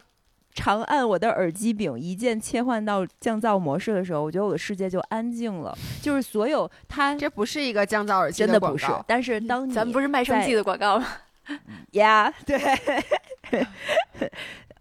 [0.53, 5.75] 长按我的耳机柄，一键切换到降噪模式的时候，我觉得我的世界就安静了。
[6.01, 11.07] 就是所有它 这不是一个降噪耳机真的不是，但是当咱们不是卖声机的广告吗？
[11.93, 12.57] 呀， 对，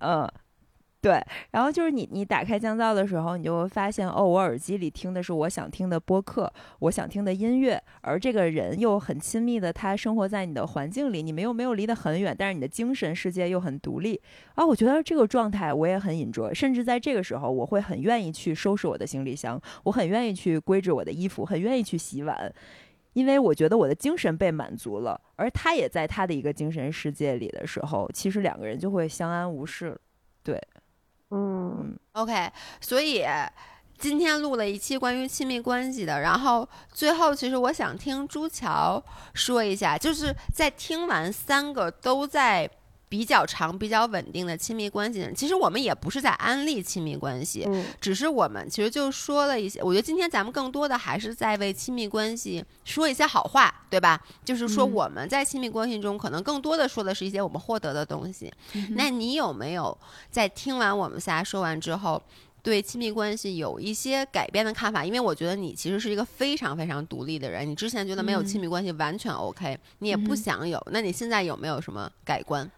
[0.00, 0.30] 嗯。
[1.04, 14.18] 对，然后就是你，你打开降噪的时候，你就会发现，哦，我耳机里听的是我想听的播客，我想听的音乐，而这个人又很亲密的，他生活在你的环境里，你们又没有离得很远，但是你的精神世界又很独立
[14.54, 14.64] 啊。
[14.64, 22.50] 我觉得这个状态我也很引着，甚至在这个时候，我会很愿意去收拾我的行李箱，我很愿意去归置我的衣服，很愿意去洗碗，
[23.12, 30.00] 因为我觉得我的精神被满足了，而他也在他的一个精神世界里的时候，其实两个人就会相安无事，
[30.42, 30.58] 对。
[31.34, 32.48] 嗯，OK，
[32.80, 33.24] 所以
[33.98, 39.02] 今天录了一期关于亲密关系的，然后最后其实我想听朱桥
[39.32, 42.70] 说一下，就是在听完三个都在。
[43.14, 49.80] 比较长、比较稳定的亲密关系的人，其实我们也不是在安利亲密关系，嗯只是我们其实就说了一些。
[49.80, 54.20] 我觉得今天咱们更多的还是在为亲密关系说一些好话，对吧？
[54.44, 58.52] 就是说嗯我们在亲密关系中，可能更多的说的是一些我们获得的东西。
[58.96, 59.96] 那你有没有
[60.28, 62.20] 在听完我们仨说完之后？
[62.64, 67.68] 对亲密关系有一些改变的看法，因为我觉得你其实是一个非常非常独立的人。
[67.68, 72.70] 你之前觉得没有亲密关系完全 OK，、你也不嗯想有，那你现在有没有什么改观？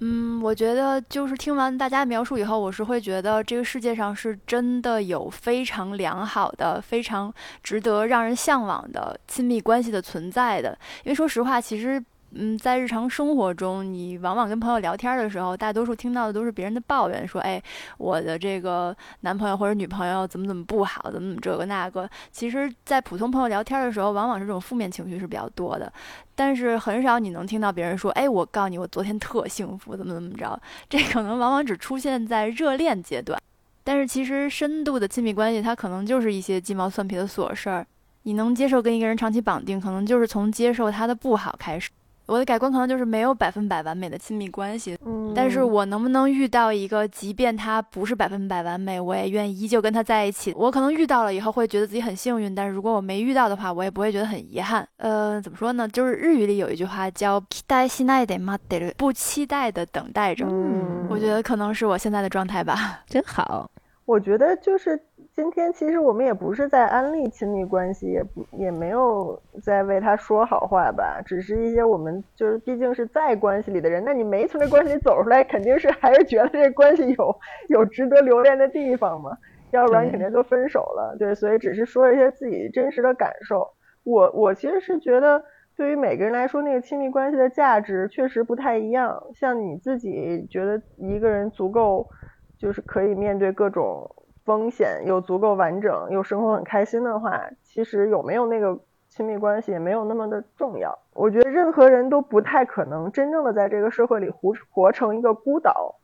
[0.00, 7.32] 嗯，我觉得就是听完大家描述以后，我是会觉得这个世界上是真的有非常良好的、非常
[7.62, 10.78] 值得让人向往的亲密关系的存在的。
[11.04, 12.02] 因为说实话，其实。
[12.38, 17.62] 嗯，在日常生活中，你往往跟朋友聊天的时候，大多数听到的都是别人的抱怨，说：“哎，
[17.98, 25.90] 我的这个男朋友或者女朋友怎么怎么不好，怎么怎么这个那个。”其实，在普通朋友聊天的时候，往往是这种负面情绪是比较多的。
[26.34, 30.60] 但是很少你能听到别人说，哎，我告诉你，我昨天特幸福，怎么怎么着。
[30.88, 33.40] 这可能往往只出现在热恋阶段。
[33.82, 37.86] 但是其实深度的亲密关系，它可能就是一些鸡毛蒜皮的琐事儿。
[38.24, 41.88] 你能接受跟一个人长期绑定，可能就是从接受他的不好开始。
[42.27, 50.53] 我的改观可能就是没有百分百完美的亲密关系，嗯，但是我能不能遇到一个，即便他不是百分百完美，我也愿意依旧跟他在一起。
[50.55, 54.87] 我可能遇到了以后会觉得自己很幸运，但是如果我没遇到的话，我也不会觉得很遗憾。
[54.95, 55.85] 呃，怎么说呢？
[55.89, 60.45] 就是日语里有一句话叫“期待しないで待ってる”，不期待的等待着。
[60.47, 63.03] 嗯，我觉得可能是我现在的状态吧。
[63.07, 63.69] 真好。
[64.05, 64.97] 我觉得就是
[65.36, 77.36] 今天，其实我们也不是在安利亲密关系，也不也没有在为他说好话吧，只是一些我们就是毕竟是在关系里的人，那你没从这关系里走出来，肯定是还是觉得这关系有
[77.68, 79.36] 有值得留恋的地方嘛，
[79.72, 81.14] 要不然肯定就分手了。
[81.18, 83.68] 对，所以只是说一些自己真实的感受。
[84.04, 85.44] 我我其实是觉得。
[85.76, 89.22] 对于每个人来说，那个亲密关系的价值确实不太一样。
[89.34, 92.08] 像你自己觉得一个人足够，
[92.56, 94.10] 就是可以面对各种
[94.46, 98.78] 风险，又足够完整，又生活很开心的话，其实有没有那个
[99.08, 100.98] 亲密关系也没有那么的重要。
[101.12, 105.96] 我觉得任何人都不太可能真正的在这个社会里活活成一个孤岛。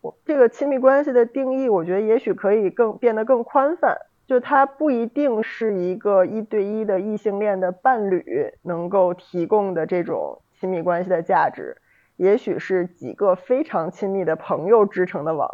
[0.00, 3.98] 我这个亲密关系的定义，我觉得也许可以更变得更宽泛。
[4.28, 11.78] 就它不一定是一个一对一的异性恋的伴侣能够提供的这种亲密关系的价值，
[12.16, 15.50] 也许是几个非常亲密的朋友织成的网，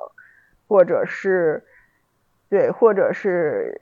[0.67, 1.65] 或者是，
[2.49, 3.81] 对，或者是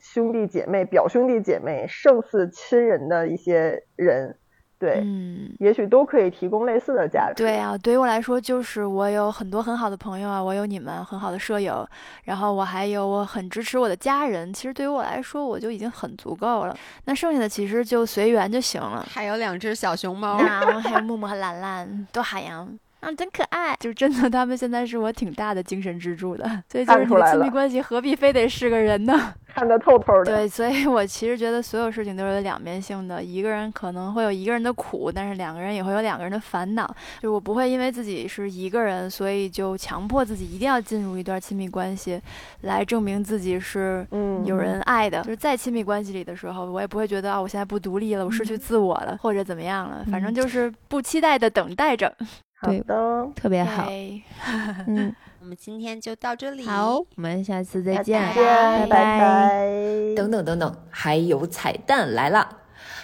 [0.00, 4.36] 兄弟姐妹、表兄弟姐妹、胜似亲人的一些人，
[4.78, 7.42] 对，嗯，也许都可以提供类似的价值。
[7.42, 11.86] 对啊，对于我来说，就是我有很多很好的朋友啊，我有你们很好的舍友，
[12.24, 14.52] 然后我还有我很支持我的家人。
[14.52, 16.76] 其实对于我来说，我就已经很足够了。
[17.06, 19.04] 那剩下的其实就随缘就行了。
[19.08, 22.78] 还有两只小熊猫，啊，还有木木和兰兰，多海洋。
[23.00, 23.74] 啊，真可爱！
[23.80, 26.44] 就真的，他们现在是我挺大的精神支柱的。
[26.68, 29.34] 所以就是你的看出来了亲密关系，何必非得是个人呢？
[29.52, 30.24] 看得透透的。
[30.24, 33.22] 对，所以我其实觉得所有事情都是有两面性的。
[33.22, 36.86] 一个人可能会有一个人的苦，但是两个人也会有两个人的烦恼。
[37.16, 42.20] 就是我不会因为自己是一个人，所以就强迫自己一定要进入一段亲密关系，
[42.60, 45.22] 来证明自己是嗯，有人爱的。
[45.22, 50.04] 就是在亲密关系里的时候，我也不会觉得啊，我现在不独立了，我失去自我了，或者怎么样了。
[50.12, 52.14] 反正就是不期待的等待着。
[52.60, 53.88] 好的，特别好。
[54.86, 56.66] 嗯，我们今天就到这里。
[56.66, 59.66] 好，我们下次再见，再见，拜拜。
[60.14, 62.59] 等等等等，还有彩蛋来了！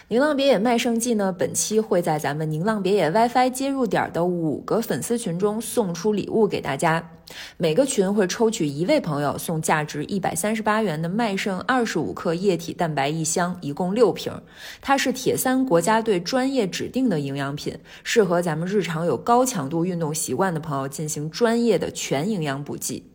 [0.08, 7.10] 宁浪别野卖盛季呢，本期会在咱们宁浪别野 WiFi 接入点的五个粉丝群中送出礼物给大家，
[7.56, 14.32] 每个群会抽取一位朋友送价值一百三十八元的麦盛二十五克液体蛋白一箱，一共六瓶。
[14.80, 23.10] 它是铁三国家队专业指定的营养品，适合咱们日常有高强度运动习惯的朋友进行专业的全营养补剂。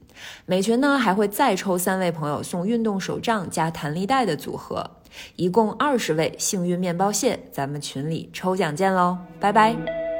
[0.45, 4.91] 每群呢还会再抽三位朋友送运动手杖加弹力带的组合，
[5.35, 10.10] 一共二十位幸运面包蟹，咱们群里抽奖见喽，拜拜。